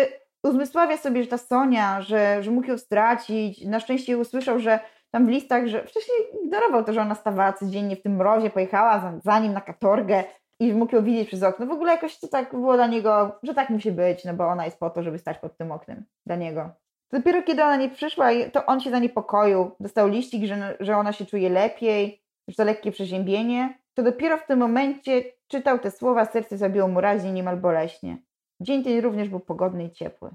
uzmysławia 0.44 0.98
sobie, 0.98 1.24
że 1.24 1.30
ta 1.30 1.38
Sonia, 1.38 2.02
że, 2.02 2.44
że 2.44 2.52
mógł 2.52 2.68
ją 2.68 2.78
stracić, 2.78 3.66
na 3.66 3.80
szczęście 3.80 4.18
usłyszał, 4.18 4.60
że 4.60 4.80
tam 5.12 5.26
w 5.26 5.30
listach, 5.30 5.68
że 5.68 5.84
wcześniej 5.84 6.18
ignorował 6.44 6.84
to, 6.84 6.94
że 6.94 7.02
ona 7.02 7.16
stawała 7.16 7.54
codziennie 7.54 7.96
w 7.96 8.02
tym 8.02 8.16
mrozie, 8.16 8.50
pojechała 8.50 9.00
za, 9.00 9.20
za 9.24 9.40
nim 9.40 9.54
na 9.54 9.62
katorgę 9.62 10.24
i 10.60 10.74
mógł 10.74 10.96
ją 10.96 11.04
widzieć 11.04 11.28
przez 11.28 11.44
okno. 11.44 11.66
W 11.66 11.72
ogóle 11.72 11.92
jakoś 11.92 12.20
to 12.20 12.28
tak 12.28 12.52
było 12.52 12.76
dla 12.76 12.88
niego, 12.88 13.40
że 13.44 13.54
tak 13.54 13.70
musi 13.70 13.92
być, 13.92 14.26
no 14.26 14.34
bo 14.34 14.48
ona 14.48 14.66
jest 14.66 14.80
po 14.80 14.90
to, 14.90 15.04
żeby 15.04 15.18
stać 15.18 15.38
pod 15.38 15.58
tym 15.58 15.72
oknem 15.72 16.06
dla 16.26 16.36
niego. 16.36 16.70
Dopiero 17.12 17.44
kiedy 17.44 17.64
ona 17.64 17.76
nie 17.76 17.90
przyszła, 17.90 18.30
to 18.54 18.66
on 18.66 18.80
się 18.80 18.92
zaniepokoił. 18.92 19.72
Dostał 19.80 20.08
liścik, 20.08 20.46
że, 20.46 20.78
że 20.80 20.98
ona 20.98 21.14
się 21.14 21.26
czuje 21.26 21.50
lepiej, 21.50 22.24
że 22.48 22.56
to 22.56 22.64
lekkie 22.64 22.92
przeziębienie. 22.92 23.80
To 23.94 24.04
dopiero 24.04 24.38
w 24.38 24.46
tym 24.46 24.60
momencie 24.60 25.24
czytał 25.48 25.80
te 25.80 25.92
słowa, 25.92 26.26
serce 26.26 26.58
zabiło 26.58 26.88
mu 26.88 27.02
raźnie, 27.02 27.32
niemal 27.32 27.58
boleśnie. 27.58 28.18
Dzień 28.60 28.84
ten 28.84 29.00
również 29.00 29.30
był 29.30 29.40
pogodny 29.40 29.84
i 29.84 29.92
ciepły. 29.92 30.30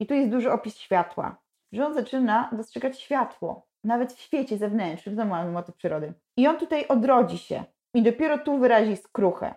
I 0.00 0.06
tu 0.06 0.14
jest 0.14 0.30
duży 0.30 0.52
opis 0.52 0.76
światła, 0.76 1.36
że 1.72 1.86
on 1.86 1.94
zaczyna 1.94 2.50
dostrzegać 2.52 3.00
światło, 3.00 3.66
nawet 3.84 4.12
w 4.12 4.20
świecie 4.20 4.58
zewnętrznym, 4.58 5.14
w 5.14 5.18
mamy 5.18 5.52
motyw 5.52 5.76
przyrody. 5.76 6.12
I 6.36 6.46
on 6.46 6.58
tutaj 6.58 6.88
odrodzi 6.88 7.38
się 7.38 7.64
i 7.96 8.02
dopiero 8.02 8.38
tu 8.38 8.58
wyrazi 8.58 8.96
skruchę. 8.96 9.54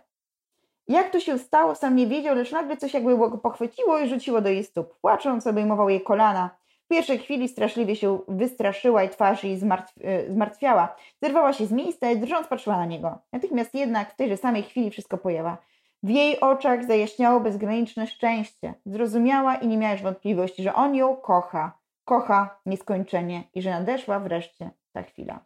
Jak 0.87 1.09
to 1.09 1.19
się 1.19 1.39
stało, 1.39 1.75
sam 1.75 1.95
nie 1.95 2.07
wiedział, 2.07 2.35
lecz 2.35 2.51
nagle 2.51 2.77
coś 2.77 2.93
jakby 2.93 3.17
go 3.17 3.37
pochwyciło 3.37 3.99
i 3.99 4.09
rzuciło 4.09 4.41
do 4.41 4.49
jej 4.49 4.63
stóp. 4.63 4.99
Płacząc, 5.01 5.47
obejmował 5.47 5.89
jej 5.89 6.01
kolana. 6.01 6.49
W 6.85 6.87
pierwszej 6.87 7.19
chwili 7.19 7.47
straszliwie 7.47 7.95
się 7.95 8.19
wystraszyła 8.27 9.03
i 9.03 9.09
twarz 9.09 9.43
jej 9.43 9.57
zmartw 9.57 9.93
e, 10.03 10.31
zmartwiała. 10.31 10.95
Zerwała 11.21 11.53
się 11.53 11.65
z 11.65 11.71
miejsca 11.71 12.11
i 12.11 12.17
drżąc 12.17 12.47
patrzyła 12.47 12.77
na 12.77 12.85
niego. 12.85 13.17
Natychmiast 13.33 13.75
jednak 13.75 14.13
w 14.13 14.15
tejże 14.15 14.37
samej 14.37 14.63
chwili 14.63 14.91
wszystko 14.91 15.17
pojęła. 15.17 15.57
W 16.03 16.09
jej 16.09 16.39
oczach 16.39 16.85
zajaśniało 16.85 17.39
bezgraniczne 17.39 18.07
szczęście. 18.07 18.73
Zrozumiała 18.85 19.55
i 19.55 19.67
nie 19.67 19.77
miała 19.77 19.93
już 19.93 20.01
wątpliwości, 20.01 20.63
że 20.63 20.73
on 20.73 20.95
ją 20.95 21.15
kocha. 21.15 21.77
Kocha 22.05 22.59
nieskończenie 22.65 23.43
i 23.53 23.61
że 23.61 23.69
nadeszła 23.69 24.19
wreszcie 24.19 24.69
ta 24.91 25.03
chwila. 25.03 25.39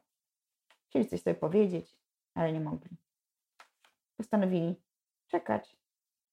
Chcieli 0.89 1.05
coś 1.05 1.21
sobie 1.21 1.35
powiedzieć, 1.35 2.02
ale 2.35 2.53
nie 2.53 2.59
mogli. 2.59 2.89
Postanowili 4.17 4.75
czekać 5.27 5.77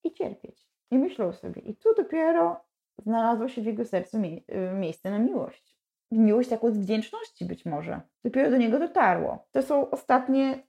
i 0.05 0.13
cierpieć. 0.13 0.67
I 0.91 0.99
myślał 0.99 1.33
sobie. 1.33 1.63
I 1.63 1.77
tu 1.77 1.95
dopiero 1.95 2.65
znalazło 2.99 3.49
się 3.49 3.63
w 3.63 3.67
jego 3.67 3.85
sercu 3.85 4.19
mie 4.19 4.37
y, 4.37 4.75
miejsce 4.75 5.11
na 5.11 5.19
miłość. 5.19 5.77
Miłość 6.11 6.49
taką 6.49 6.73
z 6.73 6.79
wdzięczności 6.79 7.45
być 7.45 7.65
może. 7.67 8.01
Dopiero 8.25 8.51
do 8.51 8.57
niego 8.57 8.79
dotarło. 8.79 9.47
To 9.51 9.63
są 9.63 9.91
ostatnie, 9.91 10.63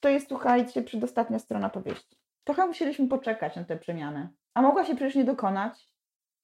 to 0.00 0.08
jest, 0.08 0.28
słuchajcie, 0.28 0.82
przedostatnia 0.82 1.38
strona 1.38 1.70
powieści. 1.70 2.16
Trochę 2.44 2.66
musieliśmy 2.66 3.08
poczekać 3.08 3.56
na 3.56 3.64
tę 3.64 3.76
przemianę. 3.76 4.28
A 4.54 4.62
mogła 4.62 4.84
się 4.84 4.94
przecież 4.94 5.14
nie 5.14 5.24
dokonać, 5.24 5.90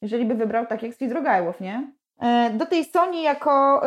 jeżeli 0.03 0.25
by 0.25 0.35
wybrał 0.35 0.67
tak 0.67 0.83
jak 0.83 0.95
Swidrogajłow, 0.95 1.61
nie? 1.61 1.93
E, 2.23 2.51
do 2.51 2.67
tej 2.67 2.85
Soni 2.85 3.23
jako 3.23 3.83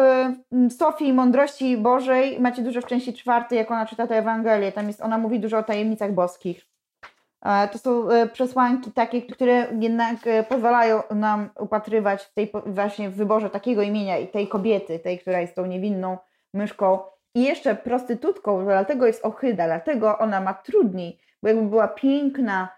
y, 0.65 0.69
Sofii 0.69 1.13
Mądrości 1.13 1.77
Bożej 1.77 2.39
macie 2.39 2.61
dużo 2.61 2.81
w 2.81 2.85
części 2.85 3.13
czwartej, 3.13 3.57
jak 3.57 3.71
ona 3.71 3.85
czyta 3.85 4.07
tę 4.07 4.17
Ewangelię. 4.17 4.71
Tam 4.71 4.87
jest, 4.87 5.01
ona 5.01 5.17
mówi 5.17 5.39
dużo 5.39 5.57
o 5.57 5.63
tajemnicach 5.63 6.13
boskich. 6.13 6.65
E, 7.45 7.67
to 7.67 7.77
są 7.77 8.09
e, 8.09 8.27
przesłanki 8.27 8.91
takie, 8.91 9.21
które 9.21 9.67
jednak 9.79 10.15
pozwalają 10.49 11.01
nam 11.15 11.49
upatrywać 11.59 12.23
w 12.23 12.33
tej 12.33 12.51
właśnie 12.65 13.09
w 13.09 13.15
wyborze 13.15 13.49
takiego 13.49 13.81
imienia 13.81 14.17
i 14.17 14.27
tej 14.27 14.47
kobiety, 14.47 14.99
tej, 14.99 15.19
która 15.19 15.39
jest 15.39 15.55
tą 15.55 15.65
niewinną 15.65 16.17
myszką 16.53 16.99
i 17.35 17.43
jeszcze 17.43 17.75
prostytutką, 17.75 18.65
dlatego 18.65 19.07
jest 19.07 19.25
ohyda, 19.25 19.65
dlatego 19.65 20.17
ona 20.17 20.41
ma 20.41 20.53
trudniej, 20.53 21.19
bo 21.43 21.47
jakby 21.47 21.63
była 21.63 21.87
piękna, 21.87 22.69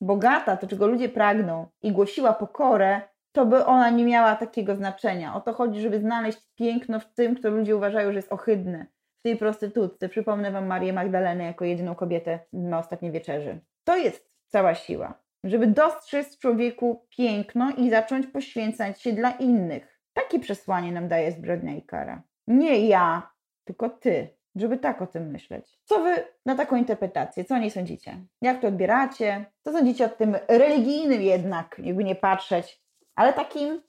bogata, 0.00 0.56
to 0.56 0.66
czego 0.66 0.86
ludzie 0.86 1.08
pragną 1.08 1.66
i 1.82 1.92
głosiła 1.92 2.32
pokorę, 2.32 3.00
to 3.38 3.46
by 3.46 3.64
ona 3.64 3.90
nie 3.90 4.04
miała 4.04 4.36
takiego 4.36 4.76
znaczenia. 4.76 5.34
O 5.34 5.40
to 5.40 5.52
chodzi, 5.52 5.80
żeby 5.80 6.00
znaleźć 6.00 6.38
piękno 6.54 7.00
w 7.00 7.12
tym, 7.14 7.34
kto 7.34 7.50
ludzie 7.50 7.76
uważają, 7.76 8.12
że 8.12 8.18
jest 8.18 8.32
ohydny. 8.32 8.86
W 9.18 9.22
tej 9.22 9.36
prostytutce. 9.36 10.08
Przypomnę 10.08 10.50
Wam 10.50 10.66
Marię 10.66 10.92
Magdalenę 10.92 11.44
jako 11.44 11.64
jedyną 11.64 11.94
kobietę 11.94 12.38
na 12.52 12.78
ostatniej 12.78 13.12
wieczerzy. 13.12 13.60
To 13.84 13.96
jest 13.96 14.36
cała 14.46 14.74
siła. 14.74 15.14
Żeby 15.44 15.66
dostrzec 15.66 16.36
w 16.36 16.38
człowieku 16.38 17.06
piękno 17.16 17.70
i 17.76 17.90
zacząć 17.90 18.26
poświęcać 18.26 19.02
się 19.02 19.12
dla 19.12 19.30
innych. 19.30 20.00
Takie 20.12 20.40
przesłanie 20.40 20.92
nam 20.92 21.08
daje 21.08 21.32
zbrodnia 21.32 21.74
i 21.74 21.82
kara. 21.82 22.22
Nie 22.46 22.86
ja, 22.86 23.30
tylko 23.64 23.88
ty 23.88 24.38
żeby 24.56 24.78
tak 24.78 25.02
o 25.02 25.06
tym 25.06 25.30
myśleć. 25.30 25.78
Co 25.84 26.02
wy 26.02 26.14
na 26.46 26.54
taką 26.54 26.76
interpretację? 26.76 27.44
Co 27.44 27.54
o 27.54 27.58
niej 27.58 27.70
sądzicie? 27.70 28.16
Jak 28.42 28.60
to 28.60 28.68
odbieracie? 28.68 29.44
Co 29.64 29.72
sądzicie 29.72 30.04
o 30.04 30.08
tym 30.08 30.36
religijnym 30.48 31.22
jednak, 31.22 31.80
jakby 31.84 32.04
nie 32.04 32.14
patrzeć, 32.14 32.87
ale 33.18 33.32
takim 33.32 33.82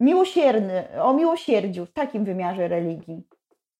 miłosierny, 0.00 1.02
o 1.02 1.14
miłosierdziu, 1.14 1.86
w 1.86 1.92
takim 1.92 2.24
wymiarze 2.24 2.68
religii, 2.68 3.22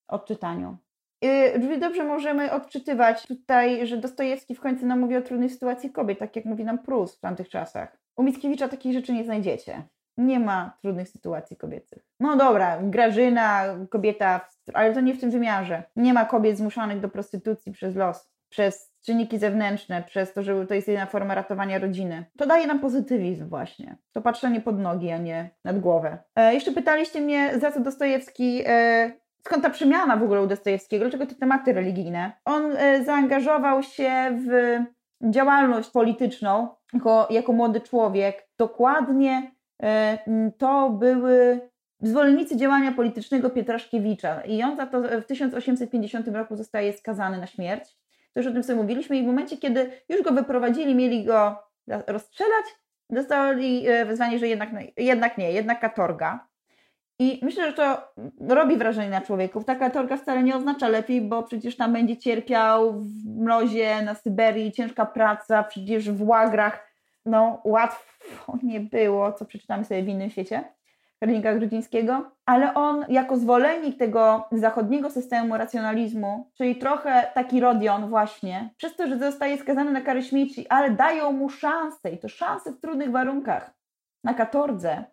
odczytaniu. 0.08 0.76
Yy, 1.22 1.78
dobrze 1.78 2.04
możemy 2.04 2.52
odczytywać 2.52 3.26
tutaj, 3.26 3.86
że 3.86 3.96
Dostojewski 3.96 4.54
w 4.54 4.60
końcu 4.60 4.86
nam 4.86 5.00
mówi 5.00 5.16
o 5.16 5.22
trudnej 5.22 5.50
sytuacji 5.50 5.90
kobiet, 5.90 6.18
tak 6.18 6.36
jak 6.36 6.44
mówi 6.44 6.64
nam 6.64 6.78
Prus 6.78 7.16
w 7.16 7.20
tamtych 7.20 7.48
czasach. 7.48 7.96
U 8.16 8.22
Mickiewicza 8.22 8.68
takich 8.68 8.92
rzeczy 8.92 9.12
nie 9.12 9.24
znajdziecie. 9.24 9.82
Nie 10.16 10.40
ma 10.40 10.76
trudnych 10.82 11.08
sytuacji 11.08 11.56
kobiecych. 11.56 12.06
No 12.20 12.36
dobra, 12.36 12.78
Grażyna, 12.82 13.64
kobieta, 13.90 14.48
ale 14.74 14.94
to 14.94 15.00
nie 15.00 15.14
w 15.14 15.20
tym 15.20 15.30
wymiarze. 15.30 15.82
Nie 15.96 16.14
ma 16.14 16.24
kobiet 16.24 16.58
zmuszanych 16.58 17.00
do 17.00 17.08
prostytucji 17.08 17.72
przez 17.72 17.96
los, 17.96 18.30
przez 18.50 18.92
czynniki 19.04 19.38
zewnętrzne, 19.38 20.02
przez 20.02 20.32
to, 20.32 20.42
że 20.42 20.66
to 20.66 20.74
jest 20.74 20.88
jedyna 20.88 21.06
forma 21.06 21.34
ratowania 21.34 21.78
rodziny. 21.78 22.24
To 22.38 22.46
daje 22.46 22.66
nam 22.66 22.80
pozytywizm 22.80 23.48
właśnie. 23.48 23.96
To 24.12 24.22
patrzenie 24.22 24.60
pod 24.60 24.78
nogi, 24.78 25.10
a 25.10 25.18
nie 25.18 25.50
nad 25.64 25.80
głowę. 25.80 26.18
E, 26.36 26.54
jeszcze 26.54 26.72
pytaliście 26.72 27.20
mnie, 27.20 27.58
za 27.58 27.72
co 27.72 27.80
Dostojewski, 27.80 28.62
e, 28.66 29.12
skąd 29.44 29.62
ta 29.62 29.70
przemiana 29.70 30.16
w 30.16 30.22
ogóle 30.22 30.42
u 30.42 30.46
Dostojewskiego, 30.46 31.04
dlaczego 31.04 31.26
te 31.26 31.34
tematy 31.34 31.72
religijne. 31.72 32.32
On 32.44 32.76
e, 32.76 33.04
zaangażował 33.04 33.82
się 33.82 34.38
w 34.46 34.78
działalność 35.30 35.90
polityczną 35.90 36.68
jako, 36.92 37.28
jako 37.30 37.52
młody 37.52 37.80
człowiek 37.80 38.48
dokładnie 38.58 39.50
E, 39.82 40.18
to 40.58 40.90
były 40.90 41.60
zwolennicy 42.02 42.56
działania 42.56 42.92
politycznego 42.92 43.50
Pietraszkiewicza 43.50 44.40
i 44.40 44.62
on 44.62 44.76
za 44.76 44.86
to 44.86 45.02
w 45.02 45.24
1850 45.24 46.28
roku 46.28 46.56
zostaje 46.56 46.92
skazany 46.92 47.38
na 47.38 47.46
śmierć. 47.46 47.96
To 48.32 48.40
już 48.40 48.46
o 48.46 48.52
tym 48.52 48.62
sobie 48.62 48.82
mówiliśmy 48.82 49.16
i 49.16 49.22
w 49.22 49.26
momencie, 49.26 49.56
kiedy 49.56 49.90
już 50.08 50.22
go 50.22 50.32
wyprowadzili, 50.32 50.94
mieli 50.94 51.24
go 51.24 51.62
rozstrzelać, 52.06 52.64
dostali 53.10 53.88
e, 53.88 54.04
wezwanie, 54.04 54.38
że 54.38 54.48
jednak, 54.48 54.70
jednak 54.96 55.38
nie, 55.38 55.52
jednak 55.52 55.80
katorga. 55.80 56.50
I 57.18 57.40
myślę, 57.42 57.70
że 57.70 57.72
to 57.72 58.12
robi 58.48 58.76
wrażenie 58.76 59.10
na 59.10 59.20
człowieku. 59.20 59.64
Taka 59.64 59.80
katorga 59.80 60.16
wcale 60.16 60.42
nie 60.42 60.56
oznacza 60.56 60.88
lepiej, 60.88 61.20
bo 61.20 61.42
przecież 61.42 61.76
tam 61.76 61.92
będzie 61.92 62.16
cierpiał 62.16 62.92
w 62.92 63.40
mrozie, 63.40 64.02
na 64.02 64.14
Syberii, 64.14 64.72
ciężka 64.72 65.06
praca, 65.06 65.62
przecież 65.62 66.10
w 66.10 66.28
łagrach. 66.28 66.90
No, 67.26 67.60
łatwo 67.64 68.58
nie 68.62 68.80
było, 68.80 69.32
co 69.32 69.44
przeczytamy 69.44 69.84
sobie 69.84 70.02
w 70.02 70.08
innym 70.08 70.30
świecie. 70.30 70.64
Karolika 71.20 71.54
Grudzińskiego, 71.54 72.30
ale 72.46 72.74
on 72.74 73.04
jako 73.08 73.36
zwolennik 73.36 73.98
tego 73.98 74.48
zachodniego 74.52 75.10
systemu 75.10 75.56
racjonalizmu, 75.56 76.50
czyli 76.54 76.76
trochę 76.76 77.26
taki 77.34 77.60
Rodion 77.60 78.08
właśnie, 78.08 78.70
przez 78.76 78.96
to, 78.96 79.08
że 79.08 79.18
zostaje 79.18 79.58
skazany 79.58 79.90
na 79.90 80.00
karę 80.00 80.22
śmierci, 80.22 80.68
ale 80.68 80.90
dają 80.90 81.32
mu 81.32 81.48
szansę 81.48 82.10
i 82.10 82.18
to 82.18 82.28
szansę 82.28 82.72
w 82.72 82.80
trudnych 82.80 83.10
warunkach 83.10 83.74
na 84.24 84.34
katordze, 84.34 85.04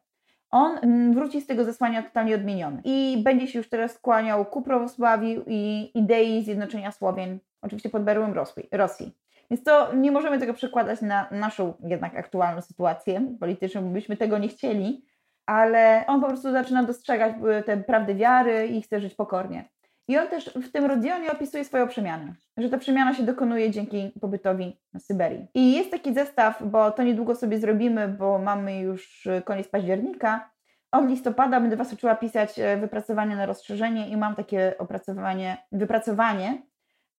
on 0.52 0.78
mm, 0.82 1.14
wróci 1.14 1.42
z 1.42 1.48
tego 1.48 1.64
zesłania 1.64 2.04
totalnie 2.04 2.36
odmieniony 2.36 2.82
i 2.84 3.22
będzie 3.24 3.48
się 3.48 3.60
już 3.60 3.70
teraz 3.70 3.92
skłaniał 3.92 4.46
ku 4.46 4.62
prawosławiu 4.62 5.44
i 5.48 5.92
idei 5.96 6.44
zjednoczenia 6.44 6.92
Słowian, 6.92 7.40
oczywiście 7.62 7.90
pod 7.90 8.04
berłem 8.04 8.34
Rosji. 8.72 9.12
Więc 9.52 9.64
to 9.64 9.94
nie 9.94 10.12
możemy 10.12 10.40
tego 10.40 10.54
przekładać 10.54 11.02
na 11.02 11.28
naszą 11.32 11.74
jednak 11.84 12.16
aktualną 12.16 12.62
sytuację 12.62 13.36
polityczną, 13.40 13.82
bo 13.82 13.90
byśmy 13.90 14.18
tego 14.18 14.38
nie 14.38 14.48
chcieli, 14.48 15.06
ale 15.48 16.04
on 16.08 16.22
po 16.22 16.28
prostu 16.28 16.52
zaczyna 16.52 16.84
dostrzegać 16.84 17.36
e, 17.50 17.64
te 17.64 17.78
prawdy 17.78 18.16
wiary 18.16 18.68
i 18.68 18.82
chce 18.82 19.00
żyć 19.00 19.16
pokornie. 19.16 19.66
I 20.08 20.18
on 20.18 20.28
też 20.28 20.46
w 20.46 20.72
tym 20.72 20.86
Rodionie 20.86 21.32
opisuje 21.32 21.66
swoją 21.66 21.88
przemianę, 21.88 22.34
że 22.58 22.70
ta 22.70 22.78
przemiana 22.78 23.14
się 23.14 23.24
dokonuje 23.24 23.72
dzięki 23.72 24.12
pobytowi 24.22 24.80
na 24.94 25.00
Syberii. 25.00 25.48
I 25.54 25.74
jest 25.74 25.92
taki 25.92 26.14
zestaw, 26.14 26.64
bo 26.64 26.92
to 26.92 27.04
niedługo 27.04 27.36
sobie 27.36 27.60
zrobimy, 27.60 28.08
bo 28.08 28.40
mamy 28.40 28.80
już 28.80 29.28
koniec 29.46 29.68
października. 29.68 30.50
Od 30.92 31.10
listopada 31.10 31.62
będę 31.62 31.76
Was 31.76 31.94
uczyła 31.94 32.16
pisać 32.16 32.60
e, 32.60 32.78
wypracowanie 32.78 33.36
na 33.36 33.46
rozszerzenie 33.46 34.10
i 34.10 34.18
mam 34.18 34.36
takie 34.36 34.76
opracowanie, 34.78 35.58
wypracowanie 35.72 36.62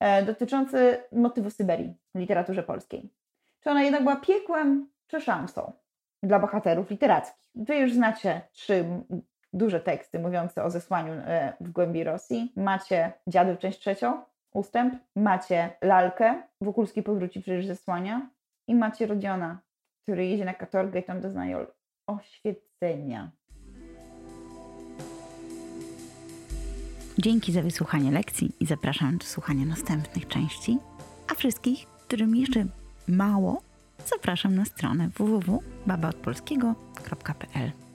e, 0.00 0.22
dotyczące 0.22 1.02
motywu 1.12 1.50
Syberii 1.50 1.94
w 2.14 2.18
literaturze 2.18 2.62
polskiej. 2.62 3.10
Czy 3.60 3.70
ona 3.70 3.82
jednak 3.82 4.02
była 4.02 4.16
piekłem, 4.16 4.88
czy 5.06 5.20
szansą 5.20 5.72
dla 6.22 6.38
bohaterów 6.38 6.90
literackich? 6.90 7.48
Wy 7.54 7.76
już 7.76 7.92
znacie 7.92 8.40
trzy 8.52 8.84
duże 9.52 9.80
teksty 9.80 10.18
mówiące 10.18 10.64
o 10.64 10.70
zesłaniu 10.70 11.12
e, 11.12 11.52
w 11.60 11.70
głębi 11.70 12.04
Rosji. 12.04 12.52
Macie 12.56 13.12
Dziadów, 13.26 13.58
część 13.58 13.78
trzecią, 13.78 14.22
ustęp. 14.52 14.94
Macie 15.16 15.70
Lalkę, 15.82 16.42
Wokulski 16.60 17.02
powróci 17.02 17.40
przecież 17.40 17.66
zesłania. 17.66 18.30
I 18.68 18.74
macie 18.74 19.06
Rodiona, 19.06 19.58
który 20.02 20.26
jedzie 20.26 20.44
na 20.44 20.54
katorgę 20.54 21.00
i 21.00 21.02
tam 21.02 21.20
doznaje 21.20 21.66
oświecenia. 22.06 23.30
Dzięki 27.18 27.52
za 27.52 27.62
wysłuchanie 27.62 28.10
lekcji 28.10 28.52
i 28.60 28.66
zapraszam 28.66 29.18
do 29.18 29.26
słuchania 29.26 29.66
następnych 29.66 30.28
części. 30.28 30.78
A 31.32 31.34
wszystkich, 31.34 31.86
którym 31.86 32.36
jeszcze 32.36 32.64
mało, 33.08 33.62
zapraszam 34.06 34.54
na 34.54 34.64
stronę 34.64 35.10
www.babaodpolskiego.pl 35.18 37.87